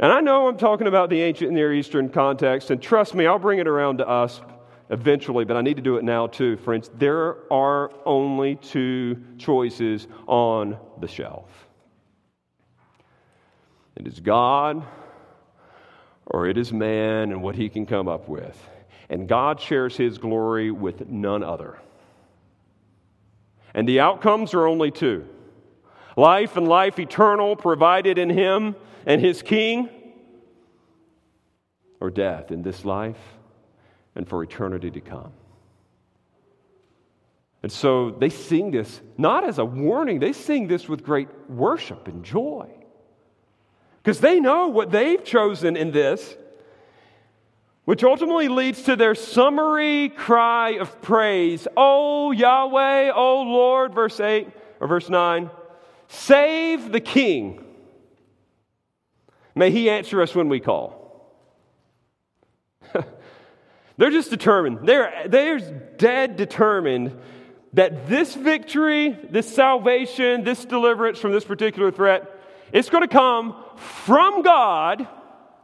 And 0.00 0.12
I 0.12 0.20
know 0.20 0.48
I'm 0.48 0.56
talking 0.56 0.88
about 0.88 1.08
the 1.08 1.22
ancient 1.22 1.52
Near 1.52 1.72
Eastern 1.72 2.08
context, 2.08 2.70
and 2.70 2.82
trust 2.82 3.14
me, 3.14 3.26
I'll 3.26 3.38
bring 3.38 3.60
it 3.60 3.68
around 3.68 3.98
to 3.98 4.08
us 4.08 4.40
eventually, 4.90 5.44
but 5.44 5.56
I 5.56 5.62
need 5.62 5.76
to 5.76 5.82
do 5.82 5.96
it 5.96 6.04
now 6.04 6.26
too, 6.26 6.56
friends. 6.56 6.90
There 6.98 7.36
are 7.52 7.92
only 8.04 8.56
two 8.56 9.22
choices 9.38 10.08
on 10.26 10.78
the 11.00 11.08
shelf 11.08 11.64
it 13.96 14.06
is 14.06 14.20
God 14.20 14.84
or 16.26 16.48
it 16.48 16.58
is 16.58 16.72
man 16.72 17.30
and 17.30 17.42
what 17.42 17.54
he 17.54 17.68
can 17.68 17.86
come 17.86 18.08
up 18.08 18.28
with. 18.28 18.58
And 19.08 19.28
God 19.28 19.60
shares 19.60 19.96
his 19.96 20.18
glory 20.18 20.70
with 20.70 21.08
none 21.08 21.42
other. 21.42 21.78
And 23.74 23.88
the 23.88 24.00
outcomes 24.00 24.54
are 24.54 24.66
only 24.66 24.90
two 24.90 25.26
life 26.16 26.56
and 26.56 26.68
life 26.68 26.98
eternal 26.98 27.56
provided 27.56 28.18
in 28.18 28.30
him 28.30 28.76
and 29.04 29.20
his 29.20 29.42
king, 29.42 29.88
or 32.00 32.10
death 32.10 32.50
in 32.50 32.62
this 32.62 32.84
life 32.84 33.18
and 34.14 34.28
for 34.28 34.42
eternity 34.42 34.90
to 34.90 35.00
come. 35.00 35.32
And 37.62 37.72
so 37.72 38.10
they 38.10 38.28
sing 38.28 38.70
this 38.70 39.00
not 39.16 39.42
as 39.42 39.58
a 39.58 39.64
warning, 39.64 40.20
they 40.20 40.34
sing 40.34 40.68
this 40.68 40.88
with 40.88 41.02
great 41.02 41.28
worship 41.48 42.08
and 42.08 42.24
joy. 42.24 42.68
Because 44.02 44.20
they 44.20 44.38
know 44.38 44.68
what 44.68 44.90
they've 44.90 45.24
chosen 45.24 45.74
in 45.76 45.90
this 45.90 46.36
which 47.84 48.02
ultimately 48.02 48.48
leads 48.48 48.82
to 48.82 48.96
their 48.96 49.14
summary 49.14 50.08
cry 50.08 50.70
of 50.70 51.02
praise. 51.02 51.68
Oh 51.76 52.30
Yahweh, 52.30 53.12
oh 53.14 53.42
Lord, 53.42 53.94
verse 53.94 54.20
8 54.20 54.48
or 54.80 54.88
verse 54.88 55.08
9, 55.08 55.50
save 56.08 56.90
the 56.92 57.00
king. 57.00 57.62
May 59.54 59.70
he 59.70 59.90
answer 59.90 60.20
us 60.20 60.34
when 60.34 60.48
we 60.48 60.60
call. 60.60 61.02
they're 63.96 64.10
just 64.10 64.30
determined. 64.30 64.88
They're, 64.88 65.26
they're 65.28 65.60
dead 65.60 66.36
determined 66.36 67.16
that 67.74 68.08
this 68.08 68.34
victory, 68.34 69.16
this 69.30 69.52
salvation, 69.52 70.44
this 70.44 70.64
deliverance 70.64 71.18
from 71.18 71.32
this 71.32 71.44
particular 71.44 71.90
threat, 71.90 72.30
it's 72.72 72.88
going 72.88 73.02
to 73.02 73.08
come 73.08 73.54
from 73.76 74.42
God 74.42 75.06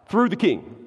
through 0.09 0.29
the 0.29 0.37
king. 0.37 0.80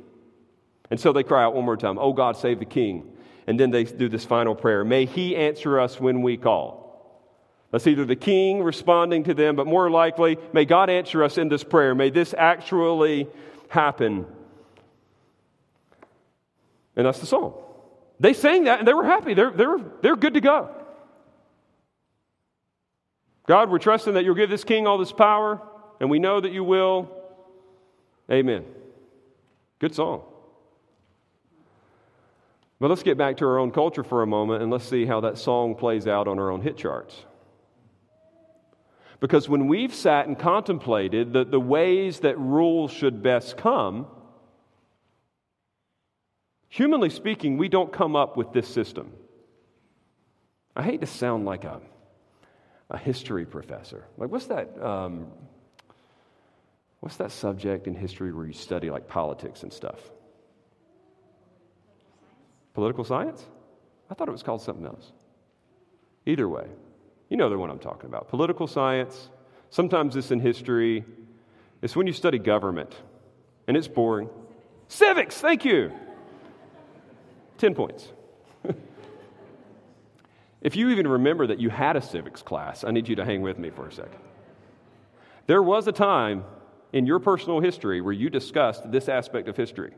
And 0.93 0.99
so 0.99 1.11
they 1.11 1.23
cry 1.23 1.43
out 1.43 1.55
one 1.55 1.65
more 1.65 1.75
time, 1.75 1.97
Oh 1.97 2.13
God, 2.13 2.37
save 2.37 2.59
the 2.59 2.65
king. 2.65 3.17
And 3.47 3.59
then 3.59 3.71
they 3.71 3.83
do 3.83 4.07
this 4.07 4.25
final 4.25 4.53
prayer 4.53 4.85
May 4.85 5.05
he 5.05 5.35
answer 5.35 5.79
us 5.79 5.99
when 5.99 6.21
we 6.21 6.37
call. 6.37 7.25
That's 7.71 7.87
either 7.87 8.05
the 8.05 8.15
king 8.15 8.61
responding 8.61 9.23
to 9.23 9.33
them, 9.33 9.55
but 9.55 9.65
more 9.65 9.89
likely, 9.89 10.37
may 10.53 10.65
God 10.65 10.91
answer 10.91 11.23
us 11.23 11.39
in 11.39 11.49
this 11.49 11.63
prayer. 11.63 11.95
May 11.95 12.11
this 12.11 12.35
actually 12.37 13.27
happen. 13.69 14.27
And 16.95 17.07
that's 17.07 17.19
the 17.19 17.25
song. 17.25 17.55
They 18.19 18.33
sang 18.33 18.65
that 18.65 18.77
and 18.77 18.87
they 18.87 18.93
were 18.93 19.03
happy. 19.03 19.33
They're, 19.33 19.49
they're, 19.49 19.79
they're 20.03 20.15
good 20.15 20.35
to 20.35 20.41
go. 20.41 20.69
God, 23.47 23.71
we're 23.71 23.79
trusting 23.79 24.13
that 24.13 24.25
you'll 24.25 24.35
give 24.35 24.51
this 24.51 24.63
king 24.63 24.85
all 24.85 24.99
this 24.99 25.11
power, 25.11 25.59
and 25.99 26.11
we 26.11 26.19
know 26.19 26.39
that 26.39 26.51
you 26.51 26.63
will. 26.63 27.09
Amen. 28.29 28.63
Good 29.79 29.95
song. 29.95 30.25
But 32.83 32.89
let's 32.89 33.03
get 33.03 33.17
back 33.17 33.37
to 33.37 33.45
our 33.45 33.59
own 33.59 33.71
culture 33.71 34.03
for 34.03 34.23
a 34.23 34.27
moment 34.27 34.61
and 34.61 34.69
let's 34.69 34.83
see 34.83 35.05
how 35.05 35.21
that 35.21 35.37
song 35.37 35.73
plays 35.73 36.05
out 36.05 36.27
on 36.27 36.37
our 36.37 36.51
own 36.51 36.59
hit 36.59 36.75
charts. 36.75 37.15
Because 39.21 39.47
when 39.47 39.69
we've 39.69 39.95
sat 39.95 40.27
and 40.27 40.37
contemplated 40.37 41.31
the, 41.31 41.45
the 41.45 41.61
ways 41.61 42.19
that 42.19 42.37
rules 42.37 42.91
should 42.91 43.23
best 43.23 43.55
come, 43.55 44.05
humanly 46.67 47.09
speaking, 47.09 47.57
we 47.57 47.69
don't 47.69 47.93
come 47.93 48.17
up 48.17 48.35
with 48.35 48.51
this 48.51 48.67
system. 48.67 49.13
I 50.75 50.83
hate 50.83 50.99
to 50.99 51.07
sound 51.07 51.45
like 51.45 51.63
a, 51.63 51.79
a 52.89 52.97
history 52.97 53.45
professor. 53.45 54.03
Like, 54.17 54.29
what's 54.29 54.47
that? 54.47 54.77
Um, 54.83 55.27
what's 56.99 57.15
that 57.15 57.31
subject 57.31 57.87
in 57.87 57.95
history 57.95 58.33
where 58.33 58.45
you 58.45 58.51
study 58.51 58.89
like 58.89 59.07
politics 59.07 59.63
and 59.63 59.71
stuff? 59.71 60.01
Political 62.73 63.03
science? 63.03 63.45
I 64.09 64.13
thought 64.13 64.27
it 64.27 64.31
was 64.31 64.43
called 64.43 64.61
something 64.61 64.85
else. 64.85 65.11
Either 66.25 66.47
way, 66.47 66.67
you 67.29 67.37
know 67.37 67.49
the 67.49 67.57
one 67.57 67.69
I'm 67.69 67.79
talking 67.79 68.07
about. 68.07 68.29
Political 68.29 68.67
science, 68.67 69.29
sometimes 69.69 70.15
it's 70.15 70.31
in 70.31 70.39
history, 70.39 71.03
it's 71.81 71.95
when 71.95 72.07
you 72.07 72.13
study 72.13 72.39
government, 72.39 72.95
and 73.67 73.75
it's 73.75 73.87
boring. 73.87 74.29
Civics, 74.87 75.37
thank 75.37 75.65
you. 75.65 75.91
10 77.57 77.75
points. 77.75 78.11
if 80.61 80.75
you 80.75 80.89
even 80.89 81.07
remember 81.07 81.47
that 81.47 81.59
you 81.59 81.69
had 81.69 81.95
a 81.95 82.01
civics 82.01 82.41
class, 82.41 82.83
I 82.83 82.91
need 82.91 83.07
you 83.07 83.15
to 83.15 83.25
hang 83.25 83.41
with 83.41 83.57
me 83.57 83.69
for 83.69 83.87
a 83.87 83.91
second. 83.91 84.19
There 85.47 85.61
was 85.61 85.87
a 85.87 85.91
time 85.91 86.45
in 86.93 87.05
your 87.05 87.19
personal 87.19 87.59
history 87.59 87.99
where 87.99 88.13
you 88.13 88.29
discussed 88.29 88.91
this 88.91 89.09
aspect 89.09 89.47
of 89.47 89.57
history. 89.57 89.93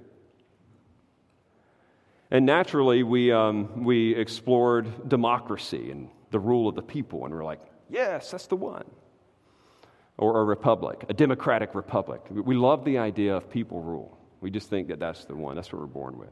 And 2.32 2.46
naturally, 2.46 3.04
we, 3.04 3.32
um, 3.32 3.84
we 3.84 4.16
explored 4.16 5.10
democracy 5.10 5.92
and 5.92 6.10
the 6.32 6.40
rule 6.40 6.68
of 6.68 6.76
the 6.76 6.82
people, 6.82 7.26
and 7.26 7.34
we're 7.34 7.44
like, 7.44 7.62
yes, 7.90 8.32
that's 8.32 8.48
the 8.48 8.56
one. 8.56 8.86
Or 10.18 10.42
a 10.42 10.44
republic, 10.44 11.06
a 11.10 11.14
democratic 11.14 11.76
republic. 11.76 12.22
We 12.30 12.56
love 12.56 12.84
the 12.86 12.98
idea 12.98 13.36
of 13.36 13.50
people 13.50 13.82
rule. 13.82 14.18
We 14.42 14.50
just 14.50 14.70
think 14.70 14.88
that 14.88 15.00
that's 15.00 15.26
the 15.26 15.36
one. 15.36 15.56
That's 15.56 15.72
what 15.72 15.82
we're 15.82 15.88
born 15.88 16.18
with. 16.18 16.32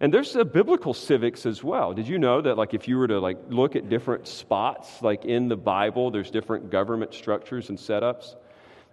And 0.00 0.12
there's 0.12 0.34
a 0.36 0.44
biblical 0.44 0.92
civics 0.92 1.46
as 1.46 1.62
well. 1.62 1.92
Did 1.92 2.08
you 2.08 2.18
know 2.18 2.40
that 2.40 2.56
like 2.56 2.74
if 2.74 2.88
you 2.88 2.98
were 2.98 3.08
to 3.08 3.20
like 3.20 3.38
look 3.48 3.76
at 3.76 3.88
different 3.88 4.26
spots 4.26 5.02
like 5.02 5.24
in 5.24 5.48
the 5.48 5.56
Bible, 5.56 6.10
there's 6.10 6.30
different 6.30 6.70
government 6.70 7.14
structures 7.14 7.68
and 7.68 7.78
setups? 7.78 8.34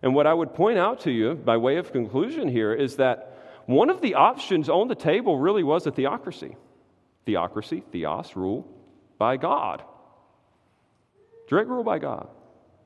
And 0.03 0.15
what 0.15 0.27
I 0.27 0.33
would 0.33 0.53
point 0.53 0.77
out 0.77 1.01
to 1.01 1.11
you 1.11 1.35
by 1.35 1.57
way 1.57 1.77
of 1.77 1.91
conclusion 1.91 2.47
here 2.47 2.73
is 2.73 2.95
that 2.97 3.30
one 3.71 3.89
of 3.89 4.01
the 4.01 4.15
options 4.15 4.69
on 4.69 4.87
the 4.87 4.95
table 4.95 5.37
really 5.37 5.63
was 5.63 5.85
a 5.87 5.91
theocracy. 5.91 6.55
Theocracy, 7.25 7.83
theos, 7.91 8.35
rule 8.35 8.67
by 9.17 9.37
God. 9.37 9.83
Direct 11.47 11.69
rule 11.69 11.83
by 11.83 11.99
God. 11.99 12.27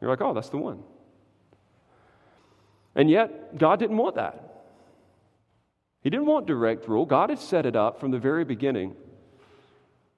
You're 0.01 0.09
like, 0.09 0.21
oh, 0.21 0.33
that's 0.33 0.49
the 0.49 0.57
one. 0.57 0.83
And 2.95 3.09
yet, 3.09 3.57
God 3.57 3.79
didn't 3.79 3.97
want 3.97 4.15
that. 4.15 4.63
He 6.01 6.09
didn't 6.09 6.25
want 6.25 6.45
direct 6.45 6.87
rule. 6.87 7.05
God 7.05 7.29
had 7.29 7.39
set 7.39 7.65
it 7.65 7.75
up 7.75 7.99
from 7.99 8.11
the 8.11 8.19
very 8.19 8.43
beginning 8.43 8.95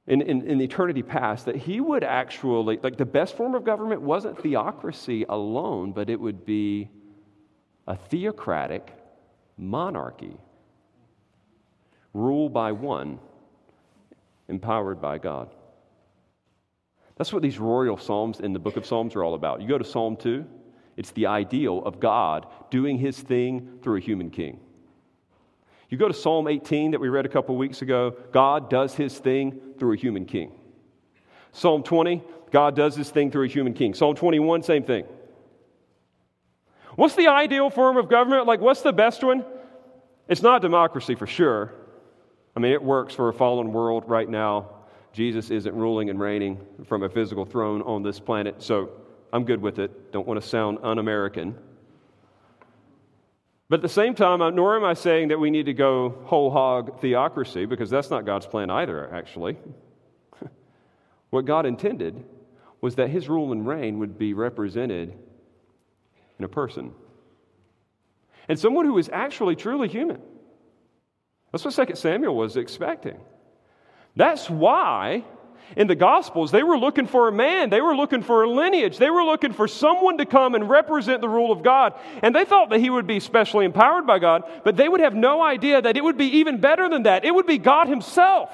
in, 0.06 0.22
in, 0.22 0.48
in 0.48 0.62
eternity 0.62 1.04
past 1.04 1.46
that 1.46 1.56
He 1.56 1.80
would 1.80 2.04
actually, 2.04 2.80
like, 2.82 2.98
the 2.98 3.06
best 3.06 3.38
form 3.38 3.56
of 3.56 3.64
government 3.64 4.02
wasn't 4.02 4.42
theocracy 4.42 5.26
alone, 5.28 5.92
but 5.92 6.10
it 6.10 6.20
would 6.20 6.46
be 6.46 6.90
a 7.86 7.96
theocratic 7.96 8.94
monarchy 9.58 10.38
rule 12.18 12.50
by 12.50 12.72
one, 12.72 13.20
empowered 14.48 15.00
by 15.00 15.18
God. 15.18 15.50
That's 17.16 17.32
what 17.32 17.42
these 17.42 17.60
royal 17.60 17.98
psalms 17.98 18.40
in 18.40 18.54
the 18.54 18.60
book 18.60 18.78
of 18.78 18.86
Psalms 18.86 19.16
are 19.16 19.24
all 19.24 19.34
about. 19.34 19.62
You 19.62 19.68
go 19.68 19.78
to 19.78 19.86
Psalm 19.86 20.18
2, 20.18 20.46
It's 20.98 21.12
the 21.12 21.28
ideal 21.28 21.84
of 21.84 22.00
God 22.00 22.48
doing 22.70 22.98
his 22.98 23.20
thing 23.20 23.80
through 23.82 23.98
a 23.98 24.02
human 24.02 24.30
king. 24.30 24.60
You 25.90 25.98
go 25.98 26.08
to 26.08 26.14
Psalm 26.14 26.48
18 26.48 26.92
that 26.92 27.00
we 27.00 27.08
read 27.08 27.26
a 27.26 27.30
couple 27.30 27.56
weeks 27.56 27.82
ago, 27.82 28.16
God 28.32 28.70
does 28.70 28.94
his 28.94 29.18
thing 29.18 29.60
through 29.80 29.94
a 29.94 29.98
human 29.98 30.26
king. 30.26 30.52
Psalm 31.54 31.82
20, 31.82 32.22
God 32.52 32.76
does 32.76 32.96
his 32.96 33.10
thing 33.10 33.32
through 33.32 33.46
a 33.46 33.50
human 33.50 33.74
king. 33.74 33.94
Psalm 33.94 34.16
21, 34.16 34.64
same 34.64 34.84
thing. 34.84 35.06
What's 36.96 37.16
the 37.16 37.28
ideal 37.28 37.70
form 37.70 37.98
of 37.98 38.10
government? 38.10 38.48
Like, 38.48 38.60
what's 38.60 38.82
the 38.82 38.92
best 38.92 39.24
one? 39.24 39.46
It's 40.28 40.42
not 40.42 40.62
democracy 40.62 41.16
for 41.16 41.28
sure. 41.28 41.74
I 42.58 42.60
mean, 42.60 42.72
it 42.72 42.82
works 42.82 43.14
for 43.14 43.30
a 43.30 43.34
fallen 43.34 43.72
world 43.72 44.06
right 44.08 44.28
now. 44.28 44.72
Jesus 45.14 45.52
isn't 45.52 45.76
ruling 45.76 46.10
and 46.10 46.20
reigning 46.20 46.60
from 46.86 47.04
a 47.04 47.10
physical 47.10 47.46
throne 47.46 47.84
on 47.84 48.02
this 48.02 48.20
planet, 48.20 48.64
so 48.64 48.90
I'm 49.32 49.44
good 49.44 49.62
with 49.62 49.78
it. 49.78 50.12
Don't 50.12 50.28
want 50.28 50.42
to 50.42 50.48
sound 50.48 50.80
un 50.82 50.98
American. 50.98 51.56
But 53.70 53.76
at 53.76 53.82
the 53.84 53.90
same 53.90 54.16
time, 54.16 54.40
nor 54.56 54.76
am 54.76 54.84
I 54.84 54.96
saying 54.96 55.28
that 55.28 55.40
we 55.40 55.52
need 55.52 55.68
to 55.68 55.74
go 55.74 56.10
whole 56.26 56.50
hog 56.50 57.00
theocracy, 57.00 57.66
because 57.66 57.92
that's 57.92 58.10
not 58.10 58.26
God's 58.26 58.48
plan 58.48 58.72
either, 58.72 59.14
actually. 59.14 59.56
what 61.30 61.46
God 61.46 61.68
intended 61.68 62.26
was 62.82 62.96
that 62.96 63.12
his 63.12 63.30
rule 63.30 63.52
and 63.52 63.68
reign 63.68 64.00
would 64.00 64.18
be 64.18 64.34
represented 64.34 65.14
in 66.40 66.44
a 66.44 66.50
person. 66.50 66.92
And 68.50 68.58
someone 68.58 68.88
who 68.88 68.98
is 68.98 69.12
actually 69.14 69.56
truly 69.56 69.88
human. 69.88 70.24
That's 71.52 71.64
what 71.64 71.88
2 71.88 71.96
Samuel 71.96 72.36
was 72.36 72.58
expecting. 72.58 73.20
That's 74.16 74.50
why 74.50 75.24
in 75.76 75.88
the 75.88 75.96
Gospels, 75.96 76.52
they 76.52 76.64
were 76.64 76.78
looking 76.78 77.08
for 77.08 77.28
a 77.28 77.32
man. 77.32 77.70
They 77.70 77.82
were 77.82 77.96
looking 77.96 78.24
for 78.24 78.44
a 78.44 78.50
lineage. 78.50 78.98
They 78.98 79.10
were 79.10 79.24
looking 79.24 79.52
for 79.52 79.68
someone 79.68 80.18
to 80.20 80.26
come 80.26 80.56
and 80.56 80.70
represent 80.70 81.22
the 81.22 81.28
rule 81.28 81.52
of 81.52 81.62
God. 81.62 81.94
And 82.24 82.34
they 82.34 82.46
thought 82.46 82.70
that 82.70 82.80
he 82.80 82.90
would 82.90 83.06
be 83.06 83.20
specially 83.20 83.66
empowered 83.66 84.08
by 84.08 84.20
God, 84.20 84.44
but 84.64 84.78
they 84.78 84.88
would 84.88 85.02
have 85.02 85.14
no 85.14 85.42
idea 85.42 85.82
that 85.82 85.98
it 85.98 86.04
would 86.04 86.18
be 86.18 86.38
even 86.38 86.62
better 86.62 86.88
than 86.88 87.04
that. 87.04 87.26
It 87.26 87.36
would 87.36 87.46
be 87.48 87.58
God 87.58 87.90
Himself. 87.90 88.50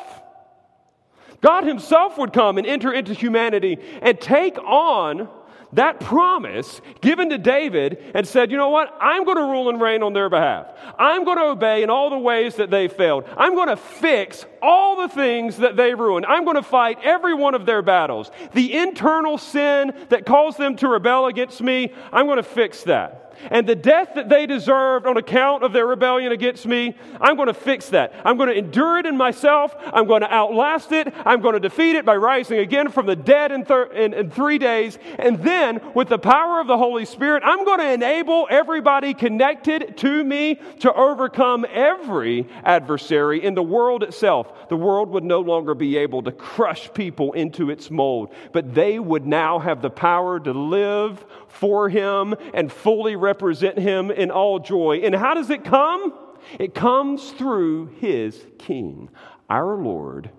God 1.41 1.65
Himself 1.65 2.17
would 2.17 2.33
come 2.33 2.57
and 2.57 2.65
enter 2.65 2.91
into 2.91 3.13
humanity 3.13 3.77
and 4.01 4.19
take 4.19 4.57
on 4.57 5.29
that 5.73 5.99
promise 5.99 6.81
given 7.01 7.29
to 7.29 7.37
David 7.37 8.11
and 8.13 8.27
said, 8.27 8.51
you 8.51 8.57
know 8.57 8.69
what? 8.69 8.95
I'm 8.99 9.23
going 9.25 9.37
to 9.37 9.43
rule 9.43 9.69
and 9.69 9.81
reign 9.81 10.03
on 10.03 10.13
their 10.13 10.29
behalf. 10.29 10.67
I'm 10.97 11.25
going 11.25 11.37
to 11.37 11.45
obey 11.45 11.83
in 11.83 11.89
all 11.89 12.09
the 12.09 12.17
ways 12.17 12.55
that 12.55 12.69
they 12.69 12.87
failed. 12.87 13.25
I'm 13.37 13.55
going 13.55 13.69
to 13.69 13.77
fix 13.77 14.45
all 14.61 15.01
the 15.01 15.13
things 15.13 15.57
that 15.57 15.75
they 15.75 15.93
ruined. 15.93 16.25
I'm 16.25 16.43
going 16.45 16.55
to 16.55 16.63
fight 16.63 16.99
every 17.03 17.33
one 17.33 17.55
of 17.55 17.65
their 17.65 17.81
battles. 17.81 18.31
The 18.53 18.73
internal 18.77 19.37
sin 19.37 19.93
that 20.09 20.25
caused 20.25 20.57
them 20.57 20.75
to 20.77 20.87
rebel 20.87 21.27
against 21.27 21.61
me, 21.61 21.93
I'm 22.11 22.25
going 22.25 22.37
to 22.37 22.43
fix 22.43 22.83
that 22.83 23.22
and 23.51 23.67
the 23.67 23.75
death 23.75 24.11
that 24.15 24.29
they 24.29 24.45
deserved 24.45 25.05
on 25.05 25.17
account 25.17 25.63
of 25.63 25.73
their 25.73 25.85
rebellion 25.85 26.31
against 26.31 26.65
me, 26.65 26.95
I'm 27.19 27.35
going 27.35 27.47
to 27.47 27.53
fix 27.53 27.89
that. 27.89 28.13
I'm 28.25 28.37
going 28.37 28.49
to 28.49 28.57
endure 28.57 28.97
it 28.97 29.05
in 29.05 29.17
myself. 29.17 29.75
I'm 29.85 30.07
going 30.07 30.21
to 30.21 30.33
outlast 30.33 30.91
it. 30.91 31.13
I'm 31.25 31.41
going 31.41 31.53
to 31.53 31.59
defeat 31.59 31.95
it 31.95 32.05
by 32.05 32.15
rising 32.15 32.59
again 32.59 32.89
from 32.89 33.05
the 33.05 33.15
dead 33.15 33.51
in, 33.51 33.65
thir- 33.65 33.91
in, 33.91 34.13
in 34.13 34.29
three 34.29 34.57
days. 34.57 34.97
And 35.19 35.43
then, 35.43 35.81
with 35.93 36.09
the 36.09 36.19
power 36.19 36.59
of 36.59 36.67
the 36.67 36.77
Holy 36.77 37.05
Spirit, 37.05 37.43
I'm 37.45 37.65
going 37.65 37.79
to 37.79 37.91
enable 37.91 38.47
everybody 38.49 39.13
connected 39.13 39.97
to 39.97 40.23
me 40.23 40.59
to 40.79 40.93
overcome 40.93 41.65
every 41.71 42.47
adversary 42.63 43.43
in 43.43 43.53
the 43.53 43.63
world 43.63 44.03
itself. 44.03 44.69
The 44.69 44.77
world 44.77 45.09
would 45.09 45.23
no 45.23 45.41
longer 45.41 45.75
be 45.75 45.97
able 45.97 46.23
to 46.23 46.31
crush 46.31 46.91
people 46.93 47.33
into 47.33 47.69
its 47.69 47.91
mold, 47.91 48.33
but 48.51 48.73
they 48.73 48.99
would 48.99 49.25
now 49.25 49.59
have 49.59 49.81
the 49.81 49.89
power 49.89 50.39
to 50.39 50.53
live 50.53 51.23
for 51.53 51.87
Him 51.87 52.35
and 52.53 52.71
fully 52.71 53.15
represent 53.15 53.77
Him 53.77 54.11
in 54.11 54.31
all 54.31 54.59
joy. 54.59 55.01
And 55.03 55.15
how 55.15 55.33
does 55.33 55.49
it 55.49 55.63
come? 55.63 56.13
It 56.59 56.73
comes 56.73 57.31
through 57.31 57.87
His 57.99 58.45
King, 58.57 59.09
our 59.49 59.75
Lord, 59.75 60.29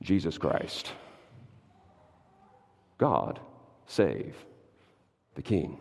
Jesus 0.00 0.38
Christ. 0.38 0.92
God 2.98 3.40
save 3.86 4.34
the 5.34 5.42
King. 5.42 5.78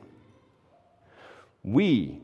We 1.63 2.21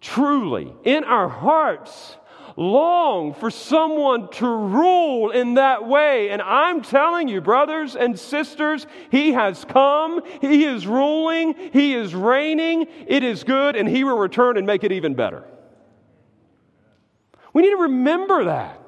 truly, 0.00 0.72
in 0.84 1.04
our 1.04 1.28
hearts, 1.28 2.16
long 2.56 3.34
for 3.34 3.50
someone 3.50 4.28
to 4.32 4.46
rule 4.46 5.30
in 5.30 5.54
that 5.54 5.86
way. 5.86 6.30
And 6.30 6.42
I'm 6.42 6.82
telling 6.82 7.28
you, 7.28 7.40
brothers 7.40 7.96
and 7.96 8.18
sisters, 8.18 8.86
He 9.10 9.32
has 9.32 9.64
come, 9.64 10.22
He 10.40 10.64
is 10.64 10.86
ruling, 10.86 11.54
He 11.72 11.94
is 11.94 12.14
reigning, 12.14 12.86
it 13.06 13.22
is 13.22 13.44
good, 13.44 13.76
and 13.76 13.88
He 13.88 14.04
will 14.04 14.18
return 14.18 14.56
and 14.56 14.66
make 14.66 14.84
it 14.84 14.92
even 14.92 15.14
better. 15.14 15.44
We 17.52 17.62
need 17.62 17.70
to 17.70 17.82
remember 17.82 18.44
that. 18.44 18.81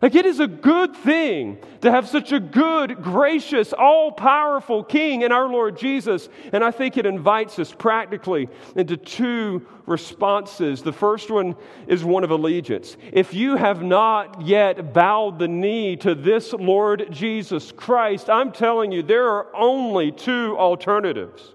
Like, 0.00 0.14
it 0.14 0.26
is 0.26 0.38
a 0.38 0.46
good 0.46 0.94
thing 0.94 1.58
to 1.80 1.90
have 1.90 2.08
such 2.08 2.30
a 2.30 2.38
good, 2.38 3.02
gracious, 3.02 3.72
all 3.72 4.12
powerful 4.12 4.84
King 4.84 5.22
in 5.22 5.32
our 5.32 5.48
Lord 5.48 5.76
Jesus. 5.76 6.28
And 6.52 6.62
I 6.62 6.70
think 6.70 6.96
it 6.96 7.04
invites 7.04 7.58
us 7.58 7.72
practically 7.72 8.48
into 8.76 8.96
two 8.96 9.66
responses. 9.86 10.82
The 10.82 10.92
first 10.92 11.32
one 11.32 11.56
is 11.88 12.04
one 12.04 12.22
of 12.22 12.30
allegiance. 12.30 12.96
If 13.12 13.34
you 13.34 13.56
have 13.56 13.82
not 13.82 14.42
yet 14.42 14.92
bowed 14.94 15.40
the 15.40 15.48
knee 15.48 15.96
to 15.96 16.14
this 16.14 16.52
Lord 16.52 17.08
Jesus 17.10 17.72
Christ, 17.72 18.30
I'm 18.30 18.52
telling 18.52 18.92
you, 18.92 19.02
there 19.02 19.28
are 19.28 19.48
only 19.56 20.12
two 20.12 20.56
alternatives. 20.56 21.54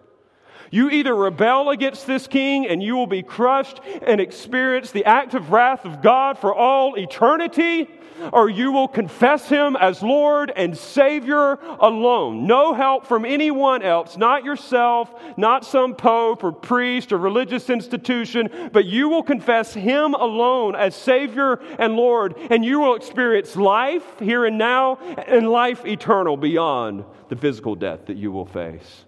You 0.70 0.89
either 0.89 1.16
rebel 1.16 1.70
against 1.70 2.08
this 2.08 2.26
king 2.26 2.68
and 2.68 2.82
you 2.82 2.96
will 2.96 3.08
be 3.08 3.22
crushed 3.22 3.80
and 4.08 4.20
experience 4.20 4.89
the 4.89 5.06
active 5.06 5.52
wrath 5.52 5.86
of 5.86 6.02
God 6.02 6.39
for 6.39 6.54
all 6.54 6.96
eternity, 6.96 7.88
or 8.32 8.49
you 8.49 8.72
will 8.72 8.88
confess 8.88 9.49
him 9.49 9.76
as 9.76 10.01
Lord 10.01 10.51
and 10.55 10.78
Savior 10.78 11.59
alone. 11.80 12.47
No 12.47 12.74
help 12.74 13.05
from 13.05 13.26
anyone 13.26 13.82
else, 13.82 14.18
not 14.18 14.43
yourself, 14.43 15.14
not 15.38 15.66
some 15.66 15.95
pope 15.95 16.43
or 16.43 16.51
priest 16.51 17.11
or 17.11 17.18
religious 17.18 17.70
institution, 17.70 18.70
but 18.72 18.86
you 18.86 19.09
will 19.09 19.24
confess 19.24 19.74
him 19.74 20.14
alone 20.14 20.76
as 20.76 20.95
Savior 20.95 21.59
and 21.80 21.95
Lord, 21.95 22.36
and 22.49 22.64
you 22.64 22.80
will 22.80 22.95
experience 22.95 23.55
life 23.55 24.05
here 24.20 24.45
and 24.45 24.57
now 24.57 24.97
and 25.28 25.49
life 25.49 25.86
eternal 25.86 26.38
beyond 26.38 27.05
the 27.30 27.36
physical 27.36 27.76
death 27.76 28.05
that 28.07 28.18
you 28.18 28.32
will 28.32 28.45
face. 28.45 29.05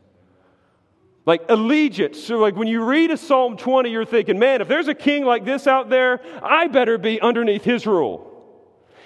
Like 1.25 1.43
allegiance. 1.49 2.23
So, 2.23 2.37
like 2.37 2.55
when 2.55 2.67
you 2.67 2.83
read 2.83 3.09
a 3.09 3.17
Psalm 3.17 3.57
20, 3.57 3.89
you're 3.89 4.05
thinking, 4.05 4.37
man, 4.37 4.61
if 4.61 4.67
there's 4.67 4.87
a 4.87 4.93
king 4.93 5.25
like 5.25 5.43
this 5.43 5.65
out 5.65 5.89
there, 5.89 6.21
I 6.43 6.67
better 6.67 6.97
be 6.97 7.19
underneath 7.19 7.63
his 7.63 7.87
rule. 7.87 8.31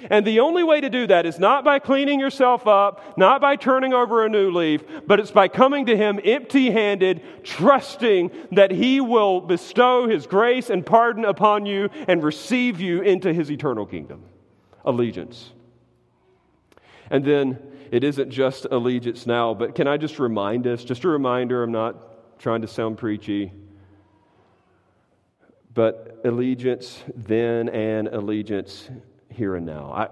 And 0.09 0.25
the 0.25 0.39
only 0.39 0.63
way 0.63 0.79
to 0.81 0.89
do 0.89 1.07
that 1.07 1.25
is 1.25 1.39
not 1.39 1.65
by 1.65 1.79
cleaning 1.79 2.19
yourself 2.19 2.67
up, 2.67 3.17
not 3.17 3.41
by 3.41 3.55
turning 3.55 3.93
over 3.93 4.25
a 4.25 4.29
new 4.29 4.51
leaf, 4.51 4.83
but 5.05 5.19
it's 5.19 5.31
by 5.31 5.47
coming 5.47 5.85
to 5.87 5.97
Him 5.97 6.19
empty 6.23 6.71
handed, 6.71 7.21
trusting 7.43 8.31
that 8.51 8.71
He 8.71 9.01
will 9.01 9.41
bestow 9.41 10.07
His 10.07 10.27
grace 10.27 10.69
and 10.69 10.85
pardon 10.85 11.25
upon 11.25 11.65
you 11.65 11.89
and 12.07 12.23
receive 12.23 12.79
you 12.79 13.01
into 13.01 13.33
His 13.33 13.51
eternal 13.51 13.85
kingdom. 13.85 14.23
Allegiance. 14.85 15.51
And 17.09 17.25
then 17.25 17.59
it 17.91 18.03
isn't 18.03 18.29
just 18.29 18.65
allegiance 18.69 19.25
now, 19.25 19.53
but 19.53 19.75
can 19.75 19.87
I 19.87 19.97
just 19.97 20.19
remind 20.19 20.67
us, 20.67 20.83
just 20.83 21.03
a 21.03 21.09
reminder, 21.09 21.63
I'm 21.63 21.71
not 21.71 22.39
trying 22.39 22.61
to 22.61 22.67
sound 22.67 22.97
preachy, 22.97 23.51
but 25.73 26.21
allegiance 26.23 27.03
then 27.15 27.69
and 27.69 28.07
allegiance 28.07 28.89
here 29.29 29.55
and 29.55 29.65
now. 29.65 29.91
I 29.93 30.09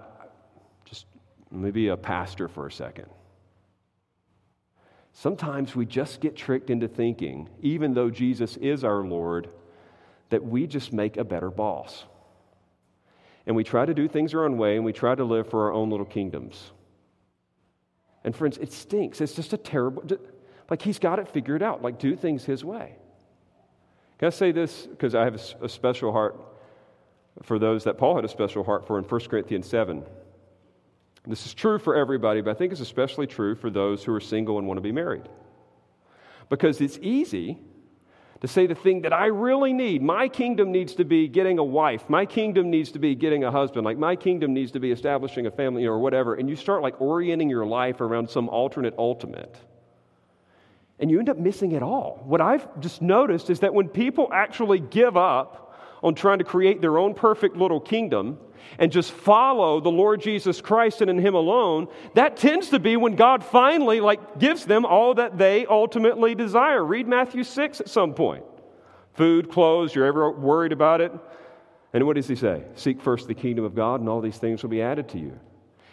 just 0.84 1.06
maybe 1.50 1.88
a 1.88 1.96
pastor 1.96 2.48
for 2.48 2.66
a 2.66 2.72
second. 2.72 3.06
Sometimes 5.12 5.74
we 5.74 5.84
just 5.84 6.20
get 6.20 6.36
tricked 6.36 6.70
into 6.70 6.86
thinking, 6.86 7.48
even 7.60 7.94
though 7.94 8.10
Jesus 8.10 8.56
is 8.58 8.84
our 8.84 9.02
Lord, 9.02 9.48
that 10.30 10.44
we 10.44 10.66
just 10.66 10.92
make 10.92 11.16
a 11.16 11.24
better 11.24 11.50
boss. 11.50 12.04
And 13.46 13.56
we 13.56 13.64
try 13.64 13.84
to 13.84 13.94
do 13.94 14.06
things 14.08 14.34
our 14.34 14.44
own 14.44 14.58
way 14.58 14.76
and 14.76 14.84
we 14.84 14.92
try 14.92 15.14
to 15.14 15.24
live 15.24 15.48
for 15.48 15.66
our 15.66 15.72
own 15.72 15.90
little 15.90 16.06
kingdoms. 16.06 16.70
And 18.22 18.36
friends, 18.36 18.58
it 18.58 18.72
stinks. 18.72 19.20
It's 19.20 19.32
just 19.32 19.52
a 19.52 19.56
terrible, 19.56 20.04
like 20.70 20.82
he's 20.82 20.98
got 20.98 21.18
it 21.18 21.28
figured 21.28 21.62
out. 21.62 21.82
Like 21.82 21.98
do 21.98 22.14
things 22.14 22.44
his 22.44 22.64
way. 22.64 22.94
Can 24.18 24.26
I 24.26 24.30
say 24.30 24.52
this? 24.52 24.86
Because 24.86 25.14
I 25.14 25.24
have 25.24 25.40
a 25.60 25.68
special 25.68 26.12
heart 26.12 26.36
for 27.42 27.58
those 27.58 27.84
that 27.84 27.98
Paul 27.98 28.16
had 28.16 28.24
a 28.24 28.28
special 28.28 28.64
heart 28.64 28.86
for 28.86 28.98
in 28.98 29.04
1 29.04 29.20
Corinthians 29.28 29.68
7. 29.68 30.04
This 31.26 31.46
is 31.46 31.54
true 31.54 31.78
for 31.78 31.94
everybody, 31.94 32.40
but 32.40 32.50
I 32.50 32.54
think 32.54 32.72
it's 32.72 32.80
especially 32.80 33.26
true 33.26 33.54
for 33.54 33.70
those 33.70 34.02
who 34.02 34.14
are 34.14 34.20
single 34.20 34.58
and 34.58 34.66
want 34.66 34.78
to 34.78 34.82
be 34.82 34.92
married. 34.92 35.28
Because 36.48 36.80
it's 36.80 36.98
easy 37.02 37.58
to 38.40 38.48
say 38.48 38.66
the 38.66 38.74
thing 38.74 39.02
that 39.02 39.12
I 39.12 39.26
really 39.26 39.72
need. 39.72 40.00
My 40.00 40.28
kingdom 40.28 40.72
needs 40.72 40.94
to 40.94 41.04
be 41.04 41.28
getting 41.28 41.58
a 41.58 41.64
wife. 41.64 42.08
My 42.08 42.24
kingdom 42.24 42.70
needs 42.70 42.92
to 42.92 42.98
be 42.98 43.14
getting 43.14 43.44
a 43.44 43.50
husband. 43.50 43.84
Like 43.84 43.98
my 43.98 44.16
kingdom 44.16 44.54
needs 44.54 44.72
to 44.72 44.80
be 44.80 44.92
establishing 44.92 45.46
a 45.46 45.50
family 45.50 45.86
or 45.86 45.98
whatever. 45.98 46.36
And 46.36 46.48
you 46.48 46.56
start 46.56 46.80
like 46.80 47.00
orienting 47.00 47.50
your 47.50 47.66
life 47.66 48.00
around 48.00 48.30
some 48.30 48.48
alternate 48.48 48.94
ultimate. 48.96 49.58
and 50.98 51.10
you 51.10 51.18
end 51.18 51.28
up 51.28 51.38
missing 51.38 51.72
it 51.72 51.82
all. 51.82 52.22
What 52.24 52.40
I've 52.40 52.80
just 52.80 53.02
noticed 53.02 53.50
is 53.50 53.60
that 53.60 53.72
when 53.72 53.88
people 53.88 54.28
actually 54.32 54.80
give 54.80 55.16
up 55.16 55.67
on 56.02 56.14
trying 56.14 56.38
to 56.38 56.44
create 56.44 56.80
their 56.80 56.98
own 56.98 57.14
perfect 57.14 57.56
little 57.56 57.80
kingdom 57.80 58.38
and 58.78 58.92
just 58.92 59.12
follow 59.12 59.80
the 59.80 59.90
Lord 59.90 60.20
Jesus 60.20 60.60
Christ 60.60 61.00
and 61.00 61.10
in 61.10 61.18
him 61.18 61.34
alone, 61.34 61.88
that 62.14 62.36
tends 62.36 62.70
to 62.70 62.78
be 62.78 62.96
when 62.96 63.16
God 63.16 63.42
finally 63.44 64.00
like 64.00 64.38
gives 64.38 64.64
them 64.64 64.84
all 64.84 65.14
that 65.14 65.38
they 65.38 65.66
ultimately 65.66 66.34
desire. 66.34 66.84
Read 66.84 67.08
Matthew 67.08 67.44
6 67.44 67.80
at 67.80 67.88
some 67.88 68.14
point. 68.14 68.44
Food, 69.14 69.50
clothes, 69.50 69.94
you're 69.94 70.06
ever 70.06 70.30
worried 70.30 70.72
about 70.72 71.00
it? 71.00 71.12
And 71.92 72.06
what 72.06 72.16
does 72.16 72.28
he 72.28 72.36
say? 72.36 72.62
Seek 72.74 73.00
first 73.00 73.26
the 73.26 73.34
kingdom 73.34 73.64
of 73.64 73.74
God 73.74 74.00
and 74.00 74.08
all 74.08 74.20
these 74.20 74.38
things 74.38 74.62
will 74.62 74.70
be 74.70 74.82
added 74.82 75.08
to 75.10 75.18
you. 75.18 75.38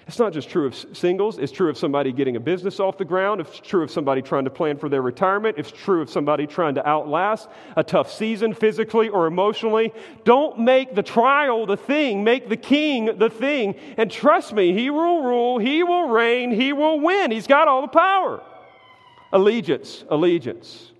It's 0.07 0.19
not 0.19 0.33
just 0.33 0.49
true 0.49 0.67
of 0.67 0.75
singles, 0.95 1.39
it's 1.39 1.51
true 1.51 1.67
of 1.67 1.79
somebody 1.79 2.11
getting 2.11 2.35
a 2.35 2.39
business 2.39 2.79
off 2.79 2.95
the 2.95 3.05
ground, 3.05 3.41
it's 3.41 3.59
true 3.59 3.81
of 3.81 3.89
somebody 3.89 4.21
trying 4.21 4.43
to 4.43 4.51
plan 4.51 4.77
for 4.77 4.87
their 4.87 5.01
retirement, 5.01 5.57
it's 5.57 5.71
true 5.71 5.99
of 5.99 6.11
somebody 6.11 6.45
trying 6.45 6.75
to 6.75 6.87
outlast 6.87 7.49
a 7.75 7.83
tough 7.83 8.11
season 8.11 8.53
physically 8.53 9.09
or 9.09 9.25
emotionally. 9.25 9.91
Don't 10.23 10.59
make 10.59 10.93
the 10.93 11.01
trial 11.01 11.65
the 11.65 11.75
thing, 11.75 12.23
make 12.23 12.49
the 12.49 12.57
king 12.57 13.17
the 13.17 13.31
thing. 13.31 13.73
And 13.97 14.11
trust 14.11 14.53
me, 14.53 14.73
he 14.73 14.91
will 14.91 15.23
rule, 15.23 15.57
he 15.57 15.81
will 15.81 16.09
reign, 16.09 16.51
he 16.51 16.71
will 16.71 16.99
win. 16.99 17.31
He's 17.31 17.47
got 17.47 17.67
all 17.67 17.81
the 17.81 17.87
power. 17.87 18.43
Allegiance, 19.33 20.05
allegiance. 20.09 20.91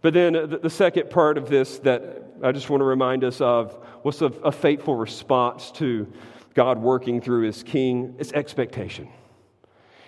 But 0.00 0.14
then 0.14 0.36
uh, 0.36 0.46
the 0.46 0.70
second 0.70 1.10
part 1.10 1.38
of 1.38 1.48
this 1.48 1.78
that 1.80 2.22
I 2.40 2.52
just 2.52 2.70
want 2.70 2.82
to 2.82 2.84
remind 2.84 3.24
us 3.24 3.40
of 3.40 3.76
was 4.04 4.22
a, 4.22 4.26
a 4.26 4.52
faithful 4.52 4.94
response 4.94 5.72
to 5.72 6.06
God 6.54 6.78
working 6.78 7.20
through 7.20 7.46
his 7.46 7.62
king, 7.62 8.16
it's 8.18 8.32
expectation. 8.32 9.08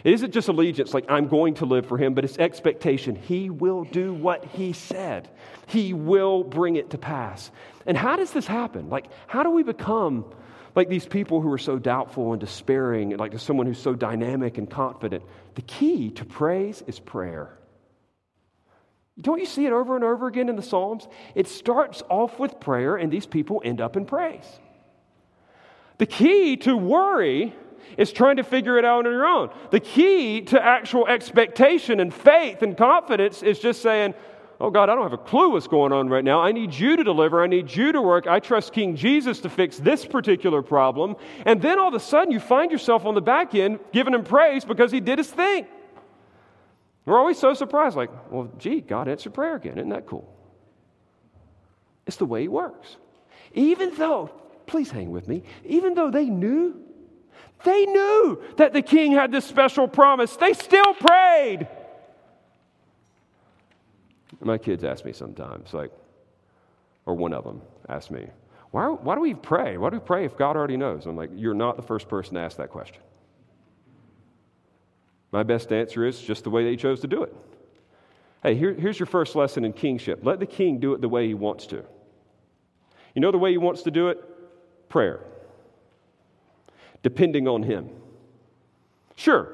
It 0.05 0.12
isn't 0.12 0.32
just 0.32 0.49
allegiance, 0.49 0.92
like 0.92 1.07
I'm 1.09 1.28
going 1.28 1.55
to 1.55 1.64
live 1.64 1.86
for 1.86 1.97
him, 1.97 2.12
but 2.12 2.24
it's 2.24 2.38
expectation. 2.38 3.16
He 3.16 3.49
will 3.49 3.84
do 3.84 4.12
what 4.12 4.45
he 4.45 4.74
said, 4.74 5.30
he 5.66 5.95
will 5.95 6.45
bring 6.45 6.76
it 6.76 6.90
to 6.90 6.99
pass. 6.99 7.51
And 7.86 7.97
how 7.97 8.16
does 8.16 8.30
this 8.30 8.47
happen? 8.47 8.90
Like, 8.90 9.07
how 9.26 9.42
do 9.42 9.51
we 9.51 9.62
become 9.62 10.26
like 10.74 10.88
these 10.88 11.07
people 11.07 11.40
who 11.40 11.51
are 11.53 11.59
so 11.59 11.78
doubtful 11.78 12.32
and 12.32 12.40
despairing, 12.40 13.12
and 13.12 13.20
like 13.20 13.38
someone 13.38 13.66
who's 13.66 13.78
so 13.78 13.95
dynamic 13.95 14.59
and 14.59 14.68
confident? 14.68 15.24
The 15.55 15.62
key 15.62 16.11
to 16.11 16.24
praise 16.26 16.82
is 16.86 17.01
prayer. 17.01 17.59
Don't 19.18 19.38
you 19.38 19.47
see 19.47 19.64
it 19.64 19.72
over 19.72 19.95
and 19.95 20.05
over 20.05 20.26
again 20.26 20.49
in 20.49 20.57
the 20.57 20.62
Psalms? 20.62 21.07
It 21.34 21.47
starts 21.47 22.03
off 22.11 22.38
with 22.38 22.61
prayer, 22.61 22.97
and 22.97 23.12
these 23.12 23.26
people 23.26 23.62
end 23.64 23.80
up 23.80 23.97
in 23.97 24.05
praise. 24.05 24.61
The 25.99 26.07
key 26.07 26.57
to 26.59 26.76
worry 26.76 27.55
is 27.97 28.12
trying 28.12 28.36
to 28.36 28.42
figure 28.42 28.78
it 28.78 28.84
out 28.84 29.07
on 29.07 29.12
your 29.12 29.26
own. 29.26 29.51
The 29.70 29.80
key 29.80 30.40
to 30.42 30.62
actual 30.62 31.07
expectation 31.07 32.01
and 32.01 32.12
faith 32.12 32.62
and 32.62 32.76
confidence 32.76 33.42
is 33.42 33.59
just 33.59 33.82
saying, 33.82 34.14
Oh 34.61 34.70
God, 34.70 34.88
I 34.88 34.95
don't 34.95 35.03
have 35.03 35.12
a 35.12 35.18
clue 35.18 35.51
what's 35.51 35.66
going 35.66 35.92
on 35.92 36.09
right 36.09 36.24
now. 36.24 36.40
I 36.40 36.53
need 36.53 36.72
you 36.72 36.97
to 36.97 37.05
deliver. 37.05 37.42
I 37.42 37.49
need 37.49 37.74
you 37.74 37.92
to 37.92 38.01
work. 38.01 38.26
I 38.26 38.38
trust 38.38 38.72
King 38.72 38.95
Jesus 38.95 39.40
to 39.40 39.51
fix 39.51 39.78
this 39.78 40.07
particular 40.07 40.62
problem. 40.62 41.16
And 41.45 41.61
then 41.61 41.78
all 41.78 41.88
of 41.88 41.95
a 41.95 42.01
sudden, 42.01 42.32
you 42.32 42.40
find 42.40 42.70
yourself 42.70 43.05
on 43.05 43.14
the 43.14 43.20
back 43.20 43.55
end 43.55 43.80
giving 43.92 44.14
him 44.14 44.22
praise 44.22 44.64
because 44.64 44.92
he 44.92 45.01
did 45.01 45.18
his 45.18 45.30
thing. 45.30 45.66
We're 47.05 47.18
always 47.18 47.38
so 47.38 47.53
surprised, 47.53 47.97
like, 47.97 48.11
well, 48.30 48.51
gee, 48.57 48.80
God 48.80 49.09
answered 49.09 49.34
prayer 49.34 49.57
again. 49.57 49.76
Isn't 49.76 49.90
that 49.90 50.07
cool? 50.07 50.32
It's 52.07 52.16
the 52.16 52.24
way 52.24 52.42
he 52.42 52.49
works. 52.49 52.97
Even 53.53 53.95
though 53.97 54.30
please 54.67 54.91
hang 54.91 55.11
with 55.11 55.29
me, 55.29 55.43
even 55.65 55.95
though 55.95 56.11
they 56.11 56.27
knew, 56.27 56.75
they 57.65 57.87
knew 57.87 58.43
that 58.57 58.73
the 58.73 58.83
king 58.83 59.12
had 59.12 59.33
this 59.33 59.45
special 59.45 59.89
promise, 59.89 60.37
they 60.37 60.53
still 60.53 60.95
prayed. 60.95 61.69
My 64.41 64.59
kids 64.59 64.85
ask 64.85 65.05
me 65.05 65.12
sometimes, 65.12 65.73
like, 65.73 65.93
or 67.07 67.15
one 67.15 67.33
of 67.33 67.45
them 67.45 67.62
asked 67.89 68.11
me, 68.11 68.27
why, 68.71 68.89
why 68.89 69.15
do 69.15 69.21
we 69.21 69.35
pray? 69.35 69.77
Why 69.77 69.91
do 69.91 69.97
we 69.97 70.05
pray 70.05 70.25
if 70.25 70.37
God 70.37 70.57
already 70.57 70.77
knows? 70.77 71.07
I'm 71.07 71.17
like, 71.17 71.31
you're 71.35 71.55
not 71.55 71.77
the 71.77 71.83
first 71.83 72.09
person 72.09 72.35
to 72.35 72.41
ask 72.41 72.57
that 72.57 72.71
question. 72.71 73.01
My 75.31 75.43
best 75.43 75.73
answer 75.73 76.05
is 76.05 76.21
just 76.21 76.45
the 76.45 76.51
way 76.51 76.65
they 76.65 76.77
chose 76.77 77.01
to 77.01 77.07
do 77.07 77.23
it. 77.23 77.35
Hey, 78.43 78.57
here, 78.57 78.75
here's 78.75 78.99
your 78.99 79.07
first 79.07 79.37
lesson 79.37 79.65
in 79.65 79.73
kingship. 79.73 80.21
Let 80.23 80.41
the 80.41 80.47
king 80.47 80.81
do 80.81 80.93
it 80.95 81.01
the 81.01 81.09
way 81.09 81.27
he 81.27 81.35
wants 81.35 81.67
to. 81.69 81.85
You 83.15 83.21
know 83.21 83.31
the 83.31 83.39
way 83.39 83.53
he 83.53 83.59
wants 83.59 83.83
to 83.83 83.91
do 83.91 84.09
it? 84.09 84.23
Prayer, 84.95 85.18
depending 87.03 87.49
on 87.49 87.64
Him. 87.64 87.90
Sure, 89.16 89.49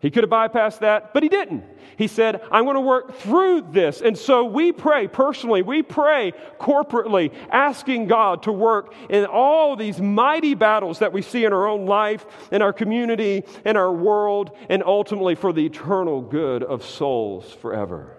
he 0.00 0.10
could 0.10 0.24
have 0.24 0.30
bypassed 0.30 0.80
that, 0.80 1.14
but 1.14 1.22
he 1.22 1.28
didn't. 1.28 1.62
He 1.96 2.08
said, 2.08 2.42
I'm 2.50 2.64
going 2.64 2.74
to 2.74 2.80
work 2.80 3.14
through 3.18 3.68
this. 3.70 4.00
And 4.00 4.18
so 4.18 4.44
we 4.44 4.72
pray 4.72 5.06
personally, 5.06 5.62
we 5.62 5.84
pray 5.84 6.32
corporately, 6.58 7.32
asking 7.52 8.08
God 8.08 8.42
to 8.42 8.50
work 8.50 8.92
in 9.08 9.24
all 9.24 9.76
these 9.76 10.00
mighty 10.00 10.54
battles 10.54 10.98
that 10.98 11.12
we 11.12 11.22
see 11.22 11.44
in 11.44 11.52
our 11.52 11.68
own 11.68 11.86
life, 11.86 12.26
in 12.50 12.60
our 12.60 12.72
community, 12.72 13.44
in 13.64 13.76
our 13.76 13.92
world, 13.92 14.50
and 14.68 14.82
ultimately 14.82 15.36
for 15.36 15.52
the 15.52 15.64
eternal 15.64 16.20
good 16.20 16.64
of 16.64 16.84
souls 16.84 17.52
forever. 17.52 18.16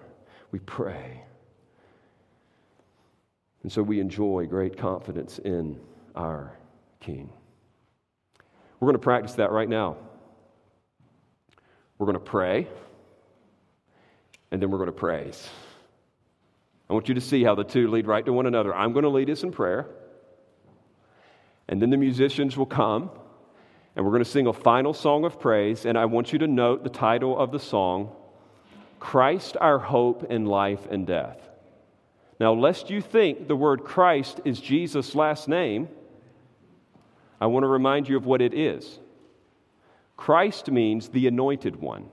We 0.50 0.60
pray. 0.60 1.24
And 3.62 3.70
so 3.70 3.82
we 3.82 4.00
enjoy 4.00 4.46
great 4.46 4.78
confidence 4.78 5.38
in 5.38 5.78
our 6.14 6.56
King. 7.00 7.30
We're 8.80 8.86
going 8.86 8.94
to 8.94 8.98
practice 8.98 9.34
that 9.34 9.50
right 9.50 9.68
now. 9.68 9.96
We're 11.98 12.06
going 12.06 12.14
to 12.14 12.20
pray, 12.20 12.66
and 14.50 14.60
then 14.60 14.70
we're 14.70 14.78
going 14.78 14.86
to 14.86 14.92
praise. 14.92 15.48
I 16.90 16.92
want 16.92 17.08
you 17.08 17.14
to 17.14 17.20
see 17.20 17.44
how 17.44 17.54
the 17.54 17.64
two 17.64 17.88
lead 17.88 18.06
right 18.06 18.24
to 18.26 18.32
one 18.32 18.46
another. 18.46 18.74
I'm 18.74 18.92
going 18.92 19.04
to 19.04 19.08
lead 19.08 19.30
us 19.30 19.42
in 19.42 19.52
prayer, 19.52 19.86
and 21.68 21.80
then 21.80 21.90
the 21.90 21.96
musicians 21.96 22.56
will 22.56 22.66
come, 22.66 23.10
and 23.96 24.04
we're 24.04 24.10
going 24.10 24.24
to 24.24 24.30
sing 24.30 24.46
a 24.46 24.52
final 24.52 24.92
song 24.92 25.24
of 25.24 25.40
praise. 25.40 25.86
And 25.86 25.96
I 25.96 26.04
want 26.04 26.32
you 26.32 26.38
to 26.40 26.46
note 26.46 26.84
the 26.84 26.90
title 26.90 27.38
of 27.38 27.52
the 27.52 27.60
song 27.60 28.10
Christ, 29.00 29.56
our 29.60 29.78
hope 29.78 30.24
in 30.30 30.46
life 30.46 30.86
and 30.90 31.06
death. 31.06 31.38
Now, 32.40 32.52
lest 32.52 32.90
you 32.90 33.00
think 33.00 33.48
the 33.48 33.56
word 33.56 33.84
Christ 33.84 34.40
is 34.44 34.60
Jesus' 34.60 35.14
last 35.14 35.48
name, 35.48 35.88
I 37.40 37.46
want 37.46 37.64
to 37.64 37.68
remind 37.68 38.08
you 38.08 38.16
of 38.16 38.26
what 38.26 38.40
it 38.40 38.54
is. 38.54 38.98
Christ 40.16 40.70
means 40.70 41.08
the 41.08 41.26
anointed 41.26 41.76
one, 41.76 42.08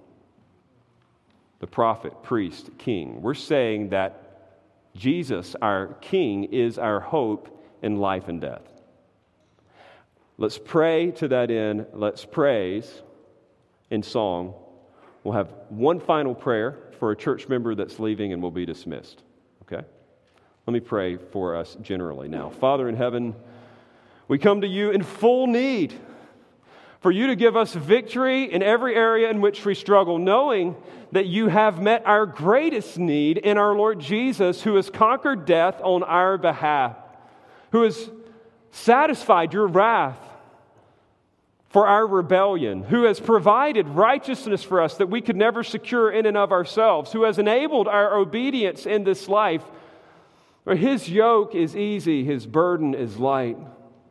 the 1.60 1.68
prophet, 1.68 2.24
priest, 2.24 2.70
king. 2.78 3.22
We're 3.22 3.34
saying 3.34 3.90
that 3.90 4.22
Jesus, 4.96 5.56
our 5.62 5.96
king, 6.02 6.46
is 6.46 6.78
our 6.78 7.00
hope 7.00 7.62
in 7.82 7.98
life 7.98 8.28
and 8.28 8.42
death. 8.42 8.64
Let's 10.38 10.58
pray 10.58 11.12
to 11.12 11.28
that 11.30 11.52
end. 11.52 11.86
Let's 11.94 12.26
praise 12.26 13.04
in 13.92 14.02
song. 14.02 14.56
We'll 15.24 15.36
have 15.36 15.54
one 15.70 16.00
final 16.00 16.34
prayer 16.34 16.78
for 17.00 17.12
a 17.12 17.16
church 17.16 17.48
member 17.48 17.76
that's 17.76 18.00
leaving 18.00 18.34
and 18.34 18.42
we'll 18.42 18.52
be 18.52 18.66
dismissed. 18.66 19.22
Okay? 19.64 19.86
Let 20.66 20.74
me 20.74 20.80
pray 20.80 21.18
for 21.18 21.56
us 21.56 21.78
generally 21.82 22.28
now. 22.28 22.50
Father 22.50 22.90
in 22.90 22.96
heaven, 22.96 23.36
we 24.32 24.38
come 24.38 24.62
to 24.62 24.68
you 24.68 24.92
in 24.92 25.04
full 25.04 25.46
need 25.46 25.94
for 27.02 27.12
you 27.12 27.28
to 27.28 27.36
give 27.36 27.58
us 27.58 27.74
victory 27.74 28.46
in 28.46 28.64
every 28.64 28.96
area 28.96 29.30
in 29.30 29.42
which 29.42 29.66
we 29.66 29.76
struggle, 29.76 30.18
knowing 30.20 30.74
that 31.12 31.26
you 31.26 31.50
have 31.50 31.82
met 31.82 32.06
our 32.06 32.26
greatest 32.26 32.98
need 32.98 33.38
in 33.38 33.58
our 33.58 33.76
Lord 33.76 34.00
Jesus, 34.00 34.62
who 34.62 34.76
has 34.76 34.90
conquered 34.90 35.46
death 35.46 35.82
on 35.84 36.02
our 36.04 36.38
behalf, 36.38 36.96
who 37.74 37.82
has 37.82 38.10
satisfied 38.72 39.52
your 39.52 39.68
wrath 39.68 40.18
for 41.68 41.86
our 41.86 42.08
rebellion, 42.08 42.84
who 42.84 43.04
has 43.04 43.20
provided 43.20 43.86
righteousness 43.90 44.64
for 44.64 44.80
us 44.80 44.96
that 44.96 45.10
we 45.10 45.20
could 45.20 45.36
never 45.36 45.62
secure 45.62 46.10
in 46.10 46.26
and 46.26 46.38
of 46.38 46.54
ourselves, 46.54 47.12
who 47.12 47.24
has 47.24 47.38
enabled 47.38 47.90
our 47.90 48.16
obedience 48.16 48.86
in 48.86 49.04
this 49.04 49.28
life. 49.28 49.64
His 50.66 51.10
yoke 51.10 51.54
is 51.54 51.76
easy, 51.76 52.24
his 52.24 52.48
burden 52.48 52.96
is 52.96 53.18
light. 53.18 53.58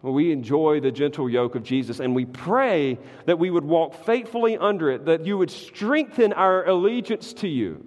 We 0.03 0.32
enjoy 0.32 0.80
the 0.80 0.90
gentle 0.90 1.28
yoke 1.28 1.55
of 1.55 1.62
Jesus, 1.62 2.01
and 2.01 2.14
we 2.14 2.24
pray 2.24 2.98
that 3.26 3.38
we 3.38 3.51
would 3.51 3.64
walk 3.64 4.07
faithfully 4.07 4.57
under 4.57 4.90
it, 4.90 5.05
that 5.05 5.26
you 5.26 5.36
would 5.36 5.51
strengthen 5.51 6.32
our 6.32 6.66
allegiance 6.66 7.34
to 7.34 7.48
you, 7.48 7.84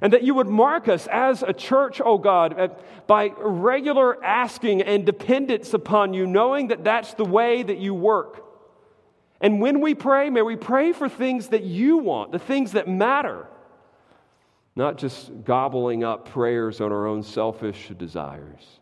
and 0.00 0.12
that 0.14 0.22
you 0.22 0.34
would 0.34 0.46
mark 0.46 0.88
us 0.88 1.06
as 1.08 1.42
a 1.42 1.52
church, 1.52 2.00
oh 2.02 2.16
God, 2.16 2.74
by 3.06 3.30
regular 3.36 4.24
asking 4.24 4.80
and 4.80 5.04
dependence 5.04 5.74
upon 5.74 6.14
you, 6.14 6.26
knowing 6.26 6.68
that 6.68 6.82
that's 6.82 7.12
the 7.14 7.26
way 7.26 7.62
that 7.62 7.78
you 7.78 7.92
work. 7.94 8.44
And 9.40 9.60
when 9.60 9.82
we 9.82 9.94
pray, 9.94 10.30
may 10.30 10.42
we 10.42 10.56
pray 10.56 10.92
for 10.92 11.10
things 11.10 11.48
that 11.48 11.62
you 11.62 11.98
want, 11.98 12.32
the 12.32 12.38
things 12.38 12.72
that 12.72 12.88
matter, 12.88 13.46
not 14.74 14.96
just 14.96 15.44
gobbling 15.44 16.04
up 16.04 16.30
prayers 16.30 16.80
on 16.80 16.90
our 16.90 17.06
own 17.06 17.22
selfish 17.22 17.90
desires. 17.98 18.77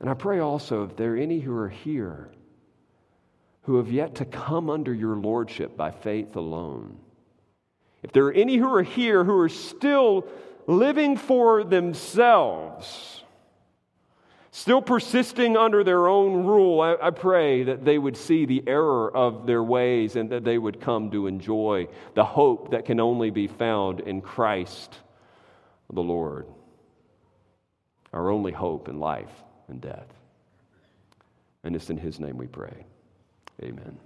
And 0.00 0.08
I 0.08 0.14
pray 0.14 0.38
also 0.38 0.84
if 0.84 0.96
there 0.96 1.14
are 1.14 1.18
any 1.18 1.40
who 1.40 1.54
are 1.56 1.68
here 1.68 2.30
who 3.62 3.76
have 3.76 3.92
yet 3.92 4.16
to 4.16 4.24
come 4.24 4.70
under 4.70 4.92
your 4.92 5.16
lordship 5.16 5.76
by 5.76 5.90
faith 5.90 6.34
alone, 6.34 6.96
If 8.02 8.12
there 8.12 8.24
are 8.24 8.32
any 8.32 8.56
who 8.56 8.72
are 8.72 8.82
here 8.82 9.22
who 9.24 9.38
are 9.38 9.50
still 9.50 10.26
living 10.66 11.18
for 11.18 11.62
themselves, 11.62 13.22
still 14.50 14.80
persisting 14.80 15.58
under 15.58 15.84
their 15.84 16.08
own 16.08 16.46
rule, 16.46 16.80
I, 16.80 16.96
I, 17.08 17.10
pray 17.10 17.64
that 17.64 17.84
they 17.84 17.98
would 17.98 18.16
see 18.16 18.46
the 18.46 18.64
error 18.66 19.14
of 19.14 19.46
their 19.46 19.62
ways 19.62 20.16
and 20.16 20.30
that 20.30 20.44
they 20.44 20.56
would 20.56 20.80
come 20.80 21.10
to 21.10 21.26
enjoy 21.26 21.88
the 22.14 22.24
hope 22.24 22.70
that 22.70 22.86
can 22.86 23.00
only 23.00 23.28
be 23.28 23.46
found 23.46 24.00
in 24.00 24.22
Christ 24.22 24.96
the 25.92 26.02
Lord, 26.02 26.46
our 28.14 28.30
only 28.30 28.52
hope 28.52 28.88
in 28.88 28.98
life 28.98 29.44
and 29.70 29.80
death. 29.80 30.06
And 31.64 31.74
it's 31.74 31.90
in 31.90 31.96
His 31.96 32.20
name 32.20 32.36
we 32.36 32.46
pray. 32.46 32.84
Amen. 33.62 33.98